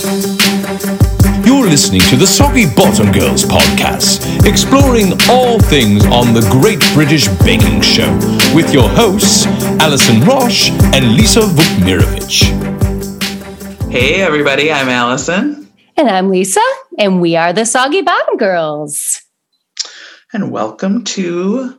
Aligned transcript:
You're 0.00 1.66
listening 1.66 2.00
to 2.08 2.16
the 2.16 2.26
Soggy 2.26 2.64
Bottom 2.74 3.12
Girls 3.12 3.44
podcast, 3.44 4.46
exploring 4.46 5.12
all 5.28 5.60
things 5.60 6.06
on 6.06 6.32
the 6.32 6.40
Great 6.50 6.80
British 6.94 7.28
Baking 7.44 7.82
Show 7.82 8.10
with 8.54 8.72
your 8.72 8.88
hosts, 8.88 9.44
Alison 9.78 10.22
Roche 10.22 10.70
and 10.94 11.16
Lisa 11.16 11.40
Vukmirovich. 11.40 12.44
Hey, 13.90 14.22
everybody, 14.22 14.72
I'm 14.72 14.88
Alison. 14.88 15.70
And 15.98 16.08
I'm 16.08 16.30
Lisa, 16.30 16.64
and 16.98 17.20
we 17.20 17.36
are 17.36 17.52
the 17.52 17.66
Soggy 17.66 18.00
Bottom 18.00 18.38
Girls. 18.38 19.20
And 20.32 20.50
welcome 20.50 21.04
to 21.04 21.78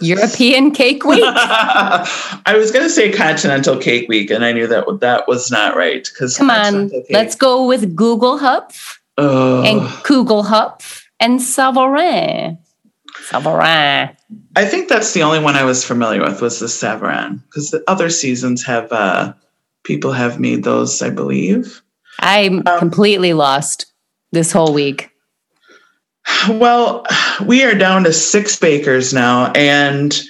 European 0.00 0.70
Cake 0.70 1.04
Week. 1.04 1.22
I 1.24 2.54
was 2.56 2.70
going 2.70 2.84
to 2.84 2.90
say 2.90 3.12
Continental 3.12 3.76
Cake 3.76 4.08
Week, 4.08 4.30
and 4.30 4.44
I 4.44 4.52
knew 4.52 4.66
that 4.66 5.00
that 5.00 5.28
was 5.28 5.50
not 5.50 5.76
right. 5.76 6.06
Because 6.12 6.36
come 6.36 6.50
on, 6.50 6.90
let's 7.10 7.34
go 7.34 7.66
with 7.66 7.96
Gugelhupf 7.96 8.98
uh, 9.16 9.62
and 9.62 9.80
Kugelhupf 10.04 11.04
and 11.20 11.40
Savarin. 11.40 12.58
Savarin. 13.28 14.16
I 14.56 14.64
think 14.64 14.88
that's 14.88 15.12
the 15.12 15.22
only 15.22 15.40
one 15.40 15.56
I 15.56 15.64
was 15.64 15.84
familiar 15.84 16.22
with 16.22 16.40
was 16.40 16.60
the 16.60 16.66
Savarin, 16.66 17.42
because 17.44 17.70
the 17.70 17.82
other 17.88 18.10
seasons 18.10 18.64
have 18.64 18.92
uh, 18.92 19.32
people 19.84 20.12
have 20.12 20.38
made 20.38 20.64
those, 20.64 21.00
I 21.02 21.10
believe. 21.10 21.82
I'm 22.20 22.66
um, 22.66 22.78
completely 22.78 23.32
lost 23.32 23.86
this 24.32 24.52
whole 24.52 24.72
week. 24.72 25.10
Well, 26.48 27.06
we 27.46 27.64
are 27.64 27.74
down 27.74 28.04
to 28.04 28.12
six 28.12 28.58
bakers 28.58 29.12
now, 29.12 29.52
and 29.52 30.20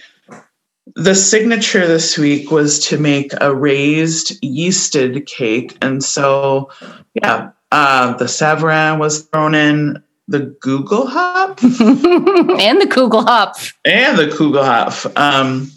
the 0.95 1.15
signature 1.15 1.87
this 1.87 2.19
week 2.19 2.51
was 2.51 2.79
to 2.87 2.99
make 2.99 3.33
a 3.41 3.55
raised 3.55 4.41
yeasted 4.43 5.27
cake. 5.27 5.77
And 5.81 6.03
so, 6.03 6.71
yeah, 7.15 7.51
uh, 7.71 8.17
the 8.17 8.25
Savarin 8.25 8.99
was 8.99 9.23
thrown 9.23 9.55
in, 9.55 10.03
the 10.29 10.41
Google 10.61 11.07
Hop 11.07 11.63
and 11.63 12.81
the 12.81 12.87
Google 12.87 13.23
Hop 13.23 13.57
and 13.85 14.19
the 14.19 14.27
Kugelhupf. 14.27 15.11
Um, 15.17 15.73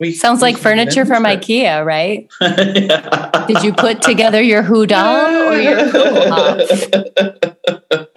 we 0.00 0.12
sounds 0.12 0.42
like 0.42 0.58
furniture 0.58 1.06
from 1.06 1.24
it. 1.24 1.40
IKEA, 1.40 1.86
right? 1.86 2.28
yeah. 2.40 3.46
Did 3.46 3.62
you 3.62 3.72
put 3.72 4.02
together 4.02 4.42
your 4.42 4.64
Hudal 4.64 5.46
or 5.52 5.56
your 5.56 5.76
Kugelhupf? 5.88 7.54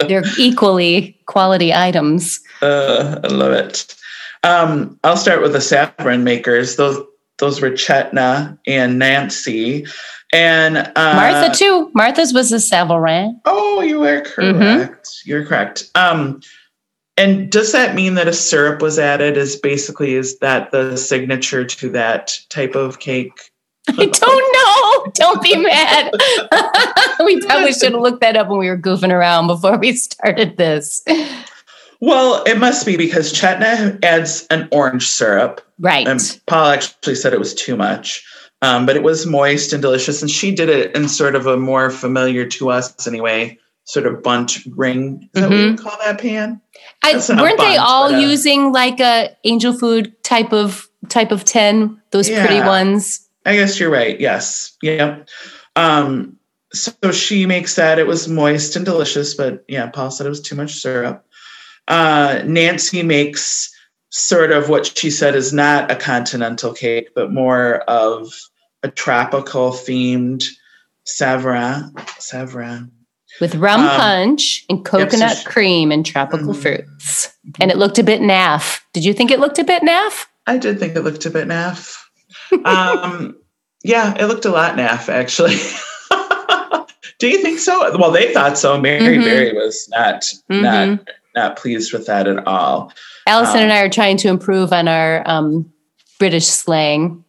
They're 0.08 0.24
equally 0.38 1.16
quality 1.26 1.72
items. 1.72 2.40
Uh, 2.62 3.20
I 3.22 3.26
love 3.28 3.52
it. 3.52 3.94
Um, 4.42 4.98
I'll 5.04 5.16
start 5.16 5.42
with 5.42 5.52
the 5.52 5.58
Savarin 5.58 6.22
makers. 6.22 6.76
Those 6.76 7.04
those 7.38 7.60
were 7.60 7.70
Chetna 7.70 8.58
and 8.66 8.98
Nancy. 8.98 9.86
And 10.32 10.78
uh, 10.78 10.92
Martha 10.96 11.54
too. 11.54 11.90
Martha's 11.94 12.32
was 12.32 12.52
a 12.52 12.56
Savarin. 12.56 13.40
Oh, 13.44 13.80
you 13.80 14.02
are 14.04 14.22
mm-hmm. 14.22 14.58
correct. 14.58 15.06
Mm-hmm. 15.06 15.30
You're 15.30 15.44
correct. 15.44 15.90
Um, 15.94 16.40
and 17.16 17.50
does 17.50 17.72
that 17.72 17.94
mean 17.94 18.14
that 18.14 18.28
a 18.28 18.32
syrup 18.32 18.82
was 18.82 18.98
added? 18.98 19.36
Is 19.36 19.56
basically 19.56 20.14
is 20.14 20.38
that 20.38 20.70
the 20.70 20.96
signature 20.96 21.64
to 21.64 21.90
that 21.90 22.38
type 22.50 22.74
of 22.74 22.98
cake? 22.98 23.50
I 23.88 24.06
don't 24.06 25.06
know. 25.06 25.12
Don't 25.14 25.42
be 25.42 25.56
mad. 25.56 26.12
we 27.24 27.40
probably 27.40 27.72
should 27.72 27.92
have 27.92 28.02
looked 28.02 28.20
that 28.20 28.36
up 28.36 28.48
when 28.48 28.58
we 28.58 28.68
were 28.68 28.76
goofing 28.76 29.12
around 29.12 29.46
before 29.46 29.78
we 29.78 29.92
started 29.92 30.56
this. 30.56 31.04
Well, 32.00 32.42
it 32.44 32.58
must 32.58 32.84
be 32.84 32.96
because 32.96 33.32
Chetna 33.32 34.02
adds 34.04 34.46
an 34.50 34.68
orange 34.70 35.08
syrup. 35.08 35.60
Right. 35.78 36.06
And 36.06 36.20
Paul 36.46 36.68
actually 36.68 37.14
said 37.14 37.32
it 37.32 37.38
was 37.38 37.54
too 37.54 37.76
much. 37.76 38.24
Um, 38.62 38.86
but 38.86 38.96
it 38.96 39.02
was 39.02 39.26
moist 39.26 39.72
and 39.72 39.82
delicious. 39.82 40.22
And 40.22 40.30
she 40.30 40.54
did 40.54 40.68
it 40.68 40.94
in 40.96 41.08
sort 41.08 41.34
of 41.34 41.46
a 41.46 41.56
more 41.56 41.90
familiar 41.90 42.46
to 42.46 42.70
us 42.70 43.06
anyway, 43.06 43.58
sort 43.84 44.06
of 44.06 44.22
bundt 44.22 44.58
ring. 44.70 45.28
Is 45.34 45.40
mm-hmm. 45.40 45.40
that 45.40 45.50
what 45.50 45.56
you 45.56 45.72
mm-hmm. 45.72 45.84
call 45.86 45.98
that 46.04 46.20
pan? 46.20 46.60
I, 47.02 47.14
weren't 47.14 47.28
bundt, 47.28 47.58
they 47.58 47.76
all 47.76 48.14
uh, 48.14 48.18
using 48.18 48.72
like 48.72 49.00
a 49.00 49.36
angel 49.44 49.72
food 49.72 50.22
type 50.22 50.52
of 50.52 50.88
type 51.08 51.30
of 51.30 51.44
tin? 51.44 52.00
Those 52.10 52.28
yeah, 52.28 52.44
pretty 52.44 52.66
ones. 52.66 53.26
I 53.44 53.54
guess 53.56 53.78
you're 53.78 53.90
right. 53.90 54.18
Yes. 54.18 54.76
Yeah. 54.82 55.22
Um, 55.76 56.36
so 56.72 57.12
she 57.12 57.46
makes 57.46 57.76
that. 57.76 57.98
It 57.98 58.06
was 58.06 58.28
moist 58.28 58.74
and 58.76 58.84
delicious, 58.84 59.34
but 59.34 59.64
yeah, 59.68 59.86
Paul 59.86 60.10
said 60.10 60.26
it 60.26 60.30
was 60.30 60.40
too 60.40 60.56
much 60.56 60.74
syrup. 60.74 61.24
Uh, 61.88 62.42
Nancy 62.44 63.02
makes 63.02 63.72
sort 64.10 64.50
of 64.50 64.68
what 64.68 64.96
she 64.98 65.10
said 65.10 65.34
is 65.34 65.52
not 65.52 65.90
a 65.90 65.96
continental 65.96 66.72
cake, 66.72 67.10
but 67.14 67.32
more 67.32 67.78
of 67.82 68.32
a 68.82 68.90
tropical 68.90 69.70
themed 69.70 70.44
Savarin. 71.06 71.92
Savarin. 72.18 72.90
With 73.40 73.54
rum 73.56 73.82
um, 73.82 73.88
punch 74.00 74.64
and 74.70 74.84
coconut 74.84 75.44
cream 75.44 75.92
and 75.92 76.06
tropical 76.06 76.54
mm-hmm. 76.54 76.62
fruits. 76.62 77.34
And 77.60 77.70
it 77.70 77.76
looked 77.76 77.98
a 77.98 78.02
bit 78.02 78.20
naff. 78.20 78.80
Did 78.92 79.04
you 79.04 79.12
think 79.12 79.30
it 79.30 79.40
looked 79.40 79.58
a 79.58 79.64
bit 79.64 79.82
naff? 79.82 80.26
I 80.46 80.56
did 80.56 80.78
think 80.78 80.96
it 80.96 81.02
looked 81.02 81.26
a 81.26 81.30
bit 81.30 81.46
naff. 81.46 81.98
um, 82.64 83.36
yeah, 83.84 84.14
it 84.18 84.26
looked 84.26 84.46
a 84.46 84.50
lot 84.50 84.76
naff, 84.76 85.08
actually. 85.08 85.56
Do 87.18 87.28
you 87.28 87.42
think 87.42 87.58
so? 87.58 87.96
Well, 87.98 88.10
they 88.10 88.32
thought 88.32 88.58
so. 88.58 88.78
Mary 88.80 89.16
mm-hmm. 89.16 89.24
Berry 89.24 89.52
was 89.52 89.88
not 89.90 90.22
mm-hmm. 90.50 90.62
not 90.62 91.08
not 91.36 91.56
pleased 91.56 91.92
with 91.92 92.06
that 92.06 92.26
at 92.26 92.46
all. 92.46 92.92
Allison 93.26 93.58
um, 93.58 93.62
and 93.64 93.72
I 93.72 93.82
are 93.82 93.90
trying 93.90 94.16
to 94.18 94.28
improve 94.28 94.72
on 94.72 94.88
our 94.88 95.22
um, 95.28 95.70
British 96.18 96.46
slang. 96.46 97.24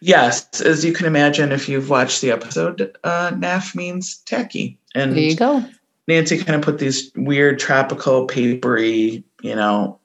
Yes, 0.00 0.60
as 0.60 0.84
you 0.84 0.92
can 0.92 1.06
imagine, 1.06 1.50
if 1.50 1.68
you've 1.68 1.88
watched 1.88 2.20
the 2.20 2.30
episode, 2.30 2.94
uh, 3.04 3.30
naff 3.30 3.74
means 3.74 4.18
tacky. 4.18 4.78
And 4.94 5.12
there 5.12 5.24
you 5.24 5.36
go. 5.36 5.64
Nancy 6.06 6.36
kind 6.36 6.56
of 6.56 6.62
put 6.62 6.78
these 6.78 7.10
weird 7.16 7.58
tropical 7.58 8.26
papery, 8.26 9.24
you 9.42 9.54
know, 9.54 9.98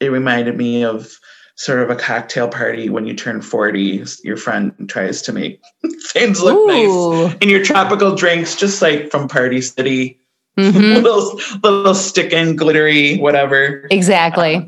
it 0.00 0.10
reminded 0.10 0.56
me 0.56 0.84
of 0.84 1.18
sort 1.56 1.80
of 1.80 1.90
a 1.90 1.96
cocktail 1.96 2.48
party 2.48 2.88
when 2.88 3.06
you 3.06 3.14
turn 3.14 3.40
40 3.40 4.04
your 4.24 4.38
friend 4.38 4.72
tries 4.88 5.20
to 5.22 5.32
make 5.32 5.60
things 6.08 6.42
look 6.42 6.56
Ooh. 6.56 7.26
nice 7.26 7.36
in 7.42 7.50
your 7.50 7.62
tropical 7.62 8.14
drinks 8.14 8.56
just 8.56 8.80
like 8.80 9.10
from 9.10 9.28
party 9.28 9.60
city 9.60 10.18
mm-hmm. 10.56 10.78
little 11.02 11.40
little 11.62 11.94
stick 11.94 12.32
and 12.32 12.58
glittery 12.58 13.18
whatever. 13.18 13.86
Exactly. 13.90 14.56
Uh, 14.56 14.64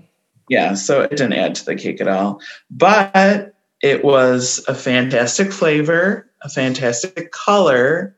yeah 0.48 0.74
so 0.74 1.00
it 1.00 1.10
didn't 1.10 1.32
add 1.32 1.54
to 1.54 1.64
the 1.64 1.74
cake 1.74 2.00
at 2.00 2.08
all. 2.08 2.40
But 2.70 3.54
it 3.82 4.04
was 4.04 4.64
a 4.68 4.74
fantastic 4.74 5.52
flavor 5.52 6.30
a 6.44 6.48
fantastic 6.48 7.32
color. 7.32 8.16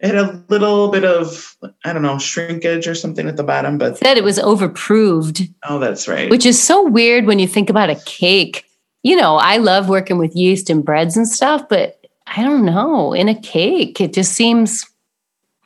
It 0.00 0.14
had 0.14 0.16
a 0.16 0.44
little 0.48 0.90
bit 0.90 1.04
of 1.04 1.56
i 1.84 1.92
don't 1.92 2.02
know 2.02 2.18
shrinkage 2.18 2.86
or 2.86 2.94
something 2.94 3.26
at 3.26 3.36
the 3.36 3.42
bottom 3.42 3.78
but 3.78 3.98
said 3.98 4.18
it 4.18 4.24
was 4.24 4.38
overproved. 4.38 5.48
Oh 5.64 5.78
that's 5.78 6.06
right. 6.06 6.30
Which 6.30 6.44
is 6.44 6.62
so 6.62 6.86
weird 6.86 7.24
when 7.24 7.38
you 7.38 7.48
think 7.48 7.70
about 7.70 7.90
a 7.90 8.00
cake. 8.04 8.64
You 9.02 9.16
know 9.16 9.36
i 9.36 9.56
love 9.56 9.88
working 9.88 10.18
with 10.18 10.36
yeast 10.36 10.68
and 10.70 10.84
breads 10.84 11.16
and 11.16 11.26
stuff 11.26 11.68
but 11.68 12.04
i 12.26 12.42
don't 12.42 12.64
know. 12.64 13.12
In 13.12 13.28
a 13.28 13.40
cake 13.40 14.00
it 14.00 14.12
just 14.12 14.32
seems 14.32 14.84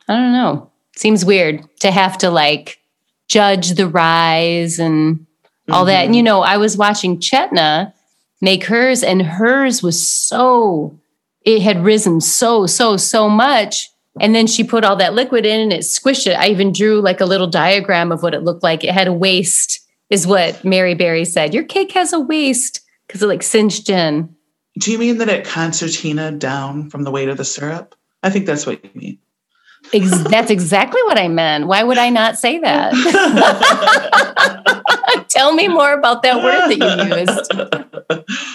i 0.09 0.15
don't 0.15 0.33
know 0.33 0.71
seems 0.97 1.25
weird 1.25 1.65
to 1.81 1.91
have 1.91 2.19
to 2.19 2.31
like 2.31 2.79
judge 3.29 3.71
the 3.71 3.89
rise 3.89 4.79
and 4.79 5.27
all 5.71 5.81
mm-hmm. 5.81 5.87
that. 5.89 6.07
And 6.07 6.17
you 6.17 6.23
know, 6.23 6.43
I 6.43 6.57
was 6.57 6.77
watching 6.77 7.21
Chetna 7.21 7.93
make 8.41 8.65
hers, 8.65 9.03
and 9.03 9.23
hers 9.23 9.83
was 9.83 10.07
so 10.07 10.99
it 11.43 11.63
had 11.63 11.85
risen 11.85 12.21
so 12.21 12.67
so 12.67 12.97
so 12.97 13.29
much. 13.29 13.89
And 14.21 14.35
then 14.35 14.47
she 14.47 14.63
put 14.63 14.85
all 14.85 14.97
that 14.97 15.15
liquid 15.15 15.47
in 15.47 15.61
and 15.61 15.73
it 15.73 15.81
squished 15.81 16.27
it. 16.27 16.35
I 16.35 16.49
even 16.49 16.73
drew 16.73 17.01
like 17.01 17.23
a 17.23 17.25
little 17.25 17.47
diagram 17.47 18.13
of 18.13 18.23
what 18.23 18.35
it 18.35 18.43
looked 18.43 18.63
like. 18.63 18.85
It 18.85 18.93
had 18.93 19.09
a 19.09 19.13
waist, 19.13 19.81
is 20.11 20.27
what 20.27 20.63
Mary 20.65 20.95
Berry 20.95 21.25
said. 21.25 21.55
Your 21.55 21.65
cake 21.65 21.93
has 21.93 22.13
a 22.13 22.21
waist 22.21 22.83
because 23.07 23.23
it 23.23 23.27
like 23.27 23.43
cinched 23.43 23.89
in. 23.89 24.35
Do 24.79 24.93
you 24.93 24.99
mean 24.99 25.19
that 25.19 25.31
it 25.31 25.47
concertina 25.47 26.31
down 26.33 26.91
from 26.91 27.05
the 27.05 27.11
weight 27.11 27.29
of 27.29 27.39
the 27.39 27.45
syrup? 27.45 27.95
I 28.23 28.29
think 28.29 28.45
that's 28.45 28.67
what 28.67 28.85
you 28.85 28.91
mean. 28.95 29.19
Ex- 29.93 30.23
that's 30.25 30.51
exactly 30.51 31.03
what 31.05 31.19
I 31.19 31.29
meant. 31.29 31.67
Why 31.67 31.83
would 31.83 31.99
I 31.99 32.09
not 32.09 32.39
say 32.39 32.59
that? 32.61 32.93
Tell 35.29 35.53
me 35.55 35.69
more 35.69 35.93
about 35.93 36.23
that 36.23 36.43
word 36.43 36.69
that 36.69 36.79
you 36.79 36.87
used. 37.19 37.51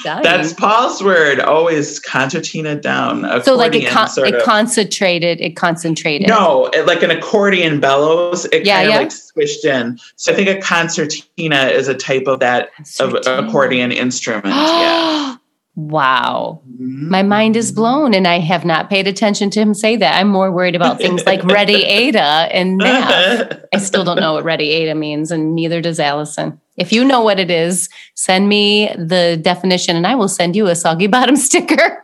Dying. 0.04 0.24
That's 0.24 0.54
Paul's 0.54 1.04
word. 1.04 1.39
Always 1.39 2.00
concertina 2.00 2.75
down. 2.75 3.44
So 3.44 3.56
like 3.56 3.75
it, 3.75 3.88
con- 3.89 4.10
it 4.18 4.44
concentrated. 4.44 5.42
It 5.42 5.56
concentrated. 5.56 6.28
No, 6.28 6.68
it, 6.68 6.86
like 6.88 7.04
an 7.04 7.12
accordion 7.12 7.80
bellows. 7.80 8.45
It 8.45 8.66
yeah, 8.66 8.78
kind 8.78 8.88
of 8.88 8.94
yeah. 8.94 9.00
like 9.00 9.10
squished 9.10 9.66
in. 9.66 10.00
So 10.16 10.31
I 10.31 10.36
think 10.36 10.50
a 10.50 10.60
concertina 10.60 11.66
is 11.68 11.88
a 11.88 11.95
type 11.95 12.28
of 12.28 12.39
that 12.39 12.69
of 13.00 13.13
accordion 13.25 13.92
instrument. 13.92 14.48
yeah. 14.48 15.36
Wow. 15.77 16.63
My 16.79 17.21
mind 17.21 17.56
is 17.56 17.71
blown, 17.71 18.15
and 18.15 18.27
I 18.27 18.39
have 18.39 18.65
not 18.65 18.89
paid 18.89 19.07
attention 19.07 19.51
to 19.51 19.59
him 19.59 19.75
say 19.75 19.95
that. 19.95 20.19
I'm 20.19 20.27
more 20.27 20.51
worried 20.51 20.75
about 20.75 20.97
things 20.97 21.24
like 21.24 21.44
ready 21.44 21.83
Ada 21.83 22.19
and 22.19 22.77
math. 22.77 23.63
I 23.75 23.77
still 23.77 24.03
don't 24.03 24.19
know 24.19 24.33
what 24.33 24.44
ready 24.44 24.71
Ada 24.71 24.95
means, 24.95 25.29
and 25.29 25.53
neither 25.53 25.79
does 25.79 26.00
Allison. 26.00 26.59
If 26.77 26.91
you 26.91 27.06
know 27.06 27.21
what 27.21 27.39
it 27.39 27.51
is, 27.51 27.89
send 28.15 28.50
me 28.50 28.88
the 28.97 29.39
definition 29.39 29.95
and 29.95 30.07
I 30.07 30.15
will 30.15 30.27
send 30.27 30.56
you 30.56 30.65
a 30.65 30.75
soggy 30.75 31.06
bottom 31.18 31.35
sticker. 31.35 32.01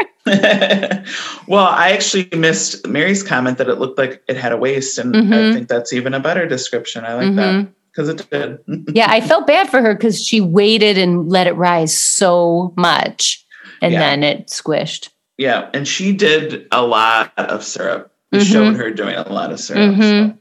well, 1.48 1.66
I 1.66 1.94
actually 1.94 2.30
missed 2.38 2.88
Mary's 2.88 3.24
comment 3.24 3.58
that 3.58 3.70
it 3.70 3.80
looked 3.80 3.98
like 3.98 4.22
it 4.28 4.38
had 4.38 4.52
a 4.52 4.58
waist, 4.58 5.00
and 5.00 5.16
mm-hmm. 5.16 5.34
I 5.34 5.52
think 5.52 5.68
that's 5.68 5.94
even 5.94 6.14
a 6.14 6.20
better 6.20 6.48
description. 6.48 7.06
I 7.06 7.16
like 7.16 7.28
mm-hmm. 7.30 7.36
that 7.38 7.68
because 7.92 8.10
it 8.10 8.30
did. 8.30 8.60
yeah, 8.96 9.08
I 9.10 9.20
felt 9.22 9.48
bad 9.48 9.70
for 9.70 9.81
her 9.81 9.96
because 9.96 10.24
she 10.24 10.42
waited 10.42 10.98
and 10.98 11.30
let 11.30 11.48
it 11.48 11.54
rise 11.54 11.98
so 11.98 12.74
much, 12.78 13.43
and 13.84 13.94
yeah. 13.94 14.00
then 14.00 14.24
it 14.24 14.48
squished. 14.48 15.10
Yeah, 15.38 15.70
and 15.74 15.88
she 15.88 16.14
did 16.14 16.68
a 16.72 16.86
lot 16.86 17.34
of 17.38 17.64
syrup. 17.64 18.12
It 18.32 18.38
mm-hmm. 18.38 18.52
showed 18.52 18.76
her 18.76 18.92
doing 18.92 19.16
a 19.16 19.32
lot 19.32 19.52
of 19.52 19.60
syrup. 19.60 19.96
So. 19.96 20.02
Mm-hmm. 20.02 20.38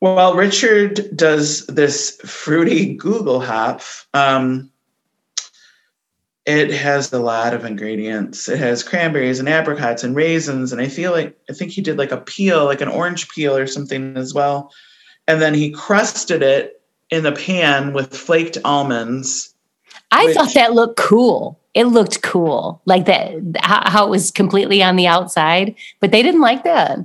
Well, 0.00 0.34
Richard 0.34 1.16
does 1.16 1.64
this 1.66 2.16
fruity 2.24 2.94
Google 2.94 3.40
hop. 3.40 3.82
Um, 4.12 4.70
it 6.44 6.72
has 6.72 7.12
a 7.12 7.20
lot 7.20 7.54
of 7.54 7.64
ingredients. 7.64 8.48
It 8.48 8.58
has 8.58 8.82
cranberries 8.82 9.38
and 9.38 9.48
apricots 9.48 10.02
and 10.02 10.16
raisins, 10.16 10.72
and 10.72 10.80
I 10.80 10.88
feel 10.88 11.12
like 11.12 11.38
I 11.48 11.52
think 11.52 11.70
he 11.70 11.80
did 11.80 11.98
like 11.98 12.10
a 12.10 12.20
peel, 12.20 12.64
like 12.64 12.80
an 12.80 12.88
orange 12.88 13.28
peel 13.28 13.56
or 13.56 13.68
something 13.68 14.16
as 14.16 14.34
well. 14.34 14.72
And 15.28 15.40
then 15.40 15.54
he 15.54 15.70
crusted 15.70 16.42
it 16.42 16.82
in 17.10 17.22
the 17.22 17.30
pan 17.30 17.92
with 17.92 18.16
flaked 18.16 18.58
almonds. 18.64 19.51
I 20.12 20.26
which, 20.26 20.36
thought 20.36 20.54
that 20.54 20.74
looked 20.74 20.98
cool. 20.98 21.58
It 21.74 21.84
looked 21.84 22.22
cool, 22.22 22.82
like 22.84 23.06
that 23.06 23.40
how 23.60 24.06
it 24.06 24.10
was 24.10 24.30
completely 24.30 24.82
on 24.82 24.96
the 24.96 25.06
outside, 25.06 25.74
but 26.00 26.12
they 26.12 26.22
didn't 26.22 26.42
like 26.42 26.64
that. 26.64 26.98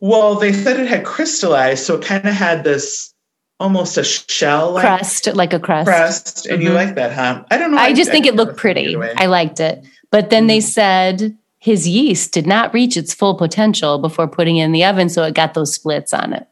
Well, 0.00 0.34
they 0.36 0.52
said 0.52 0.80
it 0.80 0.88
had 0.88 1.04
crystallized, 1.04 1.84
so 1.84 1.96
it 1.96 2.04
kind 2.04 2.26
of 2.26 2.34
had 2.34 2.64
this 2.64 3.12
almost 3.60 3.98
a 3.98 4.04
shell 4.04 4.78
crust, 4.78 5.26
like 5.34 5.52
a 5.52 5.60
crust. 5.60 5.86
Crust, 5.86 6.46
and 6.46 6.58
mm-hmm. 6.58 6.68
you 6.68 6.74
like 6.74 6.94
that, 6.94 7.12
huh? 7.12 7.44
I 7.50 7.58
don't 7.58 7.72
know. 7.72 7.78
I, 7.78 7.84
I 7.86 7.92
just 7.92 8.08
I 8.08 8.12
think 8.12 8.26
it 8.26 8.34
looked 8.34 8.56
pretty. 8.56 8.96
I 8.96 9.26
liked 9.26 9.60
it, 9.60 9.84
but 10.10 10.30
then 10.30 10.44
mm 10.44 10.48
they 10.48 10.60
said 10.60 11.36
his 11.58 11.86
yeast 11.86 12.32
did 12.32 12.46
not 12.46 12.72
reach 12.74 12.96
its 12.96 13.12
full 13.14 13.34
potential 13.34 13.98
before 13.98 14.28
putting 14.28 14.56
it 14.56 14.64
in 14.64 14.72
the 14.72 14.84
oven, 14.84 15.10
so 15.10 15.24
it 15.24 15.34
got 15.34 15.54
those 15.54 15.74
splits 15.74 16.14
on 16.14 16.32
it. 16.32 16.46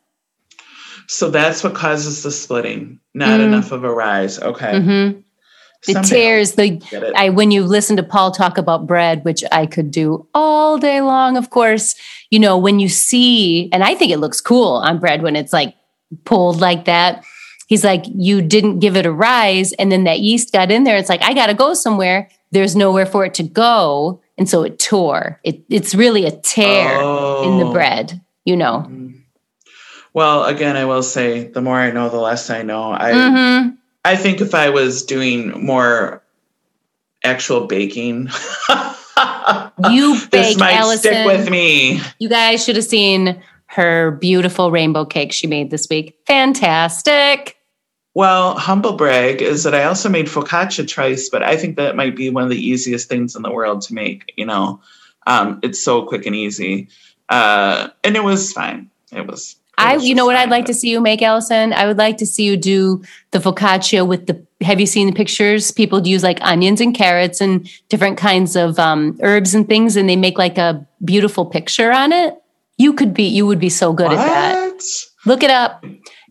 So 1.06 1.30
that's 1.30 1.62
what 1.64 1.74
causes 1.74 2.22
the 2.22 2.30
splitting. 2.30 3.00
Not 3.12 3.40
mm. 3.40 3.44
enough 3.44 3.72
of 3.72 3.84
a 3.84 3.92
rise. 3.92 4.38
Okay. 4.38 4.72
Mm-hmm. 4.72 5.20
It 5.88 6.04
tears 6.04 6.52
the. 6.52 6.80
It. 6.92 7.12
I 7.16 7.30
when 7.30 7.50
you 7.50 7.64
listen 7.64 7.96
to 7.96 8.02
Paul 8.02 8.30
talk 8.30 8.56
about 8.58 8.86
bread, 8.86 9.24
which 9.24 9.42
I 9.50 9.66
could 9.66 9.90
do 9.90 10.26
all 10.32 10.78
day 10.78 11.00
long. 11.00 11.36
Of 11.36 11.50
course, 11.50 11.94
you 12.30 12.38
know 12.38 12.56
when 12.56 12.78
you 12.78 12.88
see, 12.88 13.68
and 13.72 13.82
I 13.82 13.94
think 13.94 14.12
it 14.12 14.18
looks 14.18 14.40
cool 14.40 14.74
on 14.74 14.98
bread 14.98 15.22
when 15.22 15.34
it's 15.34 15.52
like 15.52 15.74
pulled 16.24 16.60
like 16.60 16.84
that. 16.84 17.24
He's 17.66 17.84
like, 17.84 18.04
you 18.14 18.42
didn't 18.42 18.80
give 18.80 18.96
it 18.96 19.06
a 19.06 19.12
rise. 19.12 19.72
And 19.72 19.90
then 19.90 20.04
that 20.04 20.20
yeast 20.20 20.52
got 20.52 20.70
in 20.70 20.84
there. 20.84 20.96
It's 20.96 21.08
like, 21.08 21.22
I 21.22 21.32
got 21.32 21.46
to 21.46 21.54
go 21.54 21.72
somewhere. 21.72 22.28
There's 22.50 22.76
nowhere 22.76 23.06
for 23.06 23.24
it 23.24 23.32
to 23.34 23.42
go. 23.42 24.20
And 24.36 24.46
so 24.46 24.62
it 24.62 24.78
tore. 24.78 25.40
It, 25.42 25.62
it's 25.70 25.94
really 25.94 26.26
a 26.26 26.32
tear 26.32 26.98
oh. 27.00 27.48
in 27.48 27.58
the 27.58 27.64
oh. 27.64 27.72
bread, 27.72 28.20
you 28.44 28.56
know. 28.56 28.84
Mm-hmm. 28.86 29.18
Well, 30.12 30.44
again, 30.44 30.76
I 30.76 30.84
will 30.84 31.02
say 31.02 31.48
the 31.48 31.62
more 31.62 31.78
I 31.78 31.90
know, 31.90 32.10
the 32.10 32.20
less 32.20 32.50
I 32.50 32.60
know. 32.62 32.92
I 32.92 33.12
mm-hmm. 33.12 33.70
I 34.04 34.16
think 34.16 34.40
if 34.40 34.54
I 34.54 34.70
was 34.70 35.04
doing 35.04 35.64
more 35.64 36.22
actual 37.24 37.66
baking, 37.66 38.28
you 39.90 40.18
bake, 40.18 40.30
this 40.30 40.58
might 40.58 40.74
Allison. 40.74 40.98
stick 40.98 41.26
with 41.26 41.50
me. 41.50 42.00
You 42.18 42.28
guys 42.28 42.64
should 42.64 42.76
have 42.76 42.84
seen 42.84 43.40
her 43.66 44.10
beautiful 44.12 44.70
rainbow 44.70 45.04
cake 45.04 45.32
she 45.32 45.46
made 45.46 45.70
this 45.70 45.86
week. 45.88 46.18
Fantastic. 46.26 47.56
Well, 48.14 48.58
humble 48.58 48.92
brag 48.92 49.40
is 49.40 49.64
that 49.64 49.74
I 49.74 49.84
also 49.84 50.10
made 50.10 50.26
focaccia 50.26 50.86
twice, 50.86 51.30
but 51.30 51.42
I 51.42 51.56
think 51.56 51.76
that 51.76 51.96
might 51.96 52.14
be 52.14 52.28
one 52.28 52.44
of 52.44 52.50
the 52.50 52.60
easiest 52.60 53.08
things 53.08 53.34
in 53.34 53.42
the 53.42 53.50
world 53.50 53.80
to 53.82 53.94
make. 53.94 54.32
You 54.36 54.44
know, 54.44 54.82
um, 55.26 55.60
it's 55.62 55.82
so 55.82 56.04
quick 56.04 56.26
and 56.26 56.36
easy, 56.36 56.88
uh, 57.30 57.88
and 58.04 58.16
it 58.16 58.24
was 58.24 58.52
fine. 58.52 58.90
It 59.12 59.26
was. 59.26 59.56
I, 59.82 59.96
you 59.96 60.14
know 60.14 60.26
what 60.26 60.36
I'd 60.36 60.50
like 60.50 60.66
to 60.66 60.74
see 60.74 60.90
you 60.90 61.00
make, 61.00 61.22
Allison? 61.22 61.72
I 61.72 61.86
would 61.86 61.98
like 61.98 62.16
to 62.18 62.26
see 62.26 62.44
you 62.44 62.56
do 62.56 63.02
the 63.30 63.38
focaccia 63.38 64.06
with 64.06 64.26
the. 64.26 64.44
Have 64.62 64.78
you 64.80 64.86
seen 64.86 65.08
the 65.08 65.12
pictures? 65.12 65.70
People 65.70 66.06
use 66.06 66.22
like 66.22 66.38
onions 66.40 66.80
and 66.80 66.94
carrots 66.94 67.40
and 67.40 67.68
different 67.88 68.16
kinds 68.16 68.54
of 68.56 68.78
um, 68.78 69.18
herbs 69.22 69.54
and 69.54 69.68
things, 69.68 69.96
and 69.96 70.08
they 70.08 70.16
make 70.16 70.38
like 70.38 70.58
a 70.58 70.86
beautiful 71.04 71.44
picture 71.46 71.92
on 71.92 72.12
it. 72.12 72.34
You 72.78 72.92
could 72.92 73.12
be, 73.12 73.24
you 73.24 73.46
would 73.46 73.60
be 73.60 73.68
so 73.68 73.92
good 73.92 74.08
what? 74.08 74.18
at 74.18 74.26
that. 74.26 74.82
Look 75.26 75.42
it 75.42 75.50
up. 75.50 75.84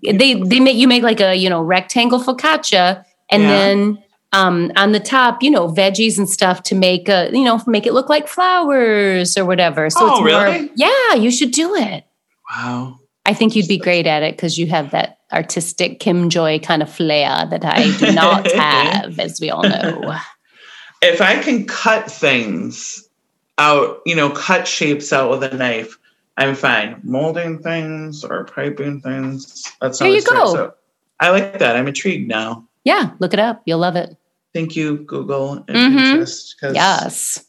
They 0.04 0.42
they 0.42 0.59
make 0.59 0.77
you 0.77 0.88
make 0.88 1.04
like 1.04 1.19
a 1.19 1.36
you 1.36 1.50
know 1.50 1.62
rectangle 1.62 2.19
focaccia, 2.19 3.04
and 3.30 3.44
yeah. 3.44 3.50
then 3.50 4.04
um, 4.33 4.71
on 4.75 4.94
the 4.94 5.00
top, 5.00 5.44
you 5.44 5.51
know, 5.51 5.68
veggies 5.68 6.18
and 6.18 6.30
stuff 6.30 6.63
to 6.63 6.75
make 6.75 7.09
a 7.09 7.30
you 7.33 7.44
know 7.44 7.62
make 7.68 7.86
it 7.86 7.94
look 7.94 8.09
like 8.09 8.27
flowers 8.27 9.38
or 9.38 9.45
whatever. 9.45 9.89
So 9.89 10.00
oh, 10.01 10.12
it's 10.13 10.21
really? 10.24 10.62
More, 10.62 10.69
yeah, 10.75 11.13
you 11.15 11.31
should 11.31 11.51
do 11.51 11.75
it. 11.75 12.06
Wow. 12.50 13.00
I 13.31 13.33
think 13.33 13.56
you'd 13.56 13.69
be 13.69 13.78
great 13.78 14.07
at 14.07 14.24
it 14.24 14.36
because 14.36 14.57
you 14.57 14.68
have 14.68 14.92
that 14.92 15.19
artistic 15.31 16.01
Kim 16.01 16.30
Joy 16.30 16.60
kind 16.60 16.81
of 16.81 16.92
flair 16.92 17.48
that 17.50 17.63
I 17.63 17.89
do 17.98 18.12
not 18.12 18.51
have, 18.56 19.18
as 19.19 19.39
we 19.39 19.50
all 19.50 19.63
know. 19.63 20.19
If 21.01 21.22
I 21.22 21.42
can 21.42 21.66
cut 21.66 22.12
things 22.12 23.07
out, 23.57 24.01
you 24.06 24.16
know, 24.18 24.31
cut 24.31 24.68
shapes 24.68 25.13
out 25.13 25.31
with 25.31 25.44
a 25.44 25.56
knife, 25.56 25.98
I'm 26.36 26.56
fine. 26.56 27.00
Molding 27.04 27.60
things 27.60 28.25
or 28.25 28.44
piping 28.44 29.00
things. 29.00 29.63
That's 29.80 30.00
there 30.00 30.10
you 30.10 30.22
go. 30.24 30.74
I 31.22 31.30
like 31.30 31.57
that. 31.60 31.78
I'm 31.78 31.88
intrigued 31.88 32.28
now. 32.28 32.68
Yeah, 32.83 33.12
look 33.19 33.31
it 33.31 33.39
up. 33.39 33.62
You'll 33.63 33.80
love 33.80 33.95
it. 33.95 34.18
Thank 34.54 34.75
you, 34.75 34.98
Google 35.06 35.54
and 35.54 35.68
mm-hmm. 35.68 35.98
Pinterest. 35.98 36.56
Yes. 36.74 37.45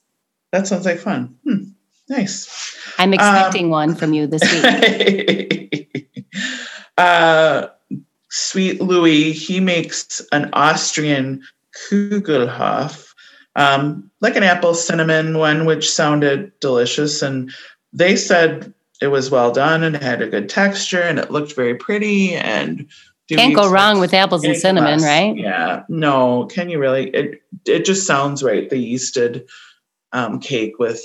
That 0.52 0.68
sounds 0.68 0.86
like 0.86 1.00
fun. 1.00 1.36
Hmm. 1.44 1.71
Nice. 2.12 2.76
I'm 2.98 3.14
expecting 3.14 3.64
um, 3.66 3.70
one 3.70 3.94
from 3.94 4.12
you 4.12 4.26
this 4.26 4.42
week. 4.52 6.18
uh, 6.98 7.68
sweet 8.28 8.82
Luis, 8.82 9.46
he 9.46 9.60
makes 9.60 10.20
an 10.30 10.50
Austrian 10.52 11.42
Kugelhof, 11.74 13.14
um, 13.56 14.10
like 14.20 14.36
an 14.36 14.42
apple 14.42 14.74
cinnamon 14.74 15.38
one, 15.38 15.64
which 15.64 15.90
sounded 15.90 16.52
delicious. 16.60 17.22
And 17.22 17.50
they 17.94 18.14
said 18.14 18.74
it 19.00 19.08
was 19.08 19.30
well 19.30 19.50
done 19.50 19.82
and 19.82 19.96
had 19.96 20.20
a 20.20 20.28
good 20.28 20.50
texture 20.50 21.00
and 21.00 21.18
it 21.18 21.30
looked 21.30 21.56
very 21.56 21.74
pretty 21.74 22.34
and 22.34 22.86
can't 23.30 23.54
go 23.54 23.70
wrong 23.70 24.00
with 24.00 24.12
apples 24.12 24.44
and 24.44 24.54
cinnamon, 24.54 24.98
less. 24.98 25.02
right? 25.02 25.34
Yeah. 25.34 25.84
No, 25.88 26.44
can 26.44 26.68
you 26.68 26.78
really? 26.78 27.08
It 27.08 27.42
it 27.64 27.86
just 27.86 28.06
sounds 28.06 28.42
right. 28.42 28.68
The 28.68 28.76
yeasted 28.76 29.48
um, 30.12 30.38
cake 30.38 30.78
with 30.78 31.02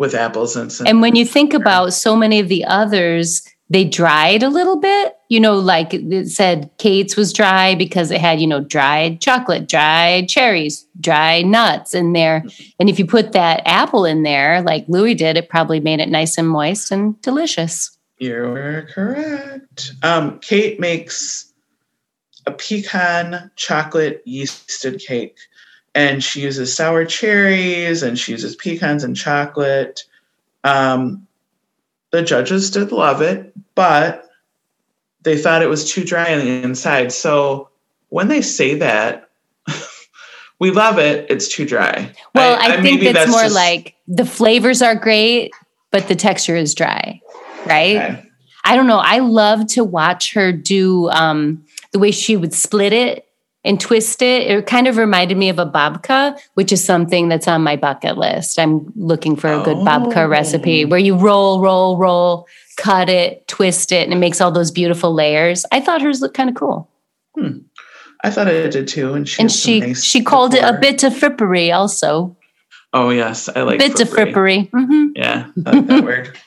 with 0.00 0.14
apples 0.14 0.56
and 0.56 0.72
cinnamon. 0.72 0.90
And 0.90 1.02
when 1.02 1.14
you 1.14 1.26
think 1.26 1.52
about 1.52 1.92
so 1.92 2.16
many 2.16 2.40
of 2.40 2.48
the 2.48 2.64
others, 2.64 3.46
they 3.68 3.84
dried 3.84 4.42
a 4.42 4.48
little 4.48 4.80
bit. 4.80 5.14
You 5.28 5.40
know, 5.40 5.58
like 5.58 5.92
it 5.92 6.28
said, 6.28 6.70
Kate's 6.78 7.16
was 7.16 7.34
dry 7.34 7.74
because 7.74 8.10
it 8.10 8.18
had, 8.18 8.40
you 8.40 8.46
know, 8.46 8.60
dried 8.60 9.20
chocolate, 9.20 9.68
dried 9.68 10.26
cherries, 10.26 10.86
dried 10.98 11.44
nuts 11.44 11.94
in 11.94 12.14
there. 12.14 12.42
And 12.80 12.88
if 12.88 12.98
you 12.98 13.06
put 13.06 13.32
that 13.32 13.60
apple 13.66 14.06
in 14.06 14.22
there, 14.22 14.62
like 14.62 14.86
Luis 14.88 15.18
did, 15.18 15.36
it 15.36 15.50
probably 15.50 15.80
made 15.80 16.00
it 16.00 16.08
nice 16.08 16.38
and 16.38 16.48
moist 16.48 16.90
and 16.90 17.20
delicious. 17.20 17.94
You're 18.18 18.88
correct. 18.92 19.92
Um, 20.02 20.38
Kate 20.38 20.80
makes 20.80 21.52
a 22.46 22.52
pecan 22.52 23.50
chocolate 23.56 24.26
yeasted 24.26 25.04
cake, 25.04 25.36
and 25.94 26.22
she 26.22 26.40
uses 26.40 26.74
sour 26.74 27.04
cherries 27.04 28.02
and 28.02 28.18
she 28.18 28.32
uses 28.32 28.54
pecans 28.56 29.04
and 29.04 29.16
chocolate. 29.16 30.04
Um, 30.64 31.26
the 32.10 32.22
judges 32.22 32.70
did 32.70 32.92
love 32.92 33.22
it, 33.22 33.52
but 33.74 34.28
they 35.22 35.36
thought 35.36 35.62
it 35.62 35.68
was 35.68 35.90
too 35.90 36.04
dry 36.04 36.32
on 36.32 36.40
the 36.40 36.62
inside. 36.62 37.12
So 37.12 37.68
when 38.08 38.28
they 38.28 38.42
say 38.42 38.76
that, 38.76 39.30
we 40.58 40.70
love 40.70 40.98
it, 40.98 41.26
it's 41.30 41.48
too 41.48 41.64
dry. 41.64 42.12
Well, 42.34 42.58
I, 42.60 42.74
I, 42.74 42.78
I 42.78 42.82
think 42.82 43.02
it's 43.02 43.30
more 43.30 43.42
just... 43.42 43.54
like 43.54 43.94
the 44.06 44.24
flavors 44.24 44.82
are 44.82 44.94
great, 44.94 45.52
but 45.90 46.08
the 46.08 46.16
texture 46.16 46.56
is 46.56 46.74
dry, 46.74 47.20
right? 47.66 47.96
Okay. 47.96 48.26
I 48.64 48.76
don't 48.76 48.86
know. 48.86 48.98
I 48.98 49.20
love 49.20 49.66
to 49.68 49.84
watch 49.84 50.34
her 50.34 50.52
do 50.52 51.08
um, 51.10 51.64
the 51.92 51.98
way 51.98 52.10
she 52.10 52.36
would 52.36 52.52
split 52.52 52.92
it 52.92 53.26
and 53.64 53.80
twist 53.80 54.22
it. 54.22 54.50
It 54.50 54.66
kind 54.66 54.86
of 54.86 54.96
reminded 54.96 55.36
me 55.36 55.48
of 55.48 55.58
a 55.58 55.66
babka, 55.66 56.38
which 56.54 56.72
is 56.72 56.84
something 56.84 57.28
that's 57.28 57.48
on 57.48 57.62
my 57.62 57.76
bucket 57.76 58.16
list. 58.16 58.58
I'm 58.58 58.92
looking 58.96 59.36
for 59.36 59.52
a 59.52 59.62
good 59.62 59.78
oh. 59.78 59.84
babka 59.84 60.28
recipe 60.28 60.84
where 60.84 60.98
you 60.98 61.16
roll, 61.16 61.60
roll, 61.60 61.96
roll, 61.98 62.46
cut 62.76 63.08
it, 63.08 63.46
twist 63.48 63.92
it, 63.92 64.04
and 64.04 64.12
it 64.12 64.16
makes 64.16 64.40
all 64.40 64.50
those 64.50 64.70
beautiful 64.70 65.12
layers. 65.12 65.66
I 65.72 65.80
thought 65.80 66.02
hers 66.02 66.20
looked 66.20 66.36
kind 66.36 66.48
of 66.48 66.56
cool. 66.56 66.88
Hmm. 67.36 67.58
I 68.22 68.30
thought 68.30 68.48
it 68.48 68.70
did 68.72 68.88
too, 68.88 69.14
and 69.14 69.28
she 69.28 69.40
and 69.40 69.50
she 69.50 69.80
nice 69.80 70.04
she 70.04 70.22
called 70.22 70.54
it 70.54 70.62
a 70.62 70.78
bit 70.78 71.02
of 71.04 71.14
frippery 71.14 71.74
also. 71.74 72.36
Oh 72.92 73.10
yes, 73.10 73.48
I 73.48 73.62
like 73.62 73.78
bit 73.78 73.98
of 73.98 74.08
frippery. 74.08 74.68
Mm-hmm. 74.70 75.06
Yeah, 75.14 75.46
I 75.64 75.70
like 75.70 75.86
that 75.86 76.04
word. 76.04 76.38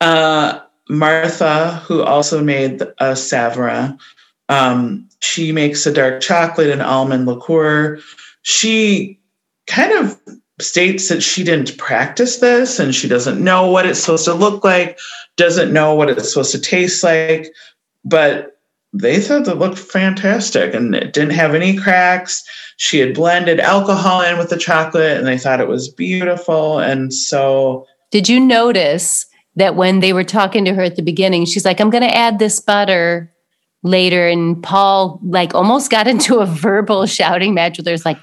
Uh, 0.00 0.60
Martha, 0.88 1.82
who 1.86 2.02
also 2.02 2.42
made 2.42 2.80
a 2.82 3.12
Savra, 3.12 3.98
um, 4.48 5.07
she 5.20 5.52
makes 5.52 5.86
a 5.86 5.92
dark 5.92 6.20
chocolate 6.20 6.70
and 6.70 6.82
almond 6.82 7.26
liqueur. 7.26 7.98
she 8.42 9.18
kind 9.66 9.92
of 9.92 10.18
states 10.60 11.08
that 11.08 11.22
she 11.22 11.44
didn't 11.44 11.76
practice 11.78 12.38
this 12.38 12.78
and 12.78 12.94
she 12.94 13.08
doesn't 13.08 13.42
know 13.42 13.70
what 13.70 13.86
it's 13.86 14.00
supposed 14.00 14.24
to 14.24 14.34
look 14.34 14.64
like, 14.64 14.98
doesn't 15.36 15.72
know 15.72 15.94
what 15.94 16.10
it's 16.10 16.30
supposed 16.30 16.52
to 16.52 16.60
taste 16.60 17.04
like, 17.04 17.52
but 18.04 18.58
they 18.92 19.20
thought 19.20 19.46
it 19.46 19.56
looked 19.56 19.78
fantastic 19.78 20.74
and 20.74 20.94
it 20.94 21.12
didn't 21.12 21.34
have 21.34 21.54
any 21.54 21.76
cracks. 21.76 22.42
She 22.78 22.98
had 22.98 23.14
blended 23.14 23.60
alcohol 23.60 24.22
in 24.22 24.38
with 24.38 24.50
the 24.50 24.56
chocolate 24.56 25.18
and 25.18 25.26
they 25.26 25.38
thought 25.38 25.60
it 25.60 25.68
was 25.68 25.88
beautiful. 25.88 26.78
And 26.78 27.12
so. 27.12 27.86
Did 28.10 28.28
you 28.28 28.40
notice 28.40 29.26
that 29.56 29.76
when 29.76 30.00
they 30.00 30.12
were 30.12 30.24
talking 30.24 30.64
to 30.64 30.74
her 30.74 30.82
at 30.82 30.96
the 30.96 31.02
beginning, 31.02 31.44
she's 31.44 31.64
like, 31.64 31.80
I'm 31.80 31.90
going 31.90 32.02
to 32.02 32.16
add 32.16 32.38
this 32.38 32.60
butter 32.60 33.32
later. 33.82 34.26
And 34.26 34.62
Paul, 34.62 35.20
like, 35.22 35.54
almost 35.54 35.90
got 35.90 36.06
into 36.12 36.38
a 36.38 36.46
verbal 36.46 37.06
shouting 37.06 37.54
match 37.54 37.76
with 37.78 37.86
her. 37.86 37.92
It's 37.92 38.04
like, 38.04 38.18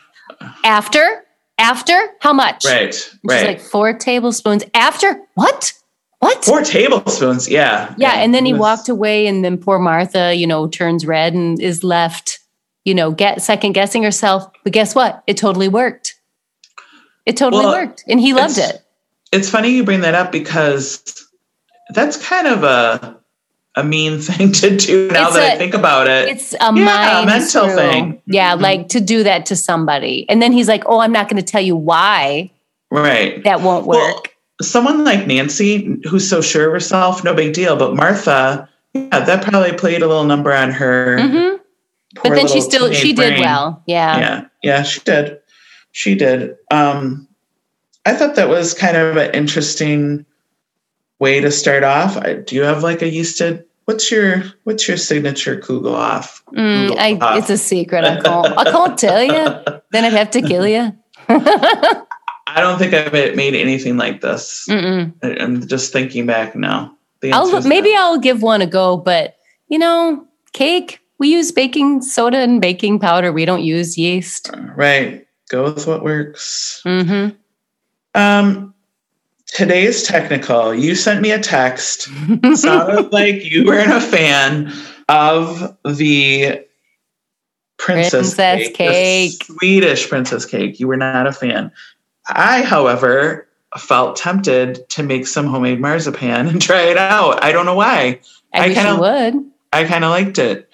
after? 0.63 1.23
After? 1.57 1.97
How 2.19 2.33
much? 2.33 2.65
Right. 2.65 2.95
Right. 3.23 3.47
like, 3.47 3.61
four 3.61 3.93
tablespoons. 3.93 4.63
After? 4.73 5.21
What? 5.35 5.73
What? 6.19 6.43
Four 6.43 6.61
tablespoons. 6.63 7.47
Yeah. 7.47 7.93
Yeah. 7.97 8.13
And 8.15 8.33
then 8.33 8.45
he 8.45 8.53
was- 8.53 8.59
walked 8.59 8.89
away, 8.89 9.27
and 9.27 9.43
then 9.45 9.57
poor 9.57 9.79
Martha, 9.79 10.33
you 10.33 10.47
know, 10.47 10.67
turns 10.67 11.05
red 11.05 11.33
and 11.33 11.61
is 11.61 11.83
left, 11.83 12.39
you 12.83 12.93
know, 12.95 13.11
get 13.11 13.41
second 13.41 13.73
guessing 13.73 14.03
herself. 14.03 14.45
But 14.63 14.73
guess 14.73 14.95
what? 14.95 15.23
It 15.27 15.37
totally 15.37 15.67
worked. 15.67 16.15
It 17.25 17.37
totally 17.37 17.65
Well, 17.65 17.73
worked. 17.75 18.03
And 18.07 18.19
he 18.19 18.33
loved 18.33 18.57
it. 18.57 18.81
It's 19.31 19.49
funny 19.49 19.69
you 19.69 19.83
bring 19.83 20.01
that 20.01 20.13
up 20.15 20.31
because 20.31 21.25
that's 21.93 22.23
kind 22.23 22.47
of 22.47 22.63
a 22.63 23.19
a 23.77 23.83
mean 23.83 24.19
thing 24.27 24.51
to 24.53 24.75
do 24.75 25.09
now 25.11 25.27
It's 25.27 25.35
that 25.35 25.51
I 25.51 25.53
a- 25.55 25.57
think 25.57 25.73
about 25.73 26.07
it. 26.07 26.29
It's 26.29 26.53
a 26.53 26.71
Yeah, 26.73 27.23
mental 27.25 27.67
thing. 27.69 28.21
Yeah, 28.25 28.55
Mhm. 28.55 28.61
like 28.61 28.87
to 28.89 28.99
do 29.01 29.23
that 29.23 29.45
to 29.47 29.55
somebody. 29.55 30.25
And 30.29 30.41
then 30.41 30.51
he's 30.51 30.67
like, 30.67 30.83
Oh, 30.87 30.99
I'm 30.99 31.11
not 31.11 31.27
going 31.29 31.43
to 31.43 31.51
tell 31.51 31.61
you 31.61 31.75
why 31.75 32.51
right. 32.91 33.43
that 33.43 33.61
won't 33.61 33.85
work. 33.85 33.97
Well, 33.97 34.23
someone 34.61 35.03
like 35.03 35.27
Nancy, 35.27 35.99
who's 36.09 36.27
so 36.29 36.41
sure 36.41 36.67
of 36.67 36.71
herself, 36.73 37.23
no 37.23 37.33
big 37.33 37.53
deal. 37.53 37.75
But 37.75 37.95
Martha, 37.95 38.69
yeah, 38.93 39.19
that 39.19 39.43
probably 39.43 39.73
played 39.73 40.01
a 40.01 40.07
little 40.07 40.23
number 40.23 40.53
on 40.53 40.71
her. 40.71 41.17
Mhm. 41.19 41.59
But 42.23 42.29
then 42.35 42.47
she 42.47 42.61
still 42.61 42.91
she 42.93 43.11
did 43.11 43.31
brain. 43.31 43.41
well. 43.41 43.83
Yeah. 43.87 44.17
Yeah, 44.19 44.43
yeah, 44.63 44.83
she 44.83 45.01
did. 45.01 45.39
She 45.91 46.15
did. 46.15 46.55
Um, 46.71 47.27
I 48.05 48.13
thought 48.13 48.35
that 48.35 48.47
was 48.47 48.73
kind 48.73 48.95
of 48.95 49.17
an 49.17 49.31
interesting 49.33 50.25
way 51.19 51.39
to 51.39 51.51
start 51.51 51.83
off. 51.83 52.17
I, 52.17 52.33
do 52.35 52.55
you 52.55 52.63
have 52.63 52.83
like 52.83 53.01
a 53.01 53.05
yeasted? 53.05 53.63
What's 53.85 54.09
your 54.11 54.43
what's 54.63 54.87
your 54.87 54.97
signature 54.97 55.57
Kugel 55.57 55.93
off? 55.93 56.43
Mm, 56.53 56.97
I, 56.97 57.37
it's 57.37 57.49
a 57.49 57.57
secret. 57.57 58.03
I 58.03 58.19
can't, 58.21 58.57
I 58.57 58.63
can't 58.71 58.97
tell 58.97 59.21
you. 59.23 59.79
Then 59.91 60.05
I'd 60.05 60.13
have 60.13 60.31
to 60.31 60.41
kill 60.41 60.67
you. 60.67 60.91
I 61.29 62.61
don't 62.61 62.77
think 62.79 62.93
I've 62.93 63.11
made 63.13 63.53
anything 63.55 63.97
like 63.97 64.21
this. 64.21 64.65
I- 64.69 65.11
I'm 65.23 65.65
just 65.67 65.91
thinking 65.93 66.25
back 66.25 66.55
now. 66.55 66.95
I'll 67.31 67.61
maybe 67.63 67.93
no. 67.93 67.99
I'll 68.01 68.19
give 68.19 68.41
one 68.43 68.61
a 68.61 68.67
go, 68.67 68.97
but 68.97 69.37
you 69.67 69.79
know, 69.79 70.27
cake. 70.53 70.99
We 71.17 71.29
use 71.29 71.51
baking 71.51 72.01
soda 72.01 72.37
and 72.39 72.59
baking 72.59 72.99
powder. 72.99 73.31
We 73.31 73.45
don't 73.45 73.63
use 73.63 73.97
yeast. 73.97 74.51
right. 74.75 75.25
Go 75.49 75.63
with 75.73 75.87
what 75.87 76.03
works. 76.03 76.81
hmm 76.83 77.29
Um, 78.13 78.74
today's 79.55 80.03
technical. 80.03 80.73
You 80.73 80.95
sent 80.95 81.21
me 81.21 81.31
a 81.31 81.39
text. 81.39 82.09
Sounded 82.55 83.11
like 83.13 83.49
you 83.49 83.65
weren't 83.65 83.91
a 83.91 84.01
fan 84.01 84.71
of 85.07 85.77
the 85.85 86.65
princess, 87.77 88.35
Princess 88.35 88.67
the 88.67 88.73
cake. 88.73 89.43
Swedish 89.43 90.09
princess 90.09 90.45
cake. 90.45 90.79
You 90.79 90.87
were 90.87 90.97
not 90.97 91.25
a 91.25 91.31
fan. 91.31 91.71
I, 92.27 92.63
however, 92.63 93.47
felt 93.77 94.17
tempted 94.17 94.89
to 94.89 95.03
make 95.03 95.25
some 95.27 95.47
homemade 95.47 95.79
marzipan 95.79 96.47
and 96.47 96.61
try 96.61 96.81
it 96.83 96.97
out. 96.97 97.43
I 97.43 97.51
don't 97.51 97.65
know 97.65 97.75
why. 97.75 98.19
I, 98.53 98.65
I 98.65 98.73
kinda- 98.73 98.97
would. 98.99 99.51
I 99.71 99.83
kind 99.85 100.03
of 100.03 100.09
liked 100.09 100.37
it. 100.37 100.69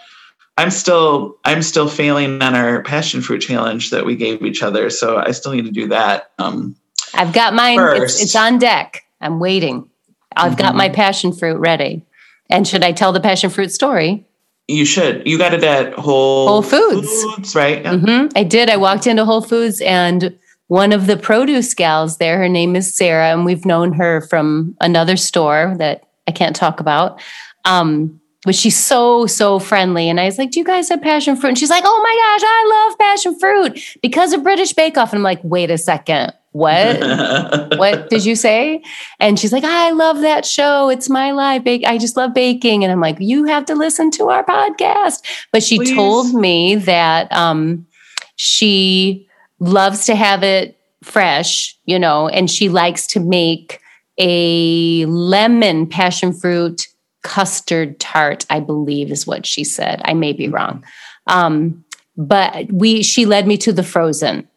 I'm 0.57 0.69
still 0.69 1.37
I'm 1.43 1.63
still 1.63 1.87
failing 1.87 2.41
on 2.41 2.55
our 2.55 2.83
passion 2.83 3.21
fruit 3.21 3.39
challenge 3.39 3.89
that 3.91 4.05
we 4.05 4.15
gave 4.15 4.43
each 4.43 4.61
other, 4.61 4.89
so 4.91 5.17
I 5.17 5.31
still 5.31 5.53
need 5.53 5.65
to 5.65 5.71
do 5.71 5.87
that. 5.87 6.31
Um, 6.37 6.75
I've 7.13 7.33
got 7.33 7.53
mine. 7.53 7.77
It's, 8.01 8.21
it's 8.21 8.35
on 8.35 8.57
deck. 8.59 9.03
I'm 9.19 9.39
waiting. 9.39 9.89
I've 10.35 10.57
got 10.57 10.73
Mhm. 10.73 10.77
my 10.77 10.89
passion 10.89 11.33
fruit 11.33 11.57
ready. 11.57 12.03
And 12.49 12.67
should 12.67 12.83
I 12.83 12.91
tell 12.91 13.11
the 13.11 13.19
passion 13.19 13.49
fruit 13.49 13.71
story? 13.71 14.25
you 14.67 14.85
should. 14.85 15.27
You 15.27 15.37
got 15.37 15.53
it 15.53 15.63
at 15.65 15.91
Whole 15.95 16.47
Whole 16.47 16.61
Foods. 16.61 17.07
Foods, 17.23 17.55
right? 17.55 17.81
Yeah. 17.83 17.97
hmm 17.97 18.27
I 18.37 18.43
did. 18.43 18.69
I 18.69 18.77
walked 18.77 19.05
into 19.05 19.25
Whole 19.25 19.41
Foods 19.41 19.81
and 19.81 20.37
one 20.67 20.93
of 20.93 21.07
the 21.07 21.17
produce 21.17 21.73
gals 21.73 22.17
there, 22.19 22.37
her 22.37 22.47
name 22.47 22.77
is 22.77 22.95
Sarah, 22.95 23.33
and 23.33 23.43
we've 23.43 23.65
known 23.65 23.91
her 23.93 24.21
from 24.21 24.73
another 24.79 25.17
store 25.17 25.75
that 25.79 26.05
I 26.25 26.31
can't 26.31 26.55
talk 26.55 26.79
about. 26.79 27.19
Um, 27.65 28.21
but 28.45 28.55
she's 28.55 28.77
so, 28.77 29.25
so 29.25 29.59
friendly. 29.59 30.07
And 30.07 30.21
I 30.21 30.25
was 30.25 30.37
like, 30.37 30.51
Do 30.51 30.59
you 30.59 30.65
guys 30.65 30.87
have 30.87 31.01
passion 31.01 31.35
fruit? 31.35 31.49
And 31.49 31.57
she's 31.59 31.69
like, 31.69 31.83
Oh 31.85 32.01
my 32.01 32.15
gosh, 32.15 32.49
I 32.49 32.87
love 32.87 32.97
passion 32.99 33.39
fruit 33.39 33.97
because 34.01 34.31
of 34.31 34.41
British 34.43 34.71
Bake 34.71 34.97
Off. 34.97 35.11
And 35.11 35.19
I'm 35.19 35.23
like, 35.23 35.43
Wait 35.43 35.69
a 35.69 35.77
second. 35.77 36.31
What? 36.51 36.99
what 37.77 38.09
did 38.09 38.25
you 38.25 38.35
say? 38.35 38.83
And 39.19 39.39
she's 39.39 39.53
like, 39.53 39.63
I 39.63 39.91
love 39.91 40.21
that 40.21 40.45
show. 40.45 40.89
It's 40.89 41.09
my 41.09 41.31
life. 41.31 41.63
I 41.65 41.97
just 41.97 42.17
love 42.17 42.33
baking. 42.33 42.83
And 42.83 42.91
I'm 42.91 42.99
like, 42.99 43.17
you 43.19 43.45
have 43.45 43.65
to 43.65 43.75
listen 43.75 44.11
to 44.11 44.29
our 44.29 44.43
podcast. 44.43 45.23
But 45.51 45.63
she 45.63 45.77
Please. 45.77 45.93
told 45.93 46.33
me 46.33 46.75
that 46.75 47.31
um, 47.31 47.87
she 48.35 49.27
loves 49.59 50.05
to 50.05 50.15
have 50.15 50.43
it 50.43 50.77
fresh, 51.03 51.77
you 51.85 51.97
know, 51.97 52.27
and 52.27 52.49
she 52.49 52.69
likes 52.69 53.07
to 53.07 53.19
make 53.19 53.79
a 54.17 55.05
lemon 55.05 55.87
passion 55.87 56.33
fruit 56.33 56.87
custard 57.23 57.99
tart, 57.99 58.45
I 58.49 58.59
believe 58.59 59.11
is 59.11 59.27
what 59.27 59.45
she 59.45 59.63
said. 59.63 60.01
I 60.05 60.13
may 60.13 60.33
be 60.33 60.47
wrong. 60.47 60.83
Um, 61.27 61.85
but 62.17 62.71
we 62.71 63.03
she 63.03 63.25
led 63.25 63.47
me 63.47 63.57
to 63.57 63.71
the 63.71 63.83
frozen. 63.83 64.47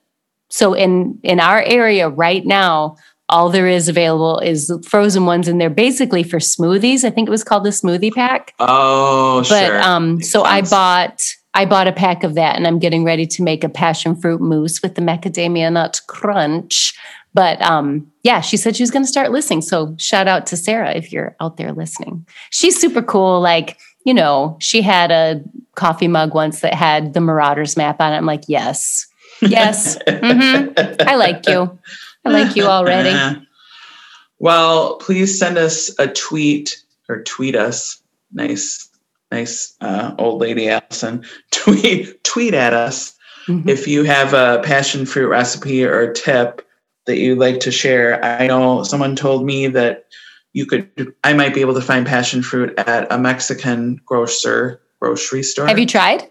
So 0.55 0.73
in 0.73 1.19
in 1.25 1.41
our 1.41 1.61
area 1.63 2.09
right 2.09 2.47
now, 2.47 2.95
all 3.29 3.49
there 3.49 3.67
is 3.67 3.89
available 3.89 4.39
is 4.39 4.73
frozen 4.87 5.27
ones, 5.27 5.49
and 5.49 5.61
they're 5.61 5.69
basically 5.69 6.23
for 6.23 6.39
smoothies. 6.39 7.03
I 7.03 7.11
think 7.11 7.27
it 7.27 7.33
was 7.33 7.43
called 7.43 7.65
the 7.65 7.71
smoothie 7.71 8.13
pack. 8.15 8.55
oh, 8.61 9.45
But 9.49 9.67
sure. 9.67 9.83
um, 9.83 10.15
Makes 10.15 10.31
so 10.31 10.45
I 10.45 10.63
bought 10.63 11.25
I 11.55 11.65
bought 11.65 11.89
a 11.89 11.93
pack 11.93 12.23
of 12.23 12.37
that, 12.37 12.55
and 12.55 12.69
I'm 12.69 12.79
getting 12.79 13.03
ready 13.03 13.27
to 13.27 13.43
make 13.43 13.65
a 13.65 13.69
passion 13.69 14.15
fruit 14.15 14.41
mousse 14.41 14.81
with 14.81 14.95
the 14.95 15.03
macadamia 15.03 15.73
nut 15.73 16.01
crunch. 16.07 16.95
But 17.33 17.61
um, 17.61 18.13
yeah, 18.23 18.41
she 18.41 18.57
said 18.57 18.77
she 18.77 18.85
was 18.85 18.93
going 18.93 19.03
to 19.03 19.09
start 19.09 19.33
listening. 19.33 19.63
So 19.63 19.97
shout 19.99 20.29
out 20.29 20.47
to 20.47 20.57
Sarah 20.57 20.93
if 20.95 21.11
you're 21.13 21.35
out 21.41 21.57
there 21.57 21.73
listening. 21.73 22.25
She's 22.51 22.81
super 22.81 23.03
cool. 23.03 23.41
Like 23.41 23.77
you 24.05 24.15
know, 24.15 24.57
she 24.61 24.83
had 24.83 25.11
a 25.11 25.43
coffee 25.75 26.07
mug 26.07 26.33
once 26.33 26.61
that 26.61 26.75
had 26.75 27.13
the 27.13 27.21
Marauders 27.21 27.77
map 27.77 28.01
on 28.01 28.13
it. 28.13 28.17
I'm 28.19 28.27
like, 28.27 28.45
yes, 28.47 29.09
yes, 29.41 29.99
mhm. 30.07 31.03
I 31.07 31.17
like 31.17 31.47
you. 31.49 31.79
I 32.25 32.31
like 32.31 32.57
you 32.57 32.65
already. 32.65 33.47
well, 34.39 34.97
please 34.97 35.39
send 35.39 35.59
us 35.59 35.91
a 35.99 36.09
tweet 36.09 36.83
or 37.09 37.23
tweet 37.23 37.57
us. 37.57 38.01
Nice, 38.33 38.89
nice 39.31 39.77
uh, 39.81 40.15
old 40.19 40.41
lady 40.41 40.69
Allison. 40.69 41.25
Tweet 41.51 42.25
tweet 42.25 42.55
at 42.55 42.73
us 42.75 43.15
Mhm. 43.47 43.69
if 43.69 43.87
you 43.87 44.05
have 44.05 44.33
a 44.33 44.63
passion 44.65 45.05
fruit 45.05 45.29
recipe 45.29 45.85
or 45.85 46.01
a 46.01 46.15
tip 46.15 46.67
that 47.07 47.19
you'd 47.19 47.39
like 47.39 47.61
to 47.61 47.71
share. 47.71 48.25
I 48.25 48.47
know 48.47 48.83
someone 48.83 49.17
told 49.17 49.45
me 49.45 49.67
that 49.69 50.07
you 50.55 50.67
could. 50.67 51.15
I 51.23 51.35
might 51.35 51.53
be 51.55 51.61
able 51.61 51.75
to 51.75 51.83
find 51.83 52.07
passion 52.07 52.43
fruit 52.43 52.73
at 52.79 53.13
a 53.13 53.19
Mexican 53.19 54.01
grocer 54.07 54.81
grocery 55.01 55.43
store. 55.43 55.67
Have 55.67 55.79
you 55.79 55.87
tried? 55.87 56.31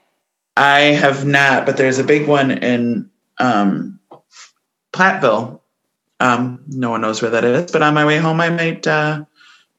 I 0.55 0.79
have 0.81 1.25
not, 1.25 1.65
but 1.65 1.77
there's 1.77 2.00
a 2.00 2.03
big 2.03 2.27
one 2.27 2.51
in 2.51 3.10
um, 3.39 4.00
Platteville. 4.91 5.60
Um, 6.19 6.63
no 6.67 6.91
one 6.91 7.01
knows 7.01 7.22
where 7.22 7.31
that 7.31 7.43
is, 7.43 7.72
but 7.72 7.81
on 7.81 7.93
my 7.93 8.05
way 8.05 8.17
home, 8.17 8.39
I 8.39 8.50
might 8.50 8.86
uh, 8.88 9.25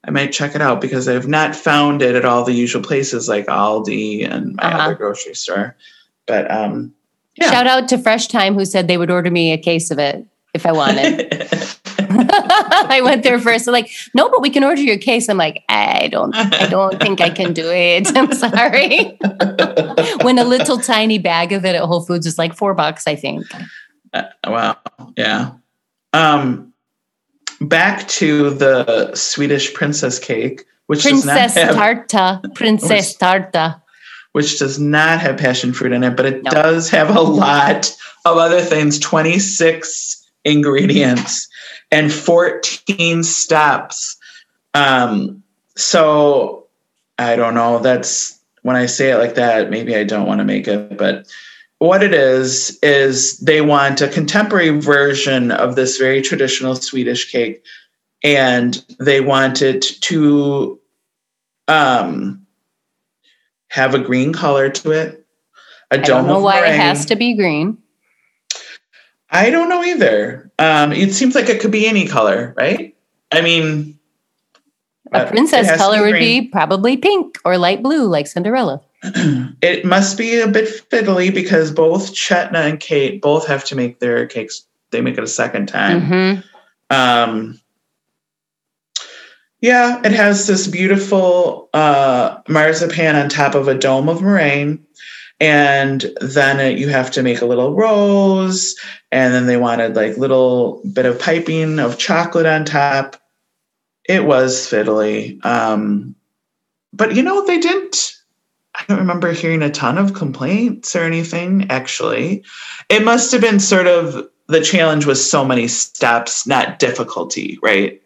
I 0.06 0.10
might 0.10 0.32
check 0.32 0.54
it 0.54 0.60
out 0.60 0.80
because 0.80 1.08
I've 1.08 1.28
not 1.28 1.56
found 1.56 2.02
it 2.02 2.14
at 2.16 2.24
all 2.24 2.44
the 2.44 2.52
usual 2.52 2.82
places 2.82 3.28
like 3.28 3.46
Aldi 3.46 4.28
and 4.30 4.56
my 4.56 4.62
Uh-huh. 4.64 4.78
other 4.82 4.94
grocery 4.94 5.34
store. 5.34 5.76
But 6.26 6.50
um, 6.50 6.92
yeah. 7.36 7.50
Shout 7.50 7.66
out 7.66 7.88
to 7.88 7.98
Fresh 7.98 8.28
Thyme 8.28 8.54
who 8.54 8.64
said 8.64 8.88
they 8.88 8.98
would 8.98 9.10
order 9.10 9.30
me 9.30 9.52
a 9.52 9.58
case 9.58 9.90
of 9.90 9.98
it 9.98 10.26
if 10.52 10.66
I 10.66 10.72
wanted. 10.72 11.32
I 12.88 13.00
went 13.02 13.22
there 13.22 13.38
first. 13.40 13.64
They're 13.64 13.72
like, 13.72 13.90
no, 14.14 14.28
but 14.28 14.40
we 14.40 14.50
can 14.50 14.62
order 14.62 14.80
your 14.80 14.98
case. 14.98 15.28
I'm 15.28 15.36
like, 15.36 15.64
I 15.68 16.08
don't, 16.08 16.34
I 16.34 16.68
don't 16.68 17.00
think 17.00 17.20
I 17.20 17.30
can 17.30 17.52
do 17.52 17.68
it. 17.68 18.06
I'm 18.16 18.32
sorry. 18.32 19.18
when 20.24 20.38
a 20.38 20.44
little 20.44 20.78
tiny 20.78 21.18
bag 21.18 21.52
of 21.52 21.64
it 21.64 21.74
at 21.74 21.82
Whole 21.82 22.02
Foods 22.04 22.26
is 22.26 22.38
like 22.38 22.54
four 22.54 22.74
bucks, 22.74 23.06
I 23.06 23.16
think. 23.16 23.46
Uh, 24.12 24.24
wow. 24.46 24.76
Yeah. 25.16 25.52
Um, 26.12 26.72
back 27.60 28.06
to 28.08 28.50
the 28.50 29.14
Swedish 29.14 29.74
princess 29.74 30.18
cake, 30.20 30.64
which 30.86 31.02
does 31.02 31.24
not 31.24 31.36
Princess 31.36 31.54
have 31.56 31.76
Tarta, 31.76 32.54
Princess 32.54 33.16
Tarta. 33.16 33.82
which 34.32 34.58
does 34.60 34.78
not 34.78 35.18
have 35.18 35.36
passion 35.38 35.72
fruit 35.72 35.92
in 35.92 36.04
it, 36.04 36.16
but 36.16 36.26
it 36.26 36.44
No. 36.44 36.50
does 36.50 36.88
have 36.90 37.14
a 37.14 37.20
lot 37.20 37.92
of 38.24 38.36
other 38.38 38.60
things 38.60 38.98
26 39.00 40.20
ingredients 40.44 41.48
and 41.90 42.12
14 42.12 43.22
steps. 43.22 44.16
Um, 44.74 45.42
so 45.76 46.66
I 47.18 47.36
don't 47.36 47.54
know. 47.54 47.78
That's 47.78 48.40
when 48.62 48.76
I 48.76 48.86
say 48.86 49.10
it 49.10 49.18
like 49.18 49.34
that, 49.34 49.70
maybe 49.70 49.94
I 49.94 50.04
don't 50.04 50.26
want 50.26 50.38
to 50.38 50.44
make 50.44 50.66
it, 50.66 50.96
but 50.96 51.26
what 51.78 52.02
it 52.02 52.14
is, 52.14 52.78
is 52.82 53.38
they 53.38 53.60
want 53.60 54.00
a 54.00 54.08
contemporary 54.08 54.80
version 54.80 55.50
of 55.50 55.76
this 55.76 55.98
very 55.98 56.22
traditional 56.22 56.74
Swedish 56.76 57.30
cake. 57.30 57.64
And 58.22 58.82
they 58.98 59.20
want 59.20 59.60
it 59.60 59.82
to 60.02 60.80
um, 61.68 62.46
have 63.68 63.94
a 63.94 63.98
green 63.98 64.32
color 64.32 64.70
to 64.70 64.92
it. 64.92 65.26
I 65.90 65.98
don't 65.98 66.26
know 66.26 66.40
why 66.40 66.66
it 66.66 66.74
has 66.74 67.04
to 67.06 67.16
be 67.16 67.34
green. 67.34 67.78
I 69.30 69.50
don't 69.50 69.68
know 69.68 69.84
either. 69.84 70.43
Um, 70.58 70.92
it 70.92 71.12
seems 71.12 71.34
like 71.34 71.48
it 71.48 71.60
could 71.60 71.72
be 71.72 71.86
any 71.86 72.06
color, 72.06 72.54
right? 72.56 72.94
I 73.32 73.40
mean, 73.40 73.98
uh, 75.12 75.24
A 75.24 75.26
princess 75.26 75.66
has 75.66 75.78
to 75.78 75.78
color 75.78 76.02
would 76.02 76.14
be 76.14 76.48
probably 76.48 76.96
pink 76.96 77.38
or 77.44 77.58
light 77.58 77.82
blue, 77.82 78.06
like 78.06 78.26
Cinderella. 78.26 78.80
It 79.62 79.84
must 79.84 80.16
be 80.16 80.38
a 80.40 80.48
bit 80.48 80.68
fiddly 80.90 81.32
because 81.32 81.70
both 81.70 82.14
Chetna 82.14 82.68
and 82.68 82.80
Kate 82.80 83.20
both 83.20 83.46
have 83.46 83.64
to 83.66 83.76
make 83.76 84.00
their 84.00 84.26
cakes. 84.26 84.64
They 84.90 85.00
make 85.00 85.18
it 85.18 85.24
a 85.24 85.28
second 85.28 85.66
time. 85.66 86.00
hmm 86.00 86.40
Um, 86.90 87.60
yeah, 89.60 90.00
it 90.04 90.12
has 90.12 90.46
this 90.46 90.66
beautiful 90.66 91.70
uh, 91.72 92.38
marzipan 92.48 93.16
on 93.16 93.28
top 93.28 93.54
of 93.54 93.66
a 93.66 93.74
dome 93.74 94.08
of 94.08 94.20
meringue. 94.20 94.84
And 95.40 96.06
then 96.20 96.60
it, 96.60 96.78
you 96.78 96.88
have 96.88 97.10
to 97.12 97.22
make 97.22 97.40
a 97.40 97.46
little 97.46 97.74
rose. 97.74 98.74
And 99.10 99.34
then 99.34 99.46
they 99.46 99.56
wanted 99.56 99.96
like 99.96 100.16
little 100.16 100.80
bit 100.92 101.06
of 101.06 101.18
piping 101.18 101.78
of 101.78 101.98
chocolate 101.98 102.46
on 102.46 102.64
top. 102.64 103.16
It 104.08 104.24
was 104.24 104.56
fiddly. 104.70 105.44
Um, 105.44 106.14
but 106.92 107.14
you 107.14 107.22
know, 107.22 107.44
they 107.46 107.58
didn't. 107.58 108.14
I 108.74 108.84
don't 108.88 108.98
remember 108.98 109.32
hearing 109.32 109.62
a 109.62 109.70
ton 109.70 109.98
of 109.98 110.14
complaints 110.14 110.96
or 110.96 111.02
anything, 111.02 111.70
actually. 111.70 112.44
It 112.88 113.04
must 113.04 113.30
have 113.32 113.40
been 113.40 113.60
sort 113.60 113.86
of 113.86 114.28
the 114.48 114.60
challenge 114.60 115.06
was 115.06 115.28
so 115.28 115.44
many 115.44 115.68
steps, 115.68 116.46
not 116.46 116.78
difficulty, 116.78 117.58
right? 117.62 118.02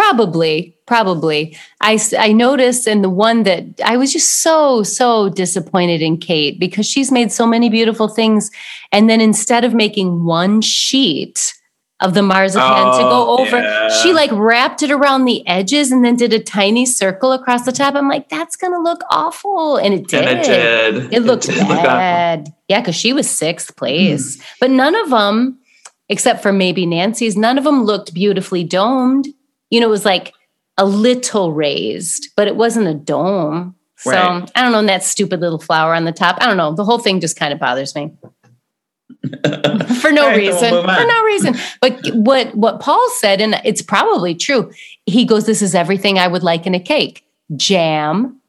Probably, 0.00 0.74
probably. 0.86 1.56
I, 1.82 2.00
I 2.18 2.32
noticed 2.32 2.86
in 2.86 3.02
the 3.02 3.10
one 3.10 3.42
that 3.42 3.64
I 3.84 3.98
was 3.98 4.12
just 4.12 4.36
so, 4.40 4.82
so 4.82 5.28
disappointed 5.28 6.00
in 6.00 6.16
Kate 6.16 6.58
because 6.58 6.86
she's 6.86 7.12
made 7.12 7.30
so 7.30 7.46
many 7.46 7.68
beautiful 7.68 8.08
things. 8.08 8.50
And 8.92 9.10
then 9.10 9.20
instead 9.20 9.62
of 9.62 9.74
making 9.74 10.24
one 10.24 10.62
sheet 10.62 11.52
of 12.00 12.14
the 12.14 12.22
marzipan 12.22 12.92
to 12.96 13.02
go 13.02 13.26
Oh, 13.28 13.42
over, 13.42 13.58
yeah. 13.60 13.88
she 13.90 14.14
like 14.14 14.30
wrapped 14.32 14.82
it 14.82 14.90
around 14.90 15.26
the 15.26 15.46
edges 15.46 15.92
and 15.92 16.02
then 16.02 16.16
did 16.16 16.32
a 16.32 16.42
tiny 16.42 16.86
circle 16.86 17.32
across 17.32 17.66
the 17.66 17.72
top. 17.72 17.94
I'm 17.94 18.08
like, 18.08 18.30
that's 18.30 18.56
going 18.56 18.72
to 18.72 18.80
look 18.80 19.02
awful. 19.10 19.76
And 19.76 19.92
it 19.92 20.08
did. 20.08 20.24
And 20.24 20.38
it 20.40 20.44
did. 20.44 21.12
It 21.12 21.20
looked 21.24 21.44
did 21.44 21.58
look 21.58 21.68
bad. 21.84 22.48
yeah, 22.68 22.80
because 22.80 22.96
she 22.96 23.12
was 23.12 23.28
sixth 23.28 23.76
place. 23.76 24.36
Hmm. 24.36 24.42
But 24.60 24.70
none 24.70 24.94
of 24.94 25.10
them, 25.10 25.58
except 26.08 26.42
for 26.42 26.52
maybe 26.52 26.86
Nancy's, 26.86 27.36
none 27.36 27.58
of 27.58 27.64
them 27.64 27.84
looked 27.84 28.14
beautifully 28.14 28.64
domed. 28.64 29.28
You 29.70 29.80
know, 29.80 29.86
it 29.86 29.90
was 29.90 30.04
like 30.04 30.34
a 30.76 30.84
little 30.84 31.52
raised, 31.52 32.28
but 32.36 32.48
it 32.48 32.56
wasn't 32.56 32.88
a 32.88 32.94
dome. 32.94 33.74
So 33.98 34.10
Right. 34.12 34.50
I 34.54 34.62
don't 34.62 34.72
know. 34.72 34.78
And 34.78 34.88
that 34.88 35.04
stupid 35.04 35.40
little 35.40 35.58
flower 35.58 35.94
on 35.94 36.04
the 36.06 36.12
top. 36.12 36.38
I 36.40 36.46
don't 36.46 36.56
know. 36.56 36.72
The 36.74 36.84
whole 36.84 36.98
thing 36.98 37.20
just 37.20 37.36
kind 37.36 37.52
of 37.52 37.58
bothers 37.58 37.94
me 37.94 38.12
for 40.00 40.10
no 40.12 40.26
right, 40.28 40.36
we'll 40.36 40.36
reason. 40.36 40.70
For 40.70 41.04
no 41.06 41.24
reason. 41.24 41.54
But 41.80 42.06
what 42.14 42.54
what 42.54 42.80
Paul 42.80 43.06
said, 43.18 43.40
and 43.40 43.60
it's 43.64 43.82
probably 43.82 44.34
true. 44.34 44.72
He 45.04 45.24
goes, 45.26 45.44
"This 45.46 45.60
is 45.62 45.74
everything 45.74 46.18
I 46.18 46.26
would 46.28 46.42
like 46.42 46.66
in 46.66 46.74
a 46.74 46.80
cake: 46.80 47.24
jam, 47.56 48.40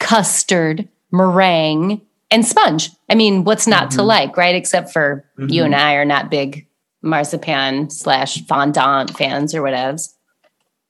custard, 0.00 0.86
meringue, 1.10 2.02
and 2.30 2.44
sponge. 2.46 2.90
I 3.08 3.14
mean, 3.14 3.44
what's 3.44 3.66
not 3.66 3.90
to 3.92 3.98
Mhm. 4.00 4.06
like, 4.06 4.36
right? 4.36 4.54
Except 4.54 4.92
for 4.92 5.24
you 5.38 5.62
Mhm. 5.62 5.66
and 5.66 5.74
I 5.74 5.94
are 5.94 6.04
not 6.04 6.30
big 6.30 6.66
marzipan 7.02 7.88
slash 7.88 8.44
fondant 8.46 9.16
fans 9.16 9.54
or 9.54 9.62
whatevs. 9.62 10.12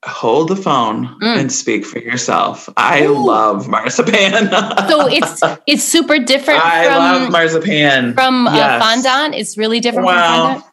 Hold 0.05 0.49
the 0.49 0.57
phone 0.57 1.09
Mm. 1.21 1.39
and 1.41 1.53
speak 1.53 1.85
for 1.85 1.99
yourself. 1.99 2.69
I 2.77 3.03
Ooh. 3.05 3.27
love 3.27 3.67
marzipan. 3.69 4.49
So 4.89 5.09
it's 5.09 5.43
it's 5.67 5.83
super 5.83 6.19
different 6.21 6.61
I 6.65 6.85
from 6.85 6.97
love 7.23 7.33
marzipan. 7.33 8.15
from 8.15 8.47
uh, 8.47 8.79
fondant. 8.79 9.35
It's 9.35 9.59
really 9.59 9.81
different 9.81 10.07
from 10.07 10.15
Wow. 10.17 10.45
fondant. 10.47 10.65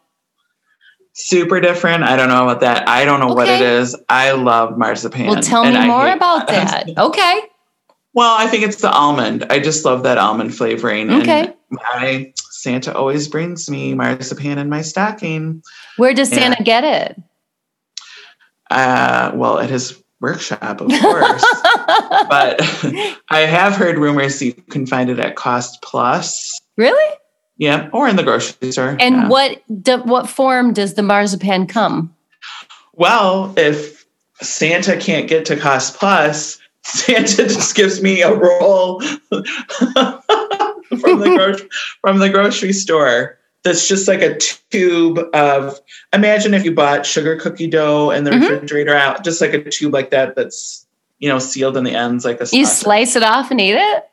Super 1.13 1.59
different. 1.59 2.03
I 2.03 2.15
don't 2.17 2.27
know 2.29 2.43
about 2.43 2.59
that. 2.59 2.87
I 2.87 3.05
don't 3.05 3.19
know 3.19 3.33
what 3.33 3.47
it 3.47 3.61
is. 3.61 3.95
I 4.09 4.31
love 4.33 4.77
marzipan. 4.77 5.27
Well, 5.27 5.41
tell 5.41 5.63
me 5.63 5.87
more 5.87 6.09
about 6.09 6.47
that. 6.47 6.89
Okay. 6.97 7.41
Well, 8.13 8.33
I 8.37 8.47
think 8.47 8.63
it's 8.63 8.77
the 8.81 8.91
almond. 8.91 9.45
I 9.49 9.59
just 9.59 9.85
love 9.85 10.03
that 10.03 10.17
almond 10.17 10.55
flavoring. 10.55 11.09
Okay. 11.11 11.45
And 11.45 11.53
my 11.71 12.33
Santa 12.51 12.93
always 12.95 13.27
brings 13.27 13.69
me 13.69 13.93
marzipan 13.95 14.57
in 14.57 14.69
my 14.69 14.81
stocking. 14.81 15.63
Where 15.97 16.13
does. 16.13 16.29
Santa 16.29 16.61
get 16.63 16.83
it? 16.83 17.21
Uh, 18.71 19.31
well, 19.35 19.59
at 19.59 19.69
his 19.69 20.01
workshop, 20.21 20.81
of 20.81 20.87
course. 21.01 21.45
but 22.29 22.59
I 23.29 23.39
have 23.41 23.75
heard 23.75 23.97
rumors 23.97 24.41
you 24.41 24.53
can 24.53 24.85
find 24.85 25.09
it 25.09 25.19
at 25.19 25.35
Cost 25.35 25.81
Plus. 25.81 26.59
really? 26.77 27.15
Yeah, 27.57 27.89
or 27.93 28.09
in 28.09 28.17
the 28.17 28.23
grocery 28.23 28.71
store. 28.73 28.97
And 28.99 29.15
yeah. 29.15 29.27
what 29.29 29.63
do, 29.81 29.99
what 29.99 30.29
form 30.29 30.73
does 30.73 30.95
the 30.95 31.03
marzipan 31.03 31.67
come? 31.67 32.13
Well, 32.93 33.53
if 33.55 34.05
Santa 34.41 34.97
can't 34.97 35.29
get 35.29 35.45
to 35.45 35.55
Cost 35.55 35.97
Plus, 35.97 36.59
Santa 36.83 37.43
just 37.43 37.75
gives 37.75 38.01
me 38.01 38.21
a 38.21 38.33
roll 38.33 38.99
from 38.99 39.39
the 40.89 41.33
gro- 41.35 41.67
from 42.01 42.19
the 42.19 42.29
grocery 42.29 42.73
store. 42.73 43.34
That's 43.65 43.85
just 43.87 44.07
like 44.07 44.21
a 44.21 44.37
tube 44.37 45.19
of. 45.33 45.77
Imagine 46.13 46.53
if 46.53 46.63
you 46.63 46.71
bought 46.73 47.05
sugar 47.05 47.35
cookie 47.35 47.67
dough 47.67 48.11
in 48.11 48.23
the 48.23 48.31
Mhm. 48.31 48.41
refrigerator 48.49 48.95
out, 48.95 49.23
just 49.25 49.41
like 49.41 49.53
a 49.53 49.61
tube 49.69 49.91
like 49.93 50.11
that. 50.11 50.35
That's 50.37 50.85
you 51.19 51.27
know 51.27 51.39
sealed 51.39 51.75
in 51.75 51.83
the 51.83 51.91
ends 51.95 52.23
like 52.23 52.37
a. 52.39 52.47
You 52.55 52.63
sausage. 52.65 52.83
slice 52.83 53.15
it 53.17 53.23
off 53.23 53.51
and 53.51 53.59
eat 53.59 53.75
it? 53.75 54.03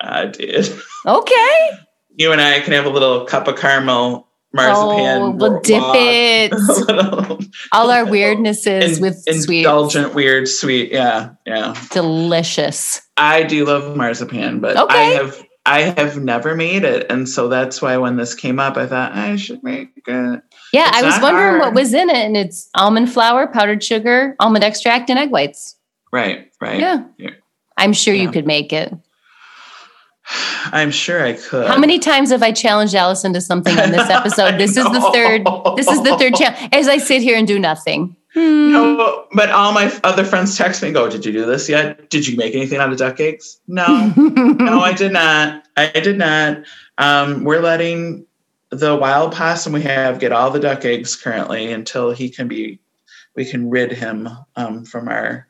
I 0.00 0.26
did. 0.26 0.72
Okay. 1.06 1.70
You 2.16 2.30
and 2.30 2.40
I 2.40 2.60
can 2.60 2.74
have 2.74 2.84
a 2.86 2.90
little 2.90 3.24
cup 3.24 3.48
of 3.48 3.56
caramel 3.58 4.28
marzipan. 4.52 5.22
Oh, 5.22 5.30
we'll 5.30 5.60
dip 5.62 5.80
log. 5.82 5.96
it. 5.98 6.52
Little 6.52 7.38
All 7.72 7.90
our 7.90 8.04
weirdnesses 8.14 8.96
in- 8.98 9.02
with 9.02 9.24
sweet. 9.42 9.58
indulgent, 9.60 10.14
weird, 10.14 10.46
sweet. 10.46 10.92
Yeah, 10.92 11.30
yeah. 11.46 11.74
Delicious. 11.90 13.00
I 13.16 13.42
do 13.44 13.64
love 13.64 13.96
marzipan, 13.96 14.60
but 14.60 14.76
I 14.90 15.02
have 15.04 15.42
I 15.64 15.82
have 15.96 16.18
never 16.20 16.56
made 16.56 16.82
it, 16.82 17.06
and 17.10 17.28
so 17.28 17.48
that's 17.48 17.80
why 17.80 17.96
when 17.96 18.16
this 18.16 18.34
came 18.34 18.58
up, 18.58 18.76
I 18.76 18.86
thought 18.86 19.12
I 19.12 19.36
should 19.36 19.62
make 19.62 19.90
it. 19.96 20.42
Yeah, 20.72 20.88
It's 20.88 20.96
I 20.98 21.02
was 21.02 21.20
wondering 21.22 21.60
what 21.60 21.72
was 21.74 21.94
in 21.94 22.10
it, 22.10 22.16
and 22.16 22.36
it's 22.36 22.68
almond 22.74 23.12
flour, 23.12 23.46
powdered 23.46 23.82
sugar, 23.82 24.34
almond 24.40 24.64
extract, 24.64 25.08
and 25.08 25.18
egg 25.18 25.30
whites. 25.30 25.76
Right, 26.12 26.50
right. 26.60 26.80
Yeah. 26.80 27.04
Yeah. 27.16 27.30
I'm 27.76 27.92
sure 27.92 28.14
you 28.14 28.30
could 28.30 28.46
make 28.46 28.72
it. 28.72 28.92
I'm 30.66 30.90
sure 30.90 31.24
I 31.24 31.34
could. 31.34 31.66
How 31.66 31.78
many 31.78 31.98
times 31.98 32.30
have 32.30 32.42
I 32.42 32.52
challenged 32.52 32.94
Allison 32.94 33.32
to 33.32 33.40
something 33.40 33.76
in 33.76 33.90
this 33.92 34.08
episode? 34.10 34.58
This 34.58 34.76
is 34.76 34.84
the 34.84 35.10
third. 35.12 35.46
This 35.76 35.88
is 35.88 36.02
the 36.02 36.16
third 36.18 36.34
challenge. 36.34 36.68
As 36.72 36.88
I 36.88 36.98
sit 36.98 37.22
here 37.22 37.36
and 37.36 37.46
do 37.46 37.58
nothing. 37.58 38.16
Hmm. 38.34 38.72
No, 38.72 39.26
but 39.34 39.50
all 39.50 39.72
my 39.72 39.92
other 40.04 40.24
friends 40.24 40.56
text 40.56 40.82
me 40.82 40.88
and 40.88 40.94
go, 40.94 41.08
Did 41.08 41.26
you 41.26 41.32
do 41.32 41.44
this 41.44 41.68
yet? 41.68 42.08
Did 42.08 42.26
you 42.26 42.36
make 42.36 42.54
anything 42.54 42.78
out 42.78 42.90
of 42.90 42.98
duck 42.98 43.20
eggs? 43.20 43.60
No. 43.68 44.12
no, 44.16 44.80
I 44.80 44.92
did 44.92 45.12
not. 45.12 45.64
I 45.76 45.88
did 45.88 46.16
not. 46.16 46.64
Um, 46.98 47.44
we're 47.44 47.60
letting 47.60 48.26
the 48.70 48.96
wild 48.96 49.32
possum 49.32 49.74
we 49.74 49.82
have 49.82 50.18
get 50.18 50.32
all 50.32 50.50
the 50.50 50.60
duck 50.60 50.84
eggs 50.84 51.14
currently 51.14 51.70
until 51.70 52.10
he 52.10 52.30
can 52.30 52.48
be, 52.48 52.80
we 53.36 53.44
can 53.44 53.68
rid 53.68 53.92
him 53.92 54.28
um, 54.56 54.84
from 54.86 55.08
our 55.08 55.46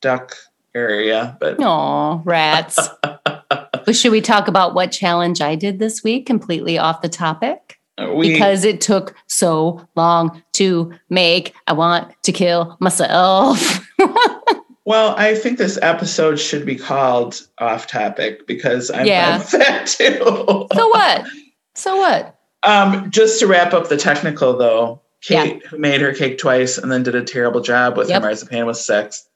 duck 0.00 0.36
area. 0.72 1.36
But 1.40 1.60
Aw, 1.60 2.20
rats. 2.24 2.78
but 3.02 3.96
should 3.96 4.12
we 4.12 4.20
talk 4.20 4.46
about 4.46 4.74
what 4.74 4.92
challenge 4.92 5.40
I 5.40 5.56
did 5.56 5.80
this 5.80 6.04
week, 6.04 6.26
completely 6.26 6.78
off 6.78 7.02
the 7.02 7.08
topic? 7.08 7.80
we, 8.14 8.32
because 8.32 8.64
it 8.64 8.80
took 8.80 9.14
so 9.40 9.88
long 9.96 10.42
to 10.52 10.92
make. 11.08 11.54
I 11.66 11.72
want 11.72 12.12
to 12.24 12.30
kill 12.32 12.76
myself. 12.78 13.80
well, 14.84 15.14
I 15.16 15.34
think 15.34 15.58
this 15.58 15.78
episode 15.82 16.36
should 16.38 16.64
be 16.66 16.76
called 16.76 17.40
off 17.58 17.86
topic 17.86 18.46
because 18.46 18.90
I'm 18.90 19.06
Yeah. 19.06 19.38
with 19.38 19.50
that 19.52 19.86
too. 19.86 20.66
so 20.74 20.88
what? 20.88 21.26
So 21.74 21.96
what? 21.96 22.36
Um, 22.62 23.10
just 23.10 23.40
to 23.40 23.46
wrap 23.46 23.72
up 23.72 23.88
the 23.88 23.96
technical 23.96 24.56
though, 24.56 25.00
Yeah. 25.28 25.44
Kate, 25.44 25.66
who 25.66 25.78
made 25.78 26.00
her 26.02 26.12
cake 26.12 26.38
twice 26.38 26.76
and 26.78 26.92
then 26.92 27.02
did 27.02 27.14
a 27.14 27.24
terrible 27.24 27.60
job 27.62 27.96
with 27.96 28.08
Yep. 28.10 28.22
her 28.22 28.28
marzipan 28.28 28.66
was 28.66 28.84
sixth. 28.84 29.26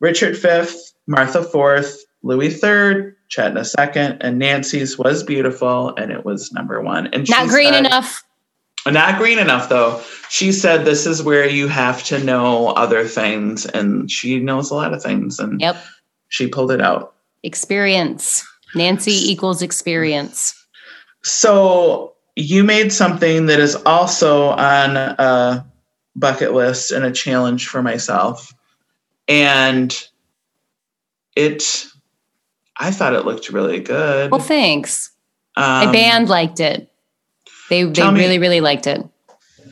Richard 0.00 0.36
fifth, 0.38 0.92
Martha 1.06 1.42
fourth, 1.42 2.04
Luis 2.22 2.60
third, 2.60 3.16
Chetna 3.30 3.64
second, 3.66 4.18
and 4.22 4.38
Nancy's 4.38 4.96
was 4.98 5.22
beautiful, 5.22 5.94
and 5.96 6.10
it 6.12 6.24
was 6.24 6.50
number 6.52 6.80
one. 6.80 7.08
And 7.08 7.28
Not 7.28 7.48
green 7.48 7.72
said- 7.72 7.86
enough. 7.86 8.22
Not 8.90 9.18
green 9.18 9.38
enough 9.38 9.68
though. 9.68 10.00
She 10.30 10.52
said 10.52 10.84
this 10.84 11.06
is 11.06 11.22
where 11.22 11.48
you 11.48 11.68
have 11.68 12.04
to 12.04 12.22
know 12.22 12.68
other 12.68 13.04
things, 13.04 13.64
and 13.66 14.10
she 14.10 14.38
knows 14.40 14.70
a 14.70 14.74
lot 14.74 14.92
of 14.92 15.02
things, 15.02 15.38
and 15.38 15.60
Yep. 15.60 15.76
she 16.28 16.46
pulled 16.48 16.70
it 16.70 16.80
out. 16.82 17.14
Experience. 17.42 18.46
Nancy 18.74 19.12
equals 19.32 19.62
experience. 19.62 20.54
So 21.22 22.14
you 22.36 22.62
made 22.62 22.92
something 22.92 23.46
that 23.46 23.58
is 23.58 23.74
also 23.86 24.50
on 24.50 24.96
a 24.96 25.64
bucket 26.14 26.52
list 26.52 26.90
and 26.92 27.04
a 27.04 27.10
challenge 27.10 27.66
for 27.68 27.82
myself. 27.82 28.52
And 29.26 29.96
it 31.36 31.86
I 32.80 32.90
thought 32.90 33.14
it 33.14 33.24
looked 33.24 33.48
really 33.50 33.80
good. 33.80 34.30
Well, 34.30 34.40
thanks. 34.40 35.10
My 35.56 35.86
Um, 35.86 35.92
band 35.92 36.28
liked 36.28 36.60
it. 36.60 36.90
They 37.68 37.84
they 37.84 37.92
tell 37.92 38.12
me- 38.12 38.20
really 38.20 38.38
really 38.38 38.60
liked 38.60 38.86
it. 38.86 39.04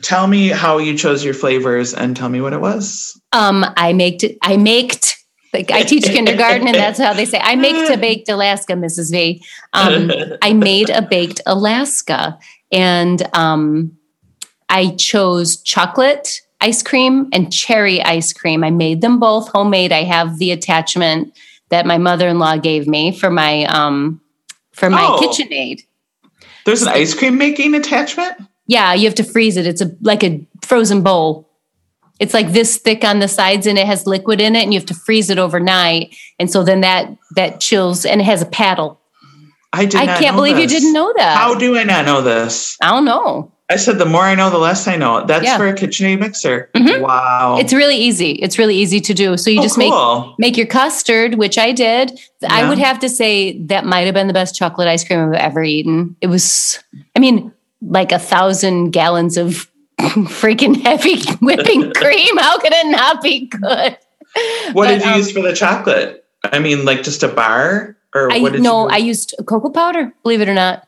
Tell 0.03 0.27
me 0.27 0.49
how 0.49 0.77
you 0.77 0.95
chose 0.95 1.23
your 1.25 1.33
flavors 1.33 1.93
and 1.95 2.15
tell 2.15 2.29
me 2.29 2.39
what 2.39 2.53
it 2.53 2.61
was. 2.61 3.19
Um, 3.31 3.65
I 3.77 3.93
made. 3.93 4.37
I 4.43 4.55
made 4.57 4.95
Like 5.53 5.71
I 5.71 5.81
teach 5.83 6.03
kindergarten, 6.17 6.67
and 6.67 6.75
that's 6.75 6.99
how 6.99 7.13
they 7.13 7.25
say. 7.25 7.39
I 7.41 7.55
make 7.55 7.89
a 7.89 7.97
baked 7.97 8.29
Alaska, 8.29 8.73
Mrs. 8.73 9.11
V. 9.11 9.43
Um, 9.73 10.11
I 10.43 10.53
made 10.53 10.91
a 10.91 11.01
baked 11.01 11.41
Alaska, 11.47 12.37
and 12.71 13.27
um, 13.35 13.97
I 14.69 14.89
chose 14.97 15.57
chocolate 15.63 16.41
ice 16.61 16.83
cream 16.83 17.27
and 17.33 17.51
cherry 17.51 17.99
ice 18.03 18.33
cream. 18.33 18.63
I 18.63 18.69
made 18.69 19.01
them 19.01 19.19
both 19.19 19.47
homemade. 19.49 19.91
I 19.91 20.03
have 20.03 20.37
the 20.37 20.51
attachment 20.51 21.33
that 21.69 21.85
my 21.87 21.97
mother-in-law 21.97 22.57
gave 22.57 22.87
me 22.87 23.17
for 23.17 23.31
my 23.31 23.63
um, 23.65 24.21
for 24.73 24.91
my 24.91 25.01
Oh. 25.01 25.19
KitchenAid. 25.21 25.81
There's 26.67 26.81
an 26.81 26.89
ice 26.89 27.13
cream 27.13 27.37
making 27.37 27.75
attachment? 27.75 28.35
Yeah, 28.65 28.93
you 28.93 29.05
have 29.05 29.15
to 29.15 29.23
freeze 29.23 29.55
it. 29.55 29.65
It's 29.65 29.79
a 29.79 29.89
like 30.01 30.21
a 30.21 30.45
frozen 30.61 31.01
bowl. 31.01 31.49
It's 32.19 32.33
like 32.33 32.51
this 32.51 32.77
thick 32.77 33.05
on 33.05 33.19
the 33.19 33.29
sides 33.29 33.65
and 33.67 33.77
it 33.77 33.87
has 33.87 34.05
liquid 34.05 34.41
in 34.41 34.53
it 34.53 34.63
and 34.63 34.73
you 34.73 34.79
have 34.81 34.87
to 34.87 34.93
freeze 34.93 35.29
it 35.29 35.39
overnight. 35.39 36.13
And 36.39 36.51
so 36.51 36.65
then 36.65 36.81
that 36.81 37.07
that 37.37 37.61
chills 37.61 38.05
and 38.05 38.19
it 38.19 38.25
has 38.25 38.41
a 38.41 38.45
paddle. 38.45 38.99
I 39.71 39.85
did 39.85 40.01
I 40.01 40.19
can't 40.19 40.35
believe 40.35 40.59
you 40.59 40.67
didn't 40.67 40.91
know 40.91 41.13
that. 41.15 41.37
How 41.37 41.55
do 41.55 41.77
I 41.77 41.83
not 41.83 42.05
know 42.05 42.21
this? 42.21 42.75
I 42.81 42.89
don't 42.89 43.05
know. 43.05 43.53
I 43.69 43.75
said 43.75 43.97
the 43.99 44.05
more 44.05 44.21
I 44.21 44.33
know, 44.35 44.49
the 44.49 44.57
less 44.57 44.87
I 44.87 44.95
know. 44.95 45.25
That's 45.25 45.43
Yeah. 45.43 45.57
for 45.57 45.67
a 45.67 45.73
KitchenAid 45.73 46.19
mixer. 46.19 46.69
Mhm. 46.73 47.01
Wow. 47.01 47.57
It's 47.59 47.73
really 47.73 47.97
easy. 47.97 48.31
It's 48.31 48.57
really 48.57 48.75
easy 48.75 49.01
to 49.01 49.13
do. 49.13 49.35
So 49.35 49.49
you 49.49 49.59
Oh, 49.59 49.63
just 49.63 49.77
make 49.77 49.91
cool. 49.91 50.35
make 50.37 50.55
your 50.55 50.67
custard, 50.67 51.35
which 51.35 51.57
I 51.57 51.73
did. 51.73 52.17
I 52.47 52.67
would 52.69 52.77
have 52.77 52.97
to 52.99 53.09
say 53.09 53.57
that 53.63 53.85
might 53.85 54.05
have 54.05 54.13
been 54.13 54.27
the 54.27 54.33
best 54.33 54.55
chocolate 54.55 54.87
ice 54.87 55.03
cream 55.03 55.19
I've 55.19 55.33
ever 55.33 55.63
eaten. 55.63 56.15
It 56.21 56.27
was, 56.27 56.79
I 57.15 57.19
mean, 57.19 57.51
like 57.81 58.13
a 58.13 58.19
thousand 58.19 58.91
gallons 58.91 59.35
of 59.35 59.67
freaking 59.99 60.81
heavy 60.81 61.19
whipping 61.41 61.91
cream. 61.95 62.37
How 62.37 62.57
could 62.59 62.71
it 62.73 62.87
not 62.87 63.21
be 63.21 63.47
good? 63.47 63.97
What 64.71 64.85
But, 64.85 64.87
did 64.87 65.03
you 65.03 65.11
um, 65.11 65.17
use 65.17 65.31
for 65.31 65.41
the 65.41 65.53
chocolate? 65.53 66.23
I 66.45 66.59
mean, 66.59 66.85
like 66.85 67.03
just 67.03 67.21
a 67.23 67.27
bar, 67.27 67.97
or 68.15 68.31
I 68.31 68.39
what 68.39 68.53
did 68.53 68.61
no? 68.61 68.87
I 68.87 68.97
used 68.97 69.33
cocoa 69.45 69.69
powder. 69.71 70.13
Believe 70.23 70.39
it 70.39 70.47
or 70.47 70.53
not. 70.53 70.87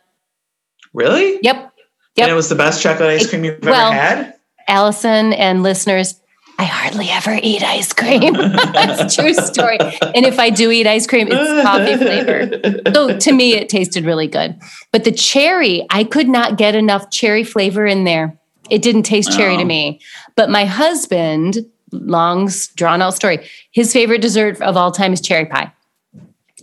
really? 0.94 1.40
Yep, 1.42 1.74
And 2.24 2.32
it 2.32 2.36
was 2.36 2.50
the 2.50 2.56
best 2.56 2.82
chocolate 2.82 3.10
ice 3.10 3.30
cream 3.30 3.44
you've 3.44 3.60
well, 3.64 3.92
ever 3.92 3.96
had. 4.00 4.34
Allison 4.68 5.34
and 5.34 5.64
listeners. 5.64 6.16
I 6.58 6.64
hardly 6.66 7.08
ever 7.10 7.40
eat 7.42 7.64
ice 7.64 7.94
cream. 7.94 8.34
That's 8.74 9.18
a 9.18 9.22
true 9.22 9.34
story. 9.34 9.78
And 9.80 10.26
if 10.26 10.40
I 10.40 10.50
do 10.50 10.70
eat 10.72 10.86
ice 10.88 11.08
cream, 11.08 11.30
it's 11.32 11.66
coffee 11.66 11.96
flavor. 11.96 12.92
So 12.94 13.18
to 13.18 13.32
me, 13.32 13.54
it 13.54 13.70
tasted 13.70 14.04
really 14.04 14.28
good. 14.28 14.60
But 14.92 15.06
the 15.06 15.14
cherry, 15.14 15.86
I 15.90 16.04
could 16.04 16.28
not 16.28 16.58
get 16.58 16.76
enough 16.76 17.10
cherry 17.12 17.46
flavor 17.46 17.86
in 17.86 18.04
there. 18.04 18.38
It 18.70 18.82
didn't 18.82 19.04
taste 19.04 19.32
cherry 19.32 19.56
to 19.56 19.64
Oh. 19.64 19.66
me. 19.66 20.02
But 20.36 20.50
my 20.50 20.66
husband, 20.66 21.66
long 21.92 22.50
drawn 22.76 23.02
out 23.02 23.16
story, 23.16 23.48
his 23.72 23.94
favorite 23.94 24.22
dessert 24.22 24.62
of 24.62 24.76
all 24.76 24.92
time 24.92 25.14
is 25.14 25.22
cherry 25.22 25.46
pie. 25.46 25.72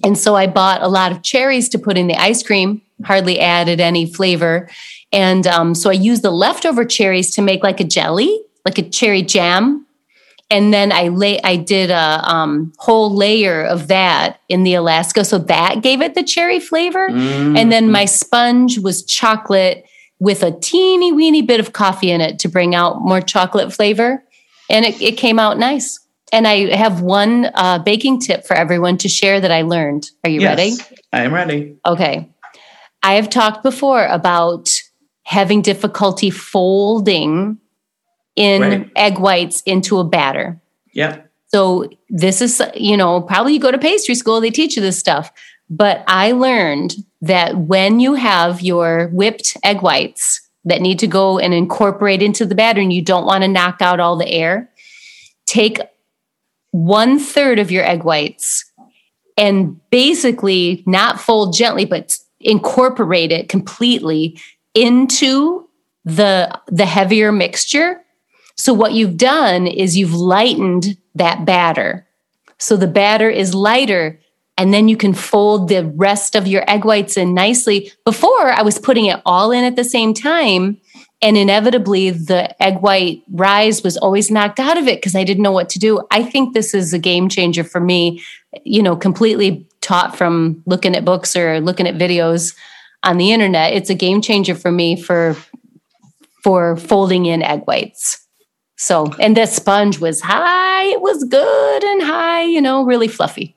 And 0.04 0.18
so 0.18 0.36
I 0.36 0.46
bought 0.46 0.82
a 0.82 0.88
lot 0.88 1.10
of 1.10 1.22
cherries 1.22 1.70
to 1.70 1.78
put 1.78 1.96
in 1.96 2.06
the 2.06 2.16
ice 2.16 2.42
cream, 2.42 2.82
hardly 3.04 3.40
added 3.40 3.80
any 3.80 4.10
flavor. 4.12 4.68
And 5.12 5.46
um, 5.46 5.74
so 5.74 5.90
I 5.90 5.94
used 5.94 6.22
the 6.22 6.30
leftover 6.30 6.84
cherries 6.84 7.34
to 7.34 7.42
make 7.42 7.62
like 7.62 7.80
a 7.80 7.84
jelly, 7.84 8.40
like 8.64 8.78
a 8.78 8.88
cherry 8.88 9.22
jam. 9.22 9.86
And 10.48 10.72
then 10.72 10.92
I 10.92 11.08
lay, 11.08 11.40
I 11.42 11.56
did 11.56 11.90
a 11.90 12.22
um, 12.24 12.72
whole 12.78 13.14
layer 13.14 13.64
of 13.64 13.88
that 13.88 14.40
in 14.48 14.62
the 14.62 14.74
Alaska, 14.74 15.24
so 15.24 15.38
that 15.38 15.82
gave 15.82 16.00
it 16.00 16.14
the 16.14 16.22
cherry 16.22 16.60
flavor. 16.60 17.08
Mm. 17.08 17.58
And 17.58 17.72
then 17.72 17.90
my 17.90 18.04
sponge 18.04 18.78
was 18.78 19.04
chocolate 19.04 19.84
with 20.20 20.44
a 20.44 20.52
teeny 20.52 21.12
weeny 21.12 21.42
bit 21.42 21.58
of 21.58 21.72
coffee 21.72 22.10
in 22.12 22.20
it 22.20 22.38
to 22.40 22.48
bring 22.48 22.74
out 22.74 23.00
more 23.00 23.20
chocolate 23.20 23.72
flavor. 23.72 24.22
And 24.70 24.84
it, 24.84 25.00
it 25.02 25.16
came 25.16 25.38
out 25.38 25.58
nice. 25.58 26.00
And 26.32 26.46
I 26.46 26.74
have 26.76 27.02
one 27.02 27.50
uh, 27.54 27.78
baking 27.80 28.20
tip 28.20 28.46
for 28.46 28.54
everyone 28.54 28.98
to 28.98 29.08
share 29.08 29.40
that 29.40 29.50
I 29.50 29.62
learned. 29.62 30.10
Are 30.24 30.30
you 30.30 30.42
ready? 30.42 30.74
I 31.12 31.22
am 31.22 31.32
ready. 31.32 31.76
Okay. 31.86 32.28
I 33.06 33.14
have 33.14 33.30
talked 33.30 33.62
before 33.62 34.04
about 34.06 34.82
having 35.22 35.62
difficulty 35.62 36.28
folding 36.28 37.58
in 38.34 38.62
Right. 38.62 38.90
egg 38.96 39.18
whites 39.20 39.62
into 39.62 39.98
a 39.98 40.04
batter. 40.04 40.60
Yep. 40.92 41.30
So 41.46 41.88
this 42.10 42.42
is, 42.42 42.60
you 42.74 42.96
know, 42.96 43.20
probably 43.20 43.52
you 43.52 43.60
go 43.60 43.70
to 43.70 43.78
pastry 43.78 44.16
school, 44.16 44.40
they 44.40 44.50
teach 44.50 44.74
you 44.74 44.82
this 44.82 44.98
stuff. 44.98 45.30
But 45.70 46.02
I 46.08 46.32
learned 46.32 46.96
that 47.22 47.56
when 47.56 48.00
you 48.00 48.14
have 48.14 48.60
your 48.60 49.08
whipped 49.12 49.56
egg 49.62 49.82
whites 49.82 50.40
that 50.64 50.82
need 50.82 50.98
to 50.98 51.06
go 51.06 51.38
and 51.38 51.54
incorporate 51.54 52.22
into 52.22 52.44
the 52.44 52.56
batter 52.56 52.80
and 52.80 52.92
you 52.92 53.02
don't 53.02 53.24
want 53.24 53.42
to 53.42 53.48
knock 53.48 53.80
out 53.80 54.00
all 54.00 54.16
the 54.16 54.28
air, 54.28 54.68
take 55.46 55.78
one 56.72 57.20
third 57.20 57.60
of 57.60 57.70
your 57.70 57.84
egg 57.84 58.02
whites 58.02 58.64
and 59.36 59.80
basically 59.90 60.82
not 60.86 61.20
fold 61.20 61.54
gently, 61.54 61.84
but 61.84 62.18
incorporate 62.46 63.32
it 63.32 63.48
completely 63.48 64.40
into 64.74 65.68
the 66.04 66.58
the 66.68 66.86
heavier 66.86 67.32
mixture. 67.32 68.00
So 68.56 68.72
what 68.72 68.92
you've 68.92 69.18
done 69.18 69.66
is 69.66 69.98
you've 69.98 70.14
lightened 70.14 70.96
that 71.16 71.44
batter. 71.44 72.06
So 72.58 72.76
the 72.76 72.86
batter 72.86 73.28
is 73.28 73.54
lighter 73.54 74.20
and 74.56 74.72
then 74.72 74.88
you 74.88 74.96
can 74.96 75.12
fold 75.12 75.68
the 75.68 75.84
rest 75.84 76.34
of 76.34 76.46
your 76.46 76.64
egg 76.70 76.86
whites 76.86 77.18
in 77.18 77.34
nicely. 77.34 77.92
Before 78.06 78.50
I 78.50 78.62
was 78.62 78.78
putting 78.78 79.06
it 79.06 79.20
all 79.26 79.52
in 79.52 79.64
at 79.64 79.76
the 79.76 79.84
same 79.84 80.14
time 80.14 80.80
and 81.20 81.36
inevitably 81.36 82.10
the 82.10 82.62
egg 82.62 82.80
white 82.80 83.22
rise 83.30 83.82
was 83.82 83.96
always 83.96 84.30
knocked 84.30 84.60
out 84.60 84.78
of 84.78 84.86
it 84.88 84.98
because 84.98 85.14
I 85.14 85.24
didn't 85.24 85.42
know 85.42 85.52
what 85.52 85.68
to 85.70 85.78
do. 85.78 86.00
I 86.10 86.22
think 86.22 86.54
this 86.54 86.72
is 86.72 86.94
a 86.94 86.98
game 86.98 87.28
changer 87.28 87.64
for 87.64 87.80
me, 87.80 88.22
you 88.64 88.82
know, 88.82 88.96
completely 88.96 89.66
taught 89.80 90.16
from 90.16 90.62
looking 90.66 90.96
at 90.96 91.04
books 91.04 91.36
or 91.36 91.60
looking 91.60 91.86
at 91.86 91.94
videos 91.96 92.54
on 93.02 93.18
the 93.18 93.32
internet. 93.32 93.72
It's 93.72 93.90
a 93.90 93.94
game 93.94 94.20
changer 94.20 94.54
for 94.54 94.72
me 94.72 95.00
for 95.00 95.36
for 96.42 96.76
folding 96.76 97.26
in 97.26 97.42
egg 97.42 97.62
whites. 97.66 98.22
So, 98.76 99.12
and 99.18 99.36
the 99.36 99.46
sponge 99.46 99.98
was 100.00 100.20
high, 100.20 100.84
it 100.84 101.00
was 101.00 101.24
good 101.24 101.84
and 101.84 102.02
high, 102.02 102.42
you 102.42 102.60
know, 102.60 102.84
really 102.84 103.08
fluffy. 103.08 103.56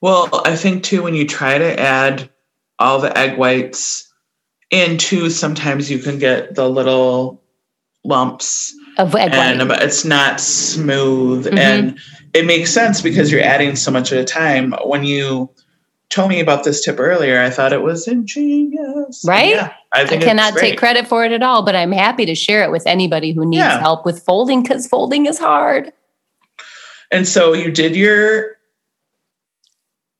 Well, 0.00 0.28
I 0.46 0.56
think 0.56 0.82
too 0.82 1.02
when 1.02 1.14
you 1.14 1.26
try 1.26 1.58
to 1.58 1.78
add 1.78 2.30
all 2.78 2.98
the 2.98 3.16
egg 3.16 3.36
whites 3.38 4.10
into, 4.70 5.28
sometimes 5.28 5.90
you 5.90 5.98
can 5.98 6.18
get 6.18 6.54
the 6.54 6.68
little 6.68 7.42
lumps, 8.04 8.74
Of 8.96 9.14
egg 9.14 9.32
and 9.34 9.68
white. 9.68 9.82
it's 9.82 10.04
not 10.06 10.40
smooth. 10.40 11.46
Mhm. 11.46 11.58
And 11.58 11.98
it 12.34 12.46
makes 12.46 12.72
sense 12.72 13.00
because 13.02 13.30
you're 13.32 13.42
adding 13.42 13.76
so 13.76 13.90
much 13.90 14.12
at 14.12 14.18
a 14.18 14.24
time. 14.24 14.72
When 14.84 15.04
you 15.04 15.50
told 16.10 16.28
me 16.30 16.40
about 16.40 16.64
this 16.64 16.84
tip 16.84 16.98
earlier, 16.98 17.40
I 17.40 17.50
thought 17.50 17.72
it 17.72 17.82
was 17.82 18.06
ingenious. 18.08 19.24
Right? 19.26 19.50
Yeah, 19.50 19.72
I 19.92 20.02
I 20.02 20.16
cannot 20.18 20.56
take 20.56 20.78
credit 20.78 21.06
for 21.06 21.24
it 21.24 21.32
at 21.32 21.42
all, 21.42 21.64
but 21.64 21.74
I'm 21.76 21.92
happy 21.92 22.26
to 22.26 22.34
share 22.34 22.62
it 22.64 22.70
with 22.70 22.86
anybody 22.86 23.32
who 23.32 23.46
needs 23.46 23.58
Yeah. 23.60 23.80
help 23.80 24.04
with 24.04 24.22
folding 24.22 24.62
because 24.62 24.86
folding 24.86 25.26
is 25.26 25.38
hard. 25.38 25.92
And 27.12 27.26
so 27.26 27.52
you 27.52 27.70
did 27.72 27.96
your 27.96 28.56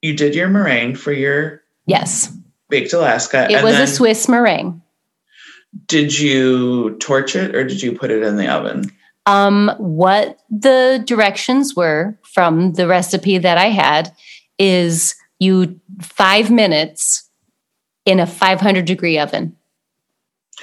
you 0.03 0.17
did 0.17 0.35
your 0.35 0.49
meringue 0.49 0.95
for 0.97 1.13
your 1.13 1.63
Yes, 1.87 2.33
baked 2.69 2.93
Alaska. 2.93 3.49
it 3.51 3.63
was 3.63 3.79
a 3.79 3.87
Swiss 3.87 4.29
meringue. 4.29 4.81
Did 5.87 6.19
you 6.19 6.97
torch 6.99 7.37
it 7.37 7.55
or 7.55 7.63
did 7.65 7.83
you 7.83 7.93
put 7.93 8.11
it 8.11 8.23
in 8.23 8.37
the 8.37 8.49
oven? 8.49 8.91
Um, 9.27 9.75
what 9.79 10.41
the 10.51 11.03
directions 11.05 11.77
were 11.77 12.19
from 12.23 12.73
the 12.73 12.89
recipe 12.89 13.39
that 13.39 13.59
I 13.59 13.67
had 13.67 14.15
is 14.59 15.15
you 15.39 15.81
five 16.01 16.51
minutes 16.51 17.29
in 18.05 18.19
a 18.21 18.27
500 18.27 18.85
degree 18.85 19.19
oven. 19.19 19.57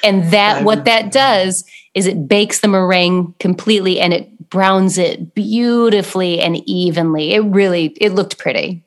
And 0.03 0.31
that 0.31 0.63
what 0.63 0.85
that 0.85 1.11
does 1.11 1.63
is 1.93 2.05
it 2.05 2.27
bakes 2.27 2.59
the 2.59 2.67
meringue 2.67 3.33
completely 3.39 3.99
and 3.99 4.13
it 4.13 4.49
browns 4.49 4.97
it 4.97 5.33
beautifully 5.33 6.39
and 6.39 6.57
evenly. 6.67 7.33
It 7.33 7.39
really 7.39 7.87
it 7.99 8.13
looked 8.13 8.37
pretty. 8.37 8.83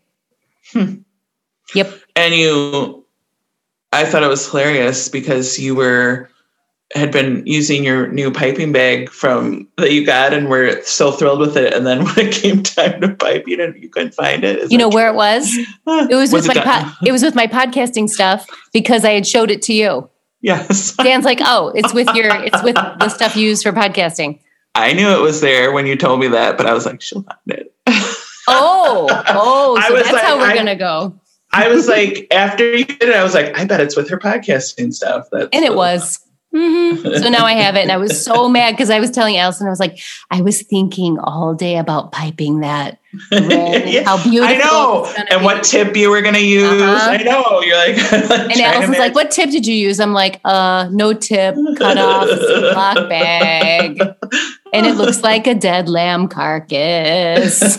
Yep. 1.75 2.01
And 2.17 2.35
you, 2.35 3.05
I 3.93 4.05
thought 4.05 4.23
it 4.23 4.29
was 4.29 4.49
hilarious 4.49 5.09
because 5.09 5.59
you 5.59 5.75
were 5.75 6.31
had 6.93 7.13
been 7.13 7.47
using 7.47 7.85
your 7.85 8.09
new 8.09 8.33
piping 8.33 8.73
bag 8.73 9.11
from 9.11 9.69
that 9.77 9.93
you 9.93 10.05
got 10.05 10.33
and 10.33 10.49
were 10.49 10.83
so 10.83 11.13
thrilled 11.13 11.39
with 11.39 11.57
it. 11.57 11.73
And 11.73 11.87
then 11.87 12.05
when 12.05 12.19
it 12.27 12.33
came 12.35 12.63
time 12.63 13.01
to 13.01 13.15
pipe, 13.15 13.45
you 13.47 13.57
didn't 13.57 13.81
you 13.81 13.89
couldn't 13.89 14.15
find 14.15 14.43
it. 14.45 14.59
Is 14.59 14.73
You 14.73 14.79
know 14.79 14.89
where 14.89 15.09
it 15.09 15.15
was? 15.15 15.57
It 15.87 16.15
was, 16.15 16.33
Was 16.33 16.49
with 16.49 16.57
it 16.57 16.65
my 16.65 16.83
po- 16.83 16.93
it 17.07 17.13
was 17.13 17.23
with 17.23 17.35
my 17.35 17.47
podcasting 17.47 18.09
stuff 18.09 18.47
because 18.73 19.05
I 19.05 19.11
had 19.13 19.27
showed 19.27 19.51
it 19.51 19.63
to 19.63 19.73
you. 19.73 20.09
Yes. 20.41 20.97
Dan's 20.97 21.25
like, 21.25 21.41
"Oh, 21.43 21.69
it's 21.75 21.93
with 21.93 22.09
your 22.15 22.27
it's 22.45 22.63
with 22.63 22.75
the 22.75 23.09
stuff 23.11 23.37
you 23.37 23.49
use 23.49 23.63
for 23.63 23.73
podcasting." 23.73 24.39
I 24.75 24.93
knew 24.95 25.09
it 25.11 25.21
was 25.21 25.41
there 25.41 25.73
when 25.73 25.85
you 25.87 25.97
told 25.97 26.21
me 26.21 26.29
that, 26.29 26.57
but 26.57 26.65
I 26.67 26.73
was 26.73 26.87
like, 26.87 27.03
she'll 27.03 27.23
find 27.23 27.39
it. 27.49 27.75
Oh, 28.49 29.07
oh, 29.29 29.81
so 29.87 29.95
that's 29.97 30.13
like, 30.13 30.23
how 30.23 30.39
we're 30.39 30.47
I- 30.47 30.55
gonna 30.55 30.77
go. 30.77 31.21
I 31.53 31.69
was 31.69 31.89
like, 31.89 32.29
after 32.31 32.77
you 32.77 32.85
did 32.85 33.03
it, 33.03 33.15
I 33.15 33.25
was 33.25 33.35
like, 33.35 33.59
I 33.59 33.65
bet 33.65 33.81
it's 33.81 33.97
with 33.97 34.09
her 34.11 34.19
podcasting 34.19 34.95
stuff. 34.95 35.27
That's 35.33 35.49
And 35.53 35.65
it 35.65 35.75
was. 35.75 36.21
Mhm. 36.55 37.23
So 37.23 37.29
now 37.29 37.45
I 37.45 37.53
have 37.53 37.77
it, 37.77 37.83
and 37.83 37.93
I 37.93 37.97
was 37.97 38.25
so 38.25 38.49
mad 38.57 38.73
because 38.73 38.91
I 38.91 38.99
was 38.99 39.11
telling 39.11 39.37
Allison, 39.37 39.67
I 39.67 39.71
was 39.71 39.79
like, 39.81 40.01
I 40.31 40.41
was 40.43 40.63
thinking 40.63 41.19
all 41.19 41.55
day 41.55 41.77
about 41.77 42.11
piping 42.13 42.61
that. 42.61 42.99
Yeah, 43.33 44.05
how 44.05 44.23
beautiful 44.23 44.55
I 44.55 44.59
know. 44.59 45.05
And 45.17 45.41
be. 45.41 45.45
what 45.45 45.65
tip 45.65 45.97
you 45.97 46.11
were 46.11 46.23
going 46.23 46.35
to 46.35 46.45
use. 46.45 46.81
Uh-huh. 46.81 47.11
I 47.11 47.17
know. 47.23 47.61
You're 47.61 47.77
like, 47.77 47.97
And 48.53 48.61
Allison's 48.61 48.99
like, 48.99 49.15
"What 49.17 49.33
tip 49.33 49.51
did 49.51 49.67
you 49.67 49.75
use?" 49.75 49.99
I'm 49.99 50.13
like, 50.13 50.41
"Uh, 50.45 50.89
no 50.93 51.13
tip, 51.13 51.57
cut 51.77 51.99
off 51.99 52.29
Ziploc 52.29 53.09
bag, 53.09 54.01
and 54.73 54.87
it 54.87 54.95
looks 54.95 55.23
like 55.23 55.49
a 55.49 55.55
dead 55.57 55.89
lamb 55.89 56.29
carcass." 56.29 57.79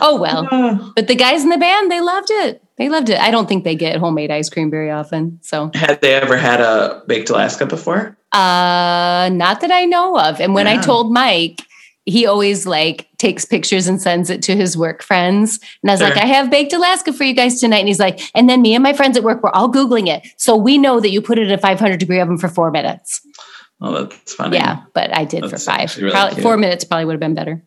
oh 0.00 0.18
well, 0.20 0.92
but 0.94 1.08
the 1.08 1.14
guys 1.16 1.42
in 1.42 1.50
the 1.50 1.58
band 1.58 1.90
they 1.90 2.00
loved 2.00 2.30
it. 2.30 2.63
They 2.76 2.88
loved 2.88 3.08
it. 3.08 3.20
I 3.20 3.30
don't 3.30 3.48
think 3.48 3.62
they 3.64 3.76
get 3.76 3.96
homemade 3.96 4.30
ice 4.32 4.50
cream 4.50 4.70
very 4.70 4.90
often, 4.90 5.38
so 5.42 5.70
Had 5.74 6.00
they 6.00 6.14
ever 6.14 6.36
had 6.36 6.60
a 6.60 7.02
baked 7.06 7.30
Alaska 7.30 7.66
before? 7.66 8.16
uh, 8.32 9.30
not 9.32 9.60
that 9.60 9.70
I 9.70 9.84
know 9.84 10.18
of. 10.18 10.40
And 10.40 10.54
when 10.54 10.66
I 10.66 10.80
told 10.80 11.12
Mike. 11.12 11.60
He 12.06 12.26
always 12.26 12.66
like 12.66 13.08
takes 13.16 13.46
pictures 13.46 13.86
and 13.86 13.98
sends 13.98 14.28
it 14.28 14.42
to 14.42 14.54
his 14.54 14.76
work 14.76 15.02
friends. 15.02 15.58
And 15.82 15.90
I 15.90 15.94
was 15.94 16.02
like, 16.02 16.18
I 16.18 16.26
have 16.26 16.50
baked 16.50 16.74
Alaska 16.74 17.14
for 17.14 17.24
you 17.24 17.32
guys 17.32 17.60
tonight. 17.60 17.78
And 17.78 17.88
he's 17.88 17.98
like, 17.98 18.20
and 18.34 18.46
then 18.46 18.60
me 18.60 18.74
and 18.74 18.82
my 18.82 18.92
friends 18.92 19.16
at 19.16 19.22
work 19.22 19.42
were 19.42 19.56
all 19.56 19.72
Googling 19.72 20.08
it. 20.08 20.22
So 20.36 20.54
we 20.54 20.76
know 20.76 21.00
that 21.00 21.08
you 21.08 21.22
put 21.22 21.38
it 21.38 21.48
at 21.50 21.62
500 21.62 21.98
degree 21.98 22.20
oven 22.20 22.36
for 22.36 22.48
four 22.48 22.70
minutes. 22.70 23.22
Oh, 23.80 24.04
that's 24.04 24.34
funny. 24.34 24.58
Yeah, 24.58 24.82
but 24.92 25.16
I 25.16 25.24
did 25.24 25.44
That's 25.44 25.64
for 25.64 25.70
five. 25.70 25.96
really 25.96 26.10
probably 26.10 26.42
four 26.42 26.58
minutes 26.58 26.84
probably 26.84 27.06
would 27.06 27.14
have 27.14 27.20
been 27.20 27.32
better. 27.34 27.64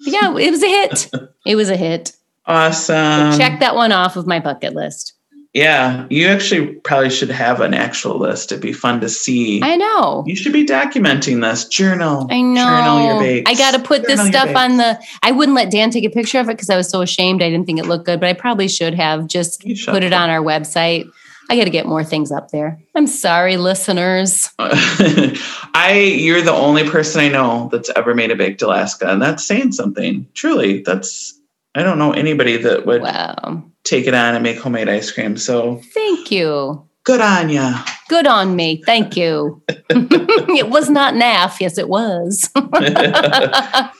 But 0.00 0.12
yeah, 0.12 0.36
it 0.36 0.50
was 0.50 0.64
a 0.64 0.66
hit. 0.66 1.10
it 1.46 1.54
was 1.54 1.70
a 1.70 1.76
hit. 1.76 2.10
Awesome. 2.46 3.36
Check 3.38 3.60
that 3.60 3.74
one 3.74 3.92
off 3.92 4.16
of 4.16 4.26
my 4.26 4.40
bucket 4.40 4.74
list. 4.74 5.14
Yeah. 5.56 6.06
You 6.10 6.26
actually 6.28 6.74
probably 6.74 7.08
should 7.08 7.30
have 7.30 7.62
an 7.62 7.72
actual 7.72 8.18
list. 8.18 8.52
It'd 8.52 8.60
be 8.60 8.74
fun 8.74 9.00
to 9.00 9.08
see. 9.08 9.62
I 9.62 9.76
know. 9.76 10.22
you 10.26 10.36
should 10.36 10.52
be 10.52 10.66
documenting 10.66 11.40
this. 11.40 11.64
Journal. 11.64 12.26
I 12.30 12.42
know. 12.42 12.62
Journal 12.62 13.06
your 13.06 13.20
bakes. 13.20 13.50
I 13.50 13.54
got 13.54 13.70
to 13.70 13.82
put 13.82 14.02
this 14.02 14.20
Journal 14.20 14.32
your 14.32 14.42
stuff 14.42 14.54
on 14.56 14.76
the. 14.76 15.02
I 15.22 15.32
wouldn't 15.32 15.56
let 15.56 15.70
Dan 15.70 15.90
take 15.90 16.04
a 16.04 16.10
picture 16.10 16.38
of 16.40 16.50
it 16.50 16.52
because 16.52 16.68
I 16.68 16.76
was 16.76 16.90
so 16.90 17.00
ashamed. 17.00 17.42
I 17.42 17.48
didn't 17.48 17.64
think 17.64 17.78
it 17.78 17.86
looked 17.86 18.04
good, 18.04 18.20
but 18.20 18.28
I 18.28 18.34
probably 18.34 18.68
should 18.68 18.94
have 18.94 19.28
just 19.28 19.66
should. 19.66 19.92
put 19.92 20.02
it 20.02 20.12
on 20.12 20.28
our 20.28 20.42
website. 20.42 21.10
I 21.48 21.56
got 21.56 21.64
to 21.64 21.70
get 21.70 21.86
more 21.86 22.04
things 22.04 22.32
up 22.32 22.50
there. 22.50 22.78
I'm 22.94 23.06
sorry, 23.06 23.56
listeners. 23.56 24.50
I 24.58 26.16
you're 26.18 26.42
the 26.42 26.52
only 26.52 26.86
person 26.86 27.22
I 27.22 27.28
know 27.28 27.70
that's 27.72 27.88
ever 27.96 28.14
made 28.14 28.30
a 28.30 28.36
baked 28.36 28.60
Alaska, 28.60 29.10
and 29.10 29.22
that's 29.22 29.46
saying 29.46 29.72
something. 29.72 30.26
Truly, 30.34 30.82
that's 30.82 31.35
I 31.76 31.82
don't 31.82 31.98
know 31.98 32.12
anybody 32.12 32.56
that 32.56 32.86
would 32.86 33.02
Wow. 33.02 33.62
take 33.84 34.06
it 34.06 34.14
on 34.14 34.34
and 34.34 34.42
make 34.42 34.58
homemade 34.58 34.88
ice 34.88 35.12
cream. 35.12 35.36
So 35.36 35.82
Thank 35.92 36.30
you. 36.32 36.82
good 37.04 37.20
on 37.20 37.50
ya. 37.50 37.84
Good 38.08 38.26
on 38.26 38.56
me. 38.56 38.82
Thank 38.86 39.14
you. 39.16 39.62
it 39.68 40.70
was 40.70 40.88
not 40.88 41.12
naff. 41.14 41.60
Yes, 41.60 41.76
it 41.76 41.88
was. 41.90 42.48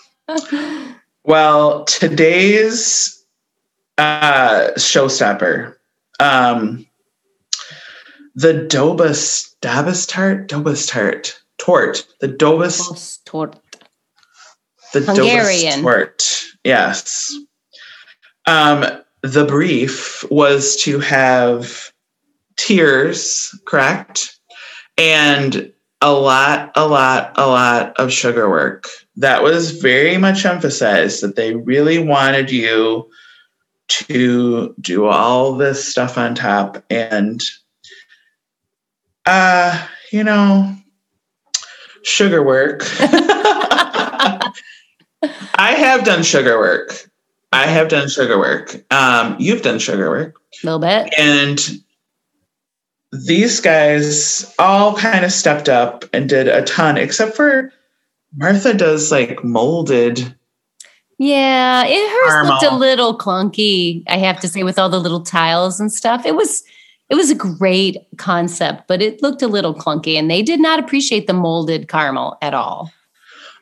well, 1.24 1.84
today's 1.84 3.22
uh, 3.98 4.70
showstopper, 4.76 5.74
um, 6.18 6.86
the 8.34 8.54
Dobos 8.54 9.54
Dobos 9.60 10.08
tart, 10.08 10.48
Dobos 10.48 10.88
tart, 10.88 11.38
tort, 11.58 12.06
the 12.20 12.28
Dobos 12.28 13.22
Tort. 13.24 13.56
the 14.92 15.00
Hungarian. 15.00 15.80
Dobos 15.80 15.82
tort. 15.82 16.44
Yes. 16.64 17.34
Um, 18.46 18.84
the 19.22 19.44
brief 19.44 20.24
was 20.30 20.76
to 20.82 21.00
have 21.00 21.92
tears, 22.56 23.58
correct? 23.66 24.38
And 24.96 25.72
a 26.00 26.12
lot, 26.12 26.72
a 26.76 26.86
lot, 26.86 27.32
a 27.36 27.46
lot 27.46 27.98
of 27.98 28.12
sugar 28.12 28.48
work. 28.48 28.88
That 29.16 29.42
was 29.42 29.80
very 29.80 30.18
much 30.18 30.44
emphasized 30.44 31.22
that 31.22 31.36
they 31.36 31.54
really 31.54 31.98
wanted 31.98 32.50
you 32.50 33.10
to 33.88 34.74
do 34.80 35.06
all 35.06 35.54
this 35.54 35.88
stuff 35.88 36.18
on 36.18 36.34
top. 36.34 36.84
And, 36.90 37.42
uh, 39.24 39.86
you 40.12 40.22
know, 40.24 40.76
sugar 42.02 42.42
work. 42.42 42.82
I 45.58 45.72
have 45.78 46.04
done 46.04 46.22
sugar 46.22 46.58
work. 46.58 47.10
I 47.56 47.66
have 47.66 47.88
done 47.88 48.08
sugar 48.08 48.38
work. 48.38 48.84
Um, 48.92 49.34
you've 49.38 49.62
done 49.62 49.78
sugar 49.78 50.10
work. 50.10 50.36
A 50.62 50.66
little 50.66 50.78
bit. 50.78 51.12
And 51.18 51.58
these 53.12 53.60
guys 53.60 54.54
all 54.58 54.94
kind 54.94 55.24
of 55.24 55.32
stepped 55.32 55.68
up 55.68 56.04
and 56.12 56.28
did 56.28 56.48
a 56.48 56.62
ton, 56.64 56.98
except 56.98 57.34
for 57.34 57.72
Martha 58.36 58.74
does 58.74 59.10
like 59.10 59.42
molded. 59.42 60.34
Yeah, 61.18 61.84
it 61.86 62.10
hers 62.10 62.46
looked 62.46 62.62
a 62.62 62.76
little 62.76 63.16
clunky, 63.16 64.02
I 64.06 64.18
have 64.18 64.38
to 64.40 64.48
say, 64.48 64.62
with 64.62 64.78
all 64.78 64.90
the 64.90 65.00
little 65.00 65.22
tiles 65.22 65.80
and 65.80 65.90
stuff. 65.90 66.26
It 66.26 66.36
was 66.36 66.62
it 67.08 67.14
was 67.14 67.30
a 67.30 67.34
great 67.34 67.96
concept, 68.18 68.86
but 68.86 69.00
it 69.00 69.22
looked 69.22 69.40
a 69.40 69.48
little 69.48 69.74
clunky, 69.74 70.18
and 70.18 70.30
they 70.30 70.42
did 70.42 70.60
not 70.60 70.78
appreciate 70.78 71.26
the 71.26 71.32
molded 71.32 71.88
caramel 71.88 72.36
at 72.42 72.52
all. 72.52 72.92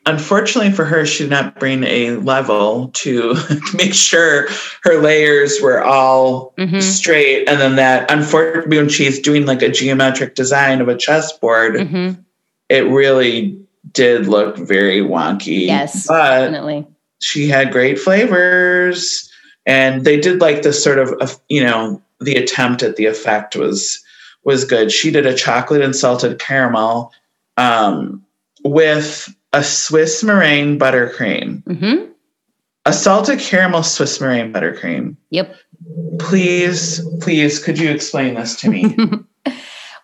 Unfortunately 0.07 0.71
for 0.71 0.85
her, 0.85 1.05
she 1.05 1.23
did 1.23 1.31
not 1.31 1.59
bring 1.59 1.83
a 1.83 2.11
level 2.17 2.89
to 2.89 3.35
make 3.73 3.93
sure 3.93 4.47
her 4.83 5.01
layers 5.01 5.59
were 5.61 5.83
all 5.83 6.53
Mhm. 6.59 6.81
straight. 6.81 7.49
And 7.49 7.59
then 7.59 7.75
that, 7.77 8.11
unfortunately, 8.11 8.77
when 8.77 8.89
she's 8.89 9.19
doing 9.19 9.45
like 9.45 9.61
a 9.63 9.69
geometric 9.69 10.35
design 10.35 10.79
of 10.79 10.87
a 10.89 10.95
chessboard, 10.95 11.75
Mhm. 11.75 12.17
it 12.69 12.85
really 12.85 13.57
did 13.93 14.27
look 14.27 14.57
very 14.57 15.01
wonky. 15.01 15.65
Yes, 15.67 16.05
But 16.07 16.39
definitely. 16.41 16.85
she 17.19 17.47
had 17.47 17.71
great 17.71 17.97
flavors 17.99 19.29
and 19.65 20.03
they 20.05 20.19
did 20.19 20.39
like 20.41 20.61
this 20.61 20.83
sort 20.83 20.99
of 20.99 21.13
uh, 21.19 21.27
you 21.49 21.63
know 21.63 21.99
the 22.19 22.35
attempt 22.35 22.83
at 22.83 22.95
the 22.97 23.05
effect 23.05 23.55
was 23.55 23.99
was 24.43 24.63
good 24.65 24.91
she 24.91 25.09
did 25.11 25.25
a 25.25 25.33
chocolate 25.33 25.81
and 25.81 25.95
salted 25.95 26.37
caramel 26.39 27.11
um, 27.57 28.21
with 28.63 29.33
a 29.55 29.63
swiss 29.63 30.23
meringue 30.23 30.77
buttercream. 30.77 31.63
Hmm 31.79 32.11
a 32.85 32.93
salted 32.93 33.39
caramel 33.39 33.83
swiss 33.83 34.21
meringue 34.21 34.53
buttercream. 34.53 35.17
Yep. 35.31 35.55
please 36.19 37.01
please 37.19 37.63
could 37.63 37.77
you 37.77 37.89
explain 37.91 38.35
this 38.35 38.55
to 38.61 38.69
me? 38.69 38.95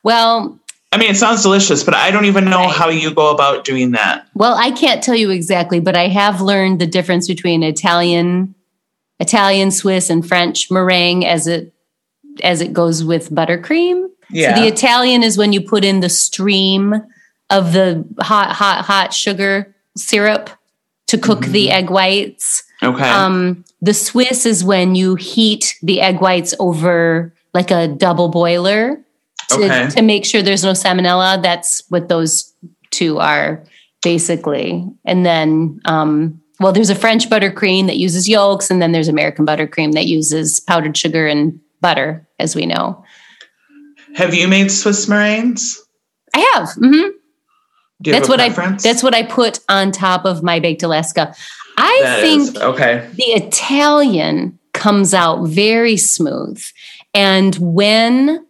Well, 0.04 0.60
i 0.92 0.98
mean 0.98 1.12
it 1.12 1.16
sounds 1.16 1.44
delicious 1.44 1.84
but 1.84 1.94
i 1.94 2.10
don't 2.10 2.26
even 2.26 2.46
know 2.46 2.68
how 2.68 2.90
you 2.90 3.14
go 3.14 3.30
about 3.30 3.66
doing 3.66 3.92
that. 3.92 4.26
Well, 4.34 4.56
I 4.58 4.72
can't 4.72 5.04
tell 5.04 5.14
you 5.14 5.30
exactly, 5.30 5.80
but 5.80 5.96
I 5.96 6.08
have 6.08 6.42
learned 6.42 6.82
the 6.82 6.88
difference 6.88 7.28
between 7.28 7.62
Italian, 7.62 8.56
Italian, 9.20 9.70
Swiss, 9.70 10.10
and 10.10 10.28
French 10.28 10.72
meringue 10.72 11.24
as 11.24 11.46
it 11.46 11.72
as 12.44 12.62
it 12.62 12.74
goes 12.74 13.04
with 13.04 13.30
buttercream. 13.30 14.08
yeah 14.32 14.56
So 14.56 14.62
the 14.62 14.68
Italian 14.68 15.22
is 15.22 15.38
when 15.38 15.54
you 15.54 15.62
put 15.62 15.86
in 15.86 16.00
the 16.00 16.10
stream 16.10 16.96
of 17.52 17.74
the 17.74 18.06
hot, 18.20 18.52
hot, 18.52 18.86
hot 18.86 19.14
sugar 19.14 19.76
syrup 19.98 20.50
to 21.08 21.18
cook 21.18 21.42
the 21.46 21.70
egg 21.72 21.90
whites. 21.90 22.64
okay 22.82 23.08
Um, 23.10 23.64
the 23.82 23.94
Swiss 23.94 24.46
is 24.46 24.64
when 24.64 24.96
you 24.96 25.16
heat 25.16 25.76
the 25.84 26.02
egg 26.02 26.22
whites 26.22 26.54
over 26.60 27.34
like 27.54 27.70
a 27.72 27.88
double 27.88 28.30
boiler 28.30 29.04
to, 29.50 29.56
Okay. 29.66 29.90
to 29.90 30.02
make 30.02 30.24
sure 30.26 30.42
there's 30.42 30.64
no 30.64 30.72
salmonella. 30.72 31.42
That's 31.44 31.84
what 31.90 32.08
those 32.08 32.54
two 32.92 33.20
are 33.20 33.64
basically. 34.04 34.86
And 35.06 35.26
then, 35.26 35.80
um, 35.86 36.42
well, 36.60 36.72
there's 36.72 36.90
a 36.90 36.96
French 36.96 37.30
buttercream 37.30 37.88
that 37.88 37.98
uses 37.98 38.28
yolks, 38.30 38.70
and 38.72 38.82
then 38.82 38.92
there's 38.94 39.08
American 39.08 39.46
buttercream 39.46 39.94
that 39.94 40.06
uses 40.08 40.60
powdered 40.60 40.96
sugar 40.98 41.28
and 41.28 41.60
butter, 41.82 42.28
as 42.40 42.56
we 42.56 42.66
know. 42.66 43.04
have 44.16 44.34
you 44.34 44.48
made 44.48 44.72
swiss 44.72 45.08
meringues 45.08 45.82
I 46.34 46.40
have. 46.54 46.70
hmm 46.74 46.92
have 46.92 47.12
That's 48.04 48.30
what 48.30 48.40
I. 48.40 48.50
That's 48.50 49.04
what 49.04 49.14
I 49.16 49.24
put 49.24 49.60
on 49.70 49.92
top 49.92 50.26
of 50.26 50.44
my 50.44 50.60
baked 50.60 50.84
Alaska. 50.84 51.34
I 51.78 52.00
That 52.04 52.22
think 52.22 52.42
is- 52.56 52.58
okay 52.58 53.08
the 53.16 53.24
Italian 53.24 54.60
comes 54.74 55.14
out 55.14 55.44
very 55.46 55.98
smooth. 55.98 56.62
And 57.14 57.56
when 57.56 58.46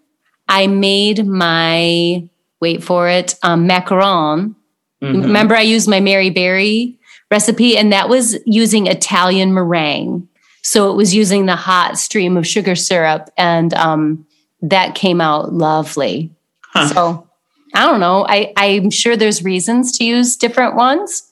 I 0.48 0.68
made 0.68 1.26
my, 1.26 2.24
wait 2.60 2.84
for 2.84 3.08
it, 3.10 3.36
um, 3.44 3.68
macaron, 3.68 4.56
Mhm. 5.02 5.24
remember 5.24 5.56
I 5.56 5.62
used 5.62 5.88
my 5.90 6.00
Mary 6.00 6.30
Berry 6.30 6.98
recipe, 7.32 7.78
and 7.78 7.92
that 7.92 8.08
was 8.10 8.38
using 8.46 8.88
Italian 8.88 9.54
meringue. 9.54 10.28
So 10.64 10.92
it 10.92 10.96
was 10.96 11.16
using 11.16 11.48
the 11.48 11.56
hot 11.56 11.98
stream 11.98 12.38
of 12.38 12.46
sugar 12.46 12.76
syrup, 12.76 13.30
and 13.38 13.74
um, 13.74 14.26
that 14.62 14.94
came 14.94 15.20
out 15.22 15.54
lovely. 15.54 16.30
Huh. 16.74 16.88
So 16.94 17.28
I 17.74 17.86
don't 17.86 18.00
know. 18.00 18.26
I, 18.28 18.54
I'm 18.58 18.90
sure 18.90 19.16
there's 19.16 19.44
reasons 19.44 19.98
to 19.98 20.04
use 20.04 20.36
different 20.36 20.76
ones. 20.76 21.24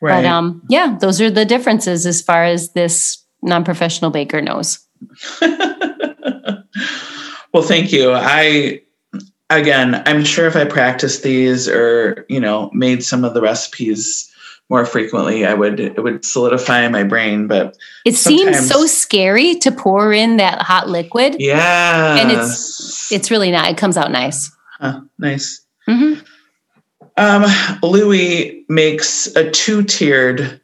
right. 0.00 0.22
But 0.22 0.26
um, 0.26 0.62
yeah, 0.68 0.96
those 1.00 1.20
are 1.20 1.30
the 1.30 1.44
differences 1.44 2.06
as 2.06 2.22
far 2.22 2.44
as 2.44 2.72
this 2.72 3.22
non-professional 3.42 4.10
baker 4.10 4.40
knows. 4.40 4.78
well, 5.40 6.64
thank 7.62 7.92
you. 7.92 8.12
I 8.12 8.82
again, 9.50 10.02
I'm 10.06 10.24
sure 10.24 10.46
if 10.46 10.56
I 10.56 10.64
practiced 10.64 11.22
these 11.22 11.68
or 11.68 12.24
you 12.28 12.40
know 12.40 12.70
made 12.72 13.04
some 13.04 13.24
of 13.24 13.34
the 13.34 13.40
recipes 13.40 14.28
more 14.70 14.86
frequently, 14.86 15.44
I 15.44 15.54
would 15.54 15.80
it 15.80 16.02
would 16.02 16.24
solidify 16.24 16.88
my 16.88 17.02
brain. 17.02 17.46
But 17.46 17.76
It 18.04 18.14
seems 18.14 18.68
so 18.68 18.86
scary 18.86 19.56
to 19.56 19.72
pour 19.72 20.12
in 20.12 20.36
that 20.38 20.62
hot 20.62 20.88
liquid. 20.88 21.36
yeah, 21.38 22.16
And 22.18 22.30
it's 22.30 23.12
It's 23.12 23.30
really 23.30 23.50
not. 23.50 23.70
It 23.70 23.76
comes 23.76 23.96
out 23.96 24.10
nice. 24.10 24.50
huh, 24.80 25.00
nice. 25.18 25.61
Hmm 25.86 26.14
Um, 27.16 27.44
Luis 27.82 28.54
makes 28.68 29.26
a 29.36 29.50
two-tiered 29.50 30.60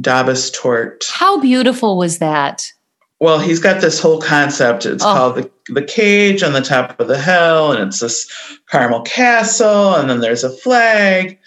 Dobos 0.00 0.52
tort. 0.52 1.04
How 1.08 1.38
beautiful 1.40 1.96
was 1.96 2.18
that? 2.18 2.66
Well, 3.20 3.38
he's 3.38 3.60
got 3.60 3.80
this 3.80 4.00
whole 4.00 4.20
concept. 4.20 4.84
It's 4.84 5.04
Oh. 5.04 5.14
called 5.14 5.34
the 5.36 5.50
the 5.68 5.82
cage 5.82 6.42
on 6.44 6.52
the 6.52 6.60
top 6.60 7.00
of 7.00 7.08
the 7.08 7.18
hill, 7.20 7.72
and 7.72 7.88
it's 7.88 7.98
this 8.00 8.28
caramel 8.70 9.00
castle, 9.02 9.94
and 9.96 10.08
then 10.08 10.20
there's 10.20 10.44
a 10.44 10.50
flag. 10.50 11.38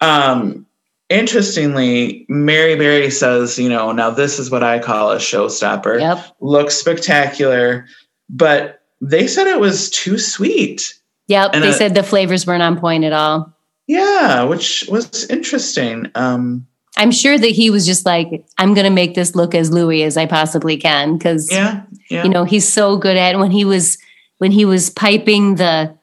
Um, 0.00 0.64
interestingly, 1.08 2.24
Mary 2.28 2.76
Berry 2.76 3.10
says, 3.10 3.58
you 3.58 3.68
know, 3.68 3.90
now 3.90 4.10
this 4.10 4.38
is 4.38 4.48
what 4.50 4.62
I 4.62 4.78
call 4.78 5.10
a 5.10 5.16
showstopper. 5.16 5.98
Yep. 6.00 6.24
Looks 6.40 6.76
spectacular, 6.76 7.86
but 8.28 8.80
they 9.00 9.26
said 9.26 9.46
it 9.48 9.58
was 9.60 9.90
too 9.90 10.18
sweet. 10.18 10.94
Yep. 11.28 11.50
And 11.54 11.62
they 11.62 11.70
a- 11.70 11.74
said 11.74 11.94
the 11.94 12.02
flavors 12.02 12.46
weren't 12.46 12.62
on 12.62 12.78
point 12.78 13.04
at 13.04 13.12
all. 13.12 13.52
Yeah, 13.86 14.44
which 14.44 14.86
was 14.88 15.26
interesting. 15.28 16.10
Um, 16.14 16.66
I'm 16.96 17.10
sure 17.10 17.36
that 17.36 17.48
he 17.48 17.70
was 17.70 17.86
just 17.86 18.06
like, 18.06 18.46
I'm 18.56 18.72
going 18.72 18.84
to 18.84 18.90
make 18.90 19.14
this 19.14 19.34
look 19.34 19.54
as 19.54 19.70
Luis 19.70 20.06
as 20.06 20.16
I 20.16 20.26
possibly 20.26 20.76
can. 20.76 21.18
Cause 21.18 21.50
yeah, 21.50 21.82
yeah. 22.08 22.24
you 22.24 22.30
know, 22.30 22.44
he's 22.44 22.66
so 22.66 22.96
good 22.96 23.16
at 23.16 23.38
when 23.38 23.50
he 23.50 23.64
was, 23.64 23.98
when 24.38 24.52
he 24.52 24.64
was 24.64 24.90
piping 24.90 25.56
the, 25.56 25.98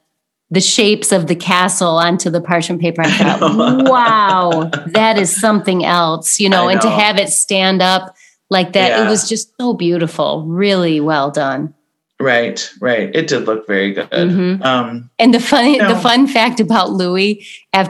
the 0.52 0.62
shapes 0.62 1.12
of 1.12 1.28
the 1.28 1.36
castle 1.36 1.98
onto 1.98 2.30
the 2.30 2.42
parchment 2.42 2.82
paper. 2.82 3.02
I 3.04 3.10
thought, 3.10 3.86
wow, 3.90 4.70
that 4.88 5.18
is 5.18 5.34
something 5.34 5.86
else, 5.86 6.40
you 6.40 6.50
know, 6.50 6.68
I 6.68 6.74
and 6.74 6.82
to 6.82 6.90
have 6.90 7.18
it 7.18 7.30
stand 7.30 7.82
up 7.82 8.16
like 8.52 8.74
that, 8.74 9.06
it 9.06 9.10
was 9.10 9.30
just 9.30 9.54
so 9.58 9.74
beautiful. 9.74 10.46
Really 10.46 11.00
well 11.00 11.32
done. 11.32 11.74
Right, 12.22 12.70
right. 12.80 13.10
It 13.16 13.28
did 13.28 13.46
look 13.48 13.66
very 13.68 13.94
good. 13.94 14.10
Mhm. 14.10 14.64
Um, 14.64 15.10
And 15.20 15.34
the 15.34 15.40
funny, 15.40 15.78
No. 15.78 15.94
the 15.94 16.00
fun 16.00 16.28
fact 16.28 16.60
about 16.60 16.92
Luis, 16.92 17.38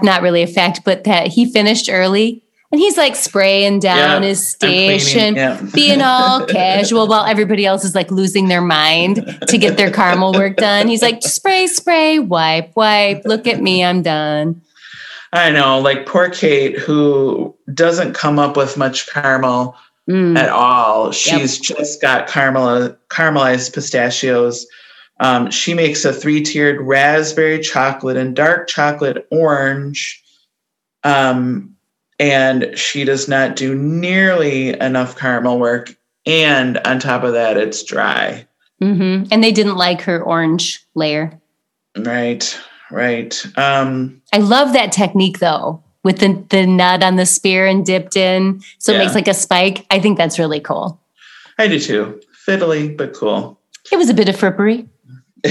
not 0.01 0.21
really 0.21 0.41
a 0.41 0.47
fact, 0.47 0.81
but 0.85 1.03
that 1.03 1.27
he 1.27 1.45
finished 1.51 1.89
early 1.91 2.43
and 2.71 2.79
he's 2.79 2.97
like 2.97 3.15
spraying 3.17 3.79
down 3.79 4.23
Yeah, 4.23 4.29
his 4.29 4.47
station, 4.49 5.35
yeah. 5.35 5.59
being 5.73 6.01
all 6.01 6.45
casual 6.45 7.07
while 7.07 7.25
everybody 7.25 7.65
else 7.65 7.83
is 7.83 7.93
like 7.95 8.09
losing 8.11 8.47
their 8.47 8.61
mind 8.61 9.37
to 9.47 9.57
get 9.57 9.75
their 9.75 9.91
caramel 9.91 10.31
work 10.33 10.55
done. 10.55 10.87
He's 10.87 11.01
like, 11.01 11.21
spray, 11.21 11.67
spray, 11.67 12.19
wipe, 12.19 12.71
wipe. 12.75 13.23
Look 13.25 13.45
at 13.47 13.61
me, 13.61 13.83
I'm 13.83 14.01
done. 14.01 14.61
I 15.33 15.49
know, 15.49 15.79
like 15.79 16.05
poor 16.05 16.29
Kate, 16.29 16.77
who 16.77 17.55
doesn't 17.73 18.13
come 18.13 18.37
up 18.39 18.55
with 18.57 18.75
much 18.77 19.07
caramel 19.09 19.75
Mm. 20.11 20.37
at 20.37 20.49
all. 20.49 21.11
She's 21.11 21.57
just 21.57 22.01
got 22.01 22.27
caramel 22.27 22.97
caramelized 23.09 23.73
pistachios. 23.73 24.67
Um, 25.21 25.49
she 25.51 25.73
makes 25.73 26.03
a 26.03 26.11
three-tiered 26.11 26.81
raspberry 26.81 27.59
chocolate 27.59 28.17
and 28.17 28.35
dark 28.35 28.67
chocolate 28.67 29.25
orange. 29.31 30.21
Um, 31.03 31.75
and 32.19 32.77
she 32.77 33.05
does 33.05 33.29
not 33.29 33.55
do 33.55 33.73
nearly 33.73 34.69
enough 34.79 35.17
caramel 35.17 35.59
work. 35.59 35.95
And 36.25 36.77
on 36.79 36.99
top 36.99 37.23
of 37.23 37.33
that, 37.33 37.57
it's 37.57 37.83
dry. 37.83 38.45
hmm 38.79 39.23
And 39.31 39.43
they 39.43 39.51
didn't 39.51 39.77
like 39.77 40.01
her 40.01 40.21
orange 40.21 40.85
layer. 40.93 41.39
Right, 41.97 42.59
right. 42.91 43.41
Um, 43.57 44.21
I 44.33 44.39
love 44.39 44.73
that 44.73 44.91
technique 44.91 45.39
though, 45.39 45.83
with 46.03 46.19
the, 46.19 46.43
the 46.49 46.65
nut 46.65 47.03
on 47.03 47.15
the 47.15 47.25
spear 47.25 47.65
and 47.67 47.85
dipped 47.85 48.15
in. 48.15 48.61
So 48.79 48.93
it 48.93 48.97
makes 48.97 49.13
like 49.15 49.27
a 49.27 49.33
spike. 49.33 49.85
I 49.91 49.99
think 49.99 50.17
that's 50.17 50.39
really 50.39 50.59
cool. 50.59 50.99
I 51.57 51.67
do 51.67 51.79
too. 51.79 52.21
Fiddly, 52.47 52.95
but 52.97 53.13
cool. 53.13 53.59
It 53.91 53.97
was 53.97 54.09
a 54.09 54.13
bit 54.13 54.27
of 54.29 54.35
frippery. 54.35 54.87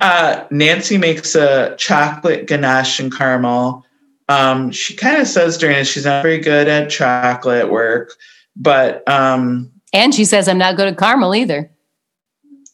uh, 0.00 0.44
Nancy 0.50 0.98
makes 0.98 1.34
a 1.34 1.74
chocolate 1.76 2.46
ganache 2.46 3.00
and 3.00 3.14
caramel. 3.14 3.84
Um, 4.28 4.70
she 4.70 4.94
kind 4.94 5.20
of 5.20 5.26
says 5.26 5.56
during 5.56 5.76
it 5.76 5.86
she's 5.86 6.04
not 6.04 6.22
very 6.22 6.38
good 6.38 6.68
at 6.68 6.90
chocolate 6.90 7.70
work, 7.70 8.12
but 8.56 9.08
um, 9.08 9.70
And 9.92 10.14
she 10.14 10.24
says, 10.24 10.48
I'm 10.48 10.58
not 10.58 10.76
good 10.76 10.88
at 10.88 10.98
caramel 10.98 11.34
either. 11.34 11.70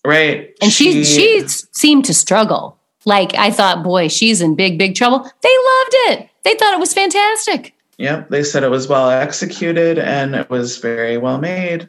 right. 0.05 0.53
And 0.61 0.73
she, 0.73 1.05
she 1.05 1.39
s- 1.39 1.67
seemed 1.73 2.05
to 2.07 2.15
struggle. 2.15 2.79
Like 3.07 3.35
I 3.35 3.51
thought, 3.51 3.83
boy, 3.83 4.09
she's 4.09 4.40
in 4.40 4.55
big, 4.55 4.79
big 4.79 4.95
trouble. 4.95 5.19
They 5.19 5.29
loved 5.49 5.95
it. 6.21 6.29
They 6.45 6.55
thought 6.55 6.75
it 6.75 6.81
was 6.81 6.95
fantastic. 6.95 7.75
Yep, 7.99 8.31
they 8.31 8.43
said 8.43 8.64
it 8.64 8.71
was 8.71 8.88
well 8.88 9.11
executed 9.11 9.99
and 9.99 10.35
it 10.35 10.51
was 10.51 10.79
very 10.79 11.17
well 11.17 11.38
made. 11.38 11.88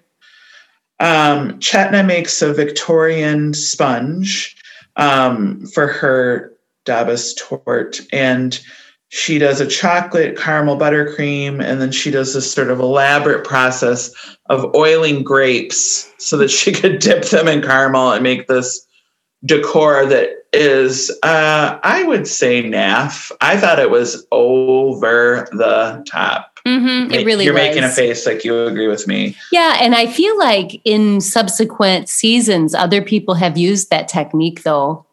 Um, 1.00 1.60
Chetna 1.60 2.06
makes 2.06 2.42
a 2.42 2.54
Victorian 2.54 3.54
sponge 3.54 4.56
um, 4.96 5.66
for 5.68 5.88
her 5.88 6.54
Dobos 6.86 7.36
tort, 7.36 8.00
and 8.14 8.60
she 9.10 9.40
does 9.40 9.60
a 9.60 9.68
chocolate 9.68 10.38
caramel 10.38 10.78
buttercream, 10.78 11.62
and 11.62 11.82
then 11.82 11.92
she 11.92 12.12
does 12.12 12.34
this 12.34 12.52
sort 12.52 12.70
of 12.70 12.80
elaborate 12.80 13.46
process 13.46 14.12
of 14.48 14.74
oiling 14.76 15.24
grapes 15.24 16.12
so 16.18 16.38
that 16.38 16.50
she 16.50 16.72
could 16.74 17.00
dip 17.00 17.26
them 17.26 17.48
in 17.48 17.62
caramel 17.62 18.12
and 18.12 18.24
make 18.24 18.48
this 18.48 18.86
decor 19.44 20.06
that 20.06 20.30
is, 20.54 21.12
uh, 21.24 21.80
I 21.84 22.04
would 22.04 22.28
say, 22.28 22.64
naff. 22.64 23.32
I 23.42 23.58
thought 23.58 23.80
it 23.80 23.90
was 23.90 24.26
over 24.32 25.48
the 25.52 26.04
top. 26.10 26.52
Mm-hmm, 26.66 27.12
it 27.14 27.26
really 27.26 27.46
You're 27.46 27.54
was. 27.54 27.62
making 27.62 27.84
a 27.84 27.90
face 27.90 28.26
like 28.26 28.44
you 28.44 28.66
agree 28.66 28.88
with 28.88 29.08
me. 29.08 29.36
Yeah, 29.52 29.78
and 29.80 29.94
I 29.94 30.08
feel 30.08 30.36
like 30.40 30.82
in 30.84 31.22
subsequent 31.22 32.10
seasons, 32.10 32.74
other 32.74 33.04
people 33.04 33.36
have 33.36 33.56
used 33.58 33.92
that 33.92 34.08
technique. 34.08 34.64
Though 34.64 35.06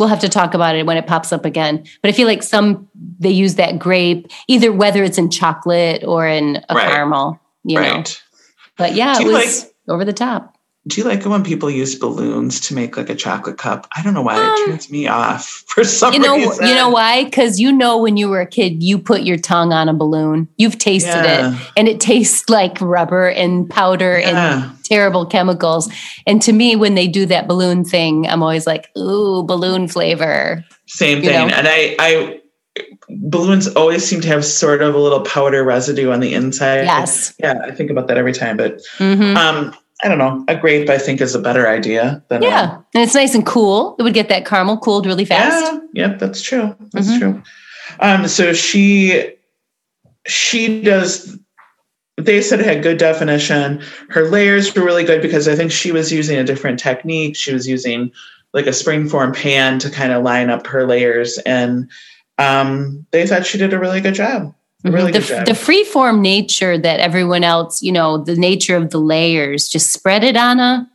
we'll 0.00 0.08
have 0.08 0.18
to 0.20 0.28
talk 0.28 0.54
about 0.54 0.74
it 0.74 0.84
when 0.86 0.96
it 0.96 1.06
pops 1.06 1.32
up 1.32 1.44
again. 1.44 1.84
But 2.02 2.08
I 2.08 2.12
feel 2.12 2.26
like 2.26 2.42
some 2.42 2.88
they 3.20 3.30
use 3.30 3.54
that 3.54 3.78
grape 3.78 4.26
either 4.48 4.72
whether 4.72 5.04
it's 5.04 5.18
in 5.18 5.30
chocolate 5.30 6.02
or 6.04 6.26
in 6.26 6.56
a 6.68 6.74
Right. 6.74 6.88
caramel. 6.90 7.38
You 7.62 7.76
know, 7.80 7.92
right. 7.92 8.22
but 8.76 8.94
yeah, 8.96 9.20
it 9.20 9.26
was 9.26 9.70
over 9.88 10.04
the 10.04 10.12
top. 10.12 10.53
Do 10.86 11.00
you 11.00 11.06
like 11.06 11.20
it 11.20 11.28
when 11.28 11.42
people 11.42 11.70
use 11.70 11.94
balloons 11.94 12.60
to 12.60 12.74
make 12.74 12.98
like 12.98 13.08
a 13.08 13.14
chocolate 13.14 13.56
cup? 13.56 13.86
I 13.96 14.02
don't 14.02 14.12
know 14.12 14.20
why 14.20 14.36
Um, 14.36 14.42
it 14.52 14.66
turns 14.66 14.90
me 14.90 15.06
off 15.08 15.46
for 15.66 15.82
some 15.82 16.12
You 16.12 16.18
know, 16.20 16.36
reason. 16.36 16.66
you 16.66 16.74
know 16.74 16.90
why? 16.90 17.24
Because 17.24 17.58
you 17.58 17.72
know 17.72 17.96
when 17.96 18.18
you 18.18 18.28
were 18.28 18.42
a 18.42 18.46
kid, 18.46 18.82
you 18.82 18.98
put 18.98 19.22
your 19.22 19.38
tongue 19.38 19.72
on 19.72 19.88
a 19.88 19.94
balloon. 19.94 20.46
You've 20.58 20.78
tasted 20.78 21.24
Yeah. 21.24 21.54
it, 21.56 21.68
and 21.76 21.88
it 21.88 22.00
tastes 22.00 22.50
like 22.50 22.78
rubber 22.82 23.28
and 23.30 23.68
powder 23.70 24.16
and 24.16 24.70
terrible 24.84 25.24
chemicals. 25.24 25.90
And 26.26 26.42
to 26.42 26.52
me, 26.52 26.76
when 26.76 26.94
they 26.96 27.08
do 27.08 27.24
that 27.26 27.48
balloon 27.48 27.82
thing, 27.84 28.28
I'm 28.28 28.42
always 28.42 28.66
like, 28.66 28.90
"Ooh, 28.98 29.42
balloon 29.42 29.88
flavor." 29.88 30.62
Same 30.86 31.22
you 31.22 31.30
thing. 31.30 31.48
know? 31.48 31.54
And 31.54 31.66
I, 31.66 31.96
I, 31.98 32.40
balloons 33.08 33.68
always 33.68 34.04
seem 34.04 34.20
to 34.20 34.28
have 34.28 34.44
sort 34.44 34.82
of 34.82 34.94
a 34.94 34.98
little 34.98 35.22
powder 35.22 35.64
residue 35.64 36.10
on 36.12 36.20
the 36.20 36.34
inside. 36.34 36.84
Yes. 36.84 37.32
Yeah, 37.38 37.58
I 37.64 37.70
think 37.70 37.90
about 37.90 38.08
that 38.08 38.18
every 38.18 38.32
time. 38.34 38.58
But 38.58 38.82
hmm 38.98 39.34
um, 39.36 39.74
I 40.04 40.08
don't 40.08 40.18
know. 40.18 40.44
A 40.48 40.56
grape, 40.56 40.90
I 40.90 40.98
think, 40.98 41.20
is 41.22 41.34
a 41.34 41.38
better 41.38 41.66
idea 41.66 42.22
than 42.28 42.44
a- 42.44 42.46
Yeah, 42.46 42.74
and 42.94 43.02
it's 43.02 43.14
nice 43.14 43.34
and 43.34 43.44
cool. 43.46 43.96
It 43.98 44.02
would 44.02 44.12
get 44.14 44.28
that 44.28 44.44
caramel 44.44 44.76
cooled 44.78 45.06
really 45.06 45.24
fast. 45.24 45.64
Yeah, 45.94 46.08
yep, 46.08 46.18
that's 46.18 46.42
true. 46.42 46.76
That's 46.92 47.08
Mhm. 47.08 47.18
true. 47.18 47.42
Um, 48.00 48.28
so 48.28 48.52
she 48.52 49.30
she 50.26 50.80
does 50.82 51.38
they 52.16 52.40
said 52.40 52.60
it 52.60 52.66
had 52.66 52.82
good 52.82 52.96
definition. 52.98 53.82
Her 54.08 54.28
layers 54.28 54.72
were 54.74 54.84
really 54.84 55.02
good 55.02 55.20
because 55.20 55.48
I 55.48 55.56
think 55.56 55.72
she 55.72 55.90
was 55.90 56.12
using 56.12 56.38
a 56.38 56.44
different 56.44 56.78
technique. 56.78 57.34
She 57.34 57.52
was 57.52 57.66
using 57.66 58.12
like 58.52 58.66
a 58.66 58.70
springform 58.70 59.34
pan 59.34 59.80
to 59.80 59.90
kind 59.90 60.12
of 60.12 60.22
line 60.22 60.48
up 60.48 60.64
her 60.68 60.86
layers 60.86 61.38
and 61.38 61.90
um, 62.38 63.04
they 63.10 63.26
thought 63.26 63.44
she 63.46 63.58
did 63.58 63.72
a 63.72 63.78
really 63.80 64.00
good 64.00 64.14
job. 64.14 64.54
Really 64.84 65.12
the, 65.12 65.20
the 65.46 65.52
freeform 65.52 66.20
nature 66.20 66.76
that 66.76 67.00
everyone 67.00 67.42
else, 67.42 67.82
you 67.82 67.90
know, 67.90 68.18
the 68.18 68.36
nature 68.36 68.76
of 68.76 68.90
the 68.90 68.98
layers, 68.98 69.66
just 69.68 69.90
spread 69.92 70.22
it 70.22 70.36
on 70.36 70.60
a 70.60 70.88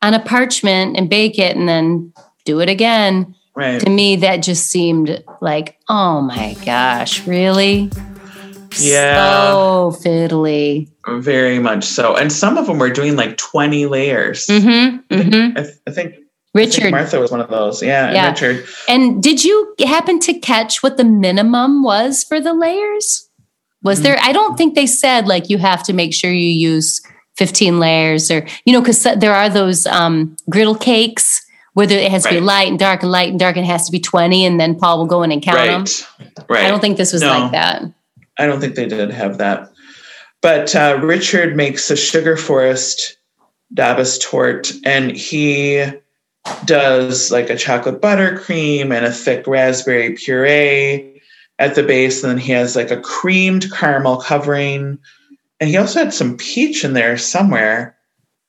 on 0.00 0.14
a 0.14 0.20
parchment 0.20 0.96
and 0.96 1.10
bake 1.10 1.38
it 1.38 1.54
and 1.56 1.68
then 1.68 2.12
do 2.44 2.60
it 2.60 2.68
again. 2.68 3.34
right. 3.54 3.80
To 3.80 3.90
me, 3.90 4.16
that 4.16 4.38
just 4.38 4.66
seemed 4.66 5.22
like, 5.40 5.78
oh 5.88 6.22
my 6.22 6.56
gosh, 6.64 7.26
really? 7.26 7.90
Yeah. 8.78 9.52
So 9.52 9.96
fiddly. 10.02 10.88
Very 11.06 11.58
much 11.58 11.84
so. 11.84 12.16
And 12.16 12.32
some 12.32 12.56
of 12.56 12.66
them 12.66 12.78
were 12.78 12.90
doing 12.90 13.16
like 13.16 13.36
20 13.36 13.86
layers. 13.86 14.46
Mm-hmm. 14.46 15.14
Mm-hmm. 15.14 15.58
I, 15.58 15.62
th- 15.62 15.76
I 15.86 15.90
think 15.90 16.14
Richard. 16.54 16.90
Martha 16.90 17.18
was 17.18 17.30
one 17.30 17.40
of 17.40 17.48
those. 17.48 17.82
Yeah, 17.82 18.08
and 18.10 18.34
Richard. 18.40 18.66
And 18.88 19.22
did 19.22 19.42
you 19.44 19.74
happen 19.86 20.18
to 20.20 20.34
catch 20.34 20.82
what 20.82 20.96
the 20.98 21.04
minimum 21.04 21.82
was 21.82 22.24
for 22.24 22.40
the 22.40 22.52
layers? 22.52 23.28
Was 23.82 24.00
Mm. 24.00 24.02
there? 24.02 24.18
I 24.20 24.32
don't 24.32 24.56
think 24.58 24.74
they 24.74 24.86
said 24.86 25.26
like 25.26 25.48
you 25.50 25.58
have 25.58 25.82
to 25.84 25.92
make 25.92 26.12
sure 26.14 26.30
you 26.30 26.50
use 26.52 27.00
15 27.36 27.80
layers 27.80 28.30
or, 28.30 28.46
you 28.66 28.72
know, 28.72 28.80
because 28.80 29.02
there 29.02 29.34
are 29.34 29.48
those 29.48 29.86
um, 29.86 30.36
griddle 30.50 30.74
cakes 30.74 31.40
where 31.72 31.86
there- 31.86 31.98
it 31.98 32.10
has 32.10 32.24
to 32.24 32.28
be 32.28 32.40
light 32.40 32.68
and 32.68 32.78
dark 32.78 33.02
and 33.02 33.10
light 33.10 33.30
and 33.30 33.40
dark 33.40 33.56
and 33.56 33.64
it 33.64 33.68
has 33.70 33.86
to 33.86 33.92
be 33.92 33.98
20 33.98 34.44
and 34.44 34.60
then 34.60 34.74
Paul 34.74 34.98
will 34.98 35.06
go 35.06 35.22
in 35.22 35.32
and 35.32 35.42
count 35.42 35.56
them. 35.56 35.80
Right. 35.80 36.48
Right. 36.50 36.64
I 36.66 36.68
don't 36.68 36.80
think 36.80 36.98
this 36.98 37.12
was 37.14 37.22
No. 37.22 37.28
like 37.44 37.52
that. 37.52 37.82
I 38.38 38.46
don't 38.46 38.60
think 38.60 38.74
they 38.74 38.86
did 38.86 39.10
have 39.10 39.38
that. 39.38 39.70
But 40.42 40.76
uh, 40.76 40.98
Richard 41.02 41.56
makes 41.56 41.90
a 41.90 41.96
sugar 41.96 42.36
forest 42.36 43.16
Dobos 43.74 44.20
tort, 44.20 44.70
and 44.84 45.12
he 45.12 45.82
does 46.64 47.30
like 47.30 47.50
a 47.50 47.56
chocolate 47.56 48.00
buttercream 48.00 48.94
and 48.94 49.04
a 49.04 49.12
thick 49.12 49.46
raspberry 49.46 50.14
puree 50.14 51.20
at 51.58 51.74
the 51.74 51.82
base. 51.82 52.22
And 52.22 52.32
then 52.32 52.38
he 52.38 52.52
has 52.52 52.76
like 52.76 52.90
a 52.90 53.00
creamed 53.00 53.72
caramel 53.72 54.18
covering. 54.18 54.98
And 55.60 55.70
he 55.70 55.76
also 55.76 56.00
had 56.00 56.14
some 56.14 56.36
peach 56.36 56.84
in 56.84 56.94
there 56.94 57.16
somewhere. 57.16 57.96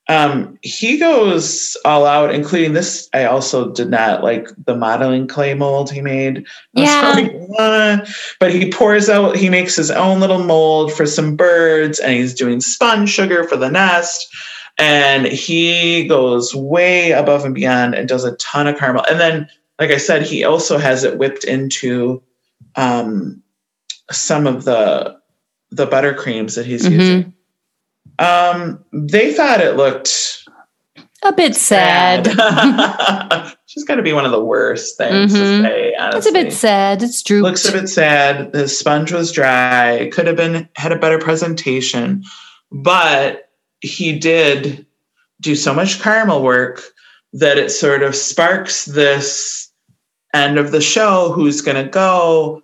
Um, 0.06 0.58
he 0.60 0.98
goes 0.98 1.78
all 1.86 2.04
out, 2.04 2.34
including 2.34 2.74
this. 2.74 3.08
I 3.14 3.24
also 3.24 3.72
did 3.72 3.88
not 3.88 4.22
like 4.22 4.48
the 4.66 4.76
modeling 4.76 5.26
clay 5.26 5.54
mold 5.54 5.90
he 5.90 6.02
made. 6.02 6.44
Yeah. 6.74 8.04
But 8.38 8.52
he 8.52 8.70
pours 8.70 9.08
out, 9.08 9.36
he 9.36 9.48
makes 9.48 9.76
his 9.76 9.90
own 9.90 10.20
little 10.20 10.44
mold 10.44 10.92
for 10.92 11.06
some 11.06 11.36
birds, 11.36 12.00
and 12.00 12.12
he's 12.12 12.34
doing 12.34 12.60
spun 12.60 13.06
sugar 13.06 13.44
for 13.44 13.56
the 13.56 13.70
nest. 13.70 14.28
And 14.78 15.26
he 15.26 16.06
goes 16.08 16.54
way 16.54 17.12
above 17.12 17.44
and 17.44 17.54
beyond 17.54 17.94
and 17.94 18.08
does 18.08 18.24
a 18.24 18.34
ton 18.36 18.66
of 18.66 18.76
caramel. 18.78 19.04
And 19.08 19.20
then, 19.20 19.48
like 19.78 19.90
I 19.90 19.98
said, 19.98 20.22
he 20.22 20.42
also 20.44 20.78
has 20.78 21.04
it 21.04 21.16
whipped 21.18 21.44
into 21.44 22.22
um, 22.76 23.42
some 24.10 24.46
of 24.46 24.64
the 24.64 25.16
the 25.70 25.86
buttercreams 25.86 26.54
that 26.56 26.66
he's 26.66 26.86
Mhm. 26.86 26.92
using. 26.92 27.34
Um, 28.20 28.84
they 28.92 29.32
thought 29.32 29.60
it 29.60 29.76
looked 29.76 30.40
A 31.22 31.32
bit 31.32 31.56
sad. 31.56 32.26
She's 33.66 33.84
got 33.84 33.94
to 33.96 34.02
be 34.02 34.12
one 34.12 34.24
of 34.26 34.30
the 34.30 34.44
worst 34.44 34.98
things 34.98 35.32
Mhm. 35.32 35.36
to 35.36 35.62
say. 35.62 35.94
It's 35.98 36.26
a 36.26 36.32
bit 36.32 36.52
sad. 36.52 37.02
It's 37.02 37.22
drooped. 37.22 37.42
Looks 37.44 37.68
a 37.68 37.72
bit 37.72 37.88
sad. 37.88 38.52
The 38.52 38.68
sponge 38.68 39.10
was 39.10 39.32
dry. 39.32 39.92
It 39.92 40.12
could 40.12 40.26
have 40.26 40.36
been 40.36 40.68
had 40.76 40.92
a 40.92 40.98
better 40.98 41.18
presentation, 41.18 42.22
but 42.70 43.43
he 43.84 44.18
did 44.18 44.86
do 45.40 45.54
so 45.54 45.74
much 45.74 46.00
caramel 46.00 46.42
work 46.42 46.82
that 47.32 47.58
it 47.58 47.70
sort 47.70 48.02
of 48.02 48.14
sparks 48.14 48.84
this 48.86 49.70
end 50.32 50.58
of 50.58 50.72
the 50.72 50.80
show. 50.80 51.32
Who's 51.32 51.60
going 51.60 51.82
to 51.82 51.90
go? 51.90 52.62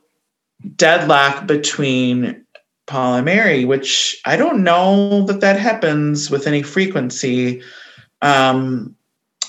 Deadlock 0.76 1.46
between 1.46 2.44
Paul 2.86 3.16
and 3.16 3.24
Mary, 3.24 3.64
which 3.64 4.20
I 4.24 4.36
don't 4.36 4.64
know 4.64 5.24
that 5.26 5.40
that 5.40 5.58
happens 5.58 6.30
with 6.30 6.46
any 6.46 6.62
frequency. 6.62 7.62
Um, 8.22 8.94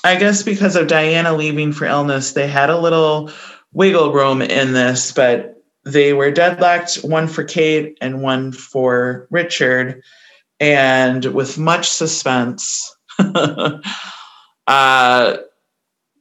I 0.03 0.15
guess 0.15 0.43
because 0.43 0.76
of 0.76 0.88
Diana 0.88 1.34
leaving 1.34 1.74
for 1.74 1.86
illness, 1.86 2.34
they 2.34 2.47
had 2.47 2.69
a 2.69 2.80
little 2.80 3.32
wiggle 3.74 4.13
room 4.13 4.41
in 4.41 4.74
this, 4.74 5.11
but 5.11 5.61
they 5.84 6.13
were 6.13 6.32
deadlocked 6.32 6.95
one 7.03 7.28
for 7.28 7.43
Kate 7.43 7.97
and 8.01 8.22
one 8.22 8.51
for 8.51 9.28
Richard. 9.30 10.03
And 10.62 11.26
with 11.26 11.57
much 11.57 11.89
suspense, 11.89 12.95
uh, 14.68 15.38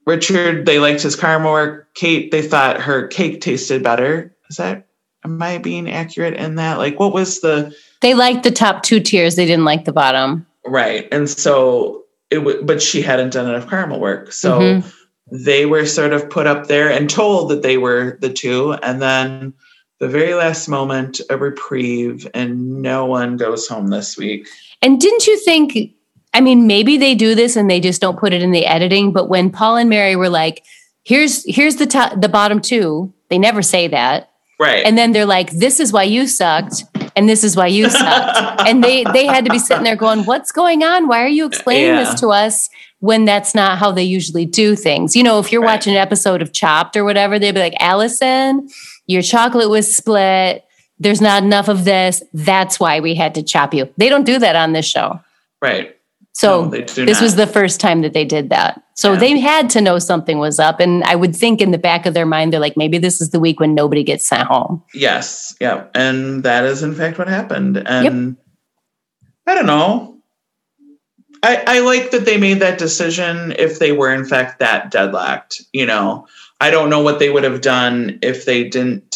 Richard, 0.07 0.66
they 0.66 0.78
liked 0.78 1.03
his 1.03 1.14
caramel 1.14 1.53
work. 1.53 1.95
Kate, 1.95 2.30
they 2.30 2.43
thought 2.43 2.80
her 2.80 3.07
cake 3.07 3.41
tasted 3.43 3.82
better. 3.82 4.34
Is 4.49 4.57
that, 4.57 4.86
am 5.24 5.41
I 5.43 5.59
being 5.59 5.91
accurate 5.91 6.34
in 6.34 6.55
that? 6.57 6.78
Like, 6.78 6.99
what 6.99 7.12
was 7.12 7.41
the, 7.41 7.74
they 8.01 8.14
liked 8.14 8.43
the 8.43 8.51
top 8.51 8.82
two 8.82 8.99
tiers. 9.01 9.36
They 9.36 9.47
didn't 9.47 9.66
like 9.66 9.84
the 9.84 9.93
bottom. 9.93 10.47
right? 10.66 11.07
And 11.12 11.28
so 11.28 12.05
it, 12.30 12.36
w- 12.36 12.62
but 12.62 12.80
she 12.82 13.03
hadn't 13.03 13.34
done 13.34 13.49
enough 13.49 13.68
caramel 13.68 14.01
work. 14.01 14.32
So, 14.32 14.59
Mhm. 14.59 14.95
they 15.32 15.66
were 15.66 15.84
sort 15.86 16.12
of 16.12 16.28
put 16.30 16.47
up 16.47 16.66
there 16.66 16.91
and 16.91 17.09
told 17.11 17.51
that 17.51 17.62
they 17.62 17.76
were 17.78 18.18
the 18.20 18.30
two 18.32 18.72
and 18.82 19.01
then 19.03 19.53
the 20.01 20.09
very 20.09 20.34
last 20.34 20.66
moment 20.68 21.20
a 21.30 21.36
reprieve 21.36 22.26
and 22.34 22.82
no 22.82 23.05
one 23.07 23.36
goes 23.36 23.68
home 23.68 23.88
this 23.88 24.16
week 24.16 24.48
And 24.82 25.01
didn't 25.01 25.26
you 25.26 25.38
think? 25.38 25.76
I 26.32 26.40
mean, 26.40 26.66
maybe 26.66 26.96
they 26.96 27.14
do 27.14 27.34
this 27.34 27.57
and 27.57 27.68
they 27.70 27.80
just 27.80 28.01
don't 28.01 28.18
put 28.18 28.32
it 28.32 28.40
in 28.40 28.51
the 28.53 28.64
editing. 28.64 29.12
But 29.12 29.28
when 29.28 29.51
Paul 29.51 29.76
and 29.76 29.90
Mary 29.90 30.14
were 30.16 30.28
like, 30.30 30.62
"Here's 31.05 31.44
here's 31.44 31.76
the 31.76 31.86
top, 31.86 32.20
the 32.20 32.28
bottom 32.28 32.61
two, 32.61 33.12
they 33.28 33.38
never 33.38 33.62
say 33.62 33.88
that, 33.88 34.30
right 34.59 34.84
and 34.86 34.96
then 34.96 35.12
they're 35.12 35.26
like, 35.26 35.51
"This 35.51 35.80
is 35.80 35.92
why 35.92 36.05
you 36.05 36.26
sucked, 36.28 36.84
and 37.16 37.28
this 37.28 37.42
is 37.44 37.57
why 37.57 37.66
you 37.66 37.90
sucked," 37.90 38.38
and 38.68 38.82
they 38.82 39.05
they 39.12 39.26
had 39.26 39.44
to 39.44 39.51
be 39.51 39.59
sitting 39.59 39.82
there 39.84 39.96
going, 39.96 40.24
"What's 40.24 40.53
going 40.53 40.82
on? 40.84 41.09
Why 41.09 41.22
are 41.24 41.28
you 41.38 41.44
explaining 41.46 41.94
Yeah. 41.96 42.05
this 42.05 42.20
to 42.20 42.28
us?" 42.28 42.70
When 43.01 43.24
that's 43.24 43.55
not 43.55 43.78
how 43.78 43.92
they 43.92 44.05
usually 44.05 44.44
do 44.46 44.76
things. 44.76 45.16
You 45.16 45.22
know, 45.24 45.38
if 45.40 45.51
you're 45.51 45.62
Right. 45.62 45.72
watching 45.74 45.94
an 45.94 45.98
episode 46.01 46.42
of 46.42 46.53
Chopped 46.53 46.96
or 46.98 47.05
whatever, 47.05 47.38
they'd 47.38 47.53
be 47.55 47.61
like, 47.61 47.74
Allison, 47.80 48.68
your 49.11 49.22
chocolate 49.22 49.68
was 49.68 49.94
split. 49.94 50.64
There's 51.00 51.20
not 51.20 51.42
enough 51.42 51.68
of 51.68 51.84
this. 51.84 52.22
That's 52.32 52.78
why 52.78 53.00
we 53.00 53.14
had 53.16 53.34
to 53.34 53.42
chop 53.42 53.74
you. 53.74 53.92
They 53.96 54.08
don't 54.08 54.24
do 54.24 54.38
that 54.38 54.54
on 54.54 54.72
this 54.72 54.86
show. 54.86 55.18
right 55.61 55.96
So 56.32 56.66
No, 56.66 56.70
this 56.70 57.20
was 57.20 57.34
the 57.34 57.46
first 57.46 57.80
time 57.80 58.02
that 58.02 58.12
they 58.12 58.24
did 58.24 58.50
that. 58.50 58.80
So 58.94 59.12
Yeah. 59.14 59.18
they 59.18 59.38
had 59.40 59.68
to 59.70 59.80
know 59.80 59.98
something 59.98 60.38
was 60.38 60.61
up. 60.61 60.78
And 60.78 61.02
I 61.04 61.16
would 61.16 61.34
think 61.34 61.61
in 61.61 61.70
the 61.72 61.78
back 61.78 62.06
of 62.06 62.14
their 62.14 62.26
mind, 62.26 62.52
they're 62.52 62.61
like, 62.61 62.76
maybe 62.76 62.98
this 62.98 63.20
is 63.20 63.30
the 63.30 63.40
week 63.40 63.58
when 63.58 63.74
nobody 63.74 64.04
gets 64.04 64.24
sent 64.28 64.46
home. 64.46 64.82
yes 64.94 65.56
yeah 65.61 65.84
and 65.94 66.44
that 66.44 66.64
is 66.64 66.82
in 66.82 66.94
fact 66.94 67.18
what 67.18 67.28
happened 67.28 67.76
and 67.78 68.36
i 69.46 69.54
don't 69.56 69.66
know 69.66 70.16
I, 71.42 71.64
I 71.66 71.78
like 71.80 72.11
that 72.11 72.26
they 72.26 72.36
made 72.36 72.61
that 72.61 72.78
decision 72.78 73.54
if 73.58 73.78
they 73.78 73.92
were 73.92 74.12
in 74.12 74.24
fact 74.26 74.58
that 74.61 74.90
deadlocked 74.90 75.62
you 75.72 75.86
know 75.86 76.26
i 76.61 76.70
don't 76.70 76.90
know 76.90 77.00
what 77.00 77.18
they 77.18 77.30
would 77.30 77.44
have 77.44 77.61
done 77.61 78.18
if 78.22 78.44
they 78.44 78.68
didn't 78.68 79.14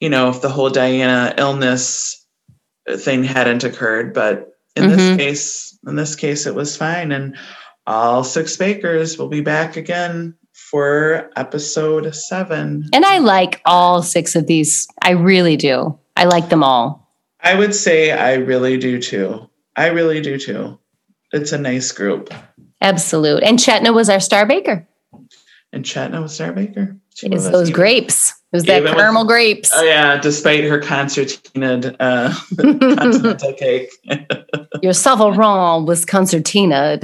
you 0.00 0.08
know 0.08 0.28
if 0.30 0.40
the 0.40 0.48
whole 0.48 0.70
diana 0.70 1.34
illness 1.38 2.26
thing 2.98 3.24
hadn't 3.24 3.64
occurred 3.64 4.12
but 4.14 4.50
in 4.76 4.84
Mhm. 4.84 4.96
this 4.96 5.16
case 5.16 5.78
in 5.86 5.96
this 5.96 6.14
case 6.16 6.46
it 6.46 6.54
was 6.54 6.76
fine 6.76 7.12
and 7.12 7.36
all 7.86 8.24
six 8.24 8.56
bakers 8.56 9.18
will 9.18 9.28
be 9.28 9.40
back 9.40 9.76
again 9.76 10.34
for 10.70 11.30
episode 11.36 12.14
seven 12.14 12.88
And 12.92 13.04
I 13.04 13.18
like 13.18 13.60
all 13.66 14.02
six 14.02 14.34
of 14.34 14.46
these. 14.46 14.88
I 15.02 15.10
really 15.10 15.56
do. 15.56 15.98
I 16.16 16.24
like 16.24 16.48
them 16.48 16.62
all. 16.64 17.12
I 17.40 17.54
would 17.54 17.74
say 17.74 18.10
I 18.12 18.34
really 18.34 18.78
do 18.78 18.98
too. 19.00 19.48
I 19.76 19.88
really 19.88 20.20
do 20.22 20.38
too. 20.38 20.78
It's 21.32 21.52
a 21.52 21.58
nice 21.58 21.92
group. 21.92 22.32
Absolute. 22.80 23.42
And 23.42 23.58
Chetna 23.58 23.92
was 23.92 24.08
our 24.08 24.20
star 24.20 24.46
baker. 24.46 24.86
And 25.74 25.84
Chetna 25.84 26.22
was 26.22 26.34
Sarah 26.36 26.52
Baker. 26.52 26.96
She 27.14 27.26
It 27.26 27.32
was 27.32 27.50
those 27.50 27.68
even- 27.68 27.74
grapes. 27.80 28.30
It 28.30 28.56
was 28.58 28.64
that 28.64 28.76
even 28.82 28.92
with- 28.92 28.94
caramel 28.98 29.24
grapes. 29.24 29.70
Oh 29.74 29.82
yeah, 29.82 30.16
despite 30.18 30.62
her 30.64 30.78
concertina 30.80 31.94
uh, 31.98 32.32
continental 32.56 33.52
cake. 33.58 33.90
Your 34.82 34.92
Sauvignon 34.92 35.84
was 35.86 36.04
concertina. 36.04 37.00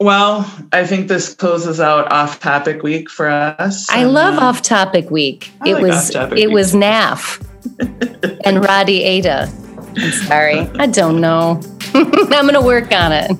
well, 0.00 0.44
I 0.72 0.84
think 0.84 1.08
this 1.08 1.32
closes 1.34 1.80
out 1.80 2.12
off-topic 2.12 2.82
week 2.82 3.08
for 3.08 3.28
us. 3.30 3.88
I 3.90 4.00
And, 4.02 4.12
love 4.12 4.34
uh, 4.36 4.46
off 4.46 4.60
topic 4.60 5.10
week. 5.10 5.50
I 5.62 5.70
it 5.70 5.74
like 5.74 5.82
was 5.84 6.10
it 6.14 6.30
week. 6.32 6.48
was 6.50 6.74
NAF 6.74 7.40
and 8.44 8.62
Roddy 8.62 9.02
Ada. 9.04 9.50
I'm 9.96 10.12
sorry. 10.26 10.58
I 10.78 10.86
don't 10.86 11.20
know. 11.22 11.60
I'm 11.94 12.10
gonna 12.46 12.60
work 12.62 12.92
on 12.92 13.12
it. 13.14 13.30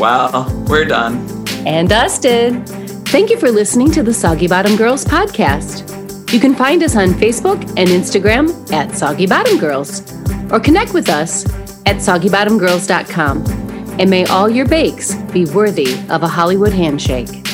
wow, 0.00 0.48
we're 0.68 0.84
done. 0.84 1.37
And 1.66 1.88
dusted. 1.88 2.66
Thank 3.08 3.30
you 3.30 3.38
for 3.38 3.50
listening 3.50 3.90
to 3.92 4.02
the 4.02 4.12
Soggy 4.12 4.46
Bottom 4.46 4.76
Girls 4.76 5.04
podcast. 5.04 6.32
You 6.32 6.40
can 6.40 6.54
find 6.54 6.82
us 6.82 6.94
on 6.94 7.08
Facebook 7.08 7.60
and 7.76 7.88
Instagram 7.88 8.70
at 8.72 8.96
Soggy 8.96 9.26
Bottom 9.26 9.58
Girls 9.58 10.12
or 10.52 10.60
connect 10.60 10.92
with 10.92 11.08
us 11.08 11.46
at 11.86 11.96
soggybottomgirls.com. 11.96 13.46
And 13.98 14.10
may 14.10 14.26
all 14.26 14.48
your 14.48 14.68
bakes 14.68 15.14
be 15.32 15.46
worthy 15.46 15.94
of 16.10 16.22
a 16.22 16.28
Hollywood 16.28 16.72
handshake. 16.72 17.47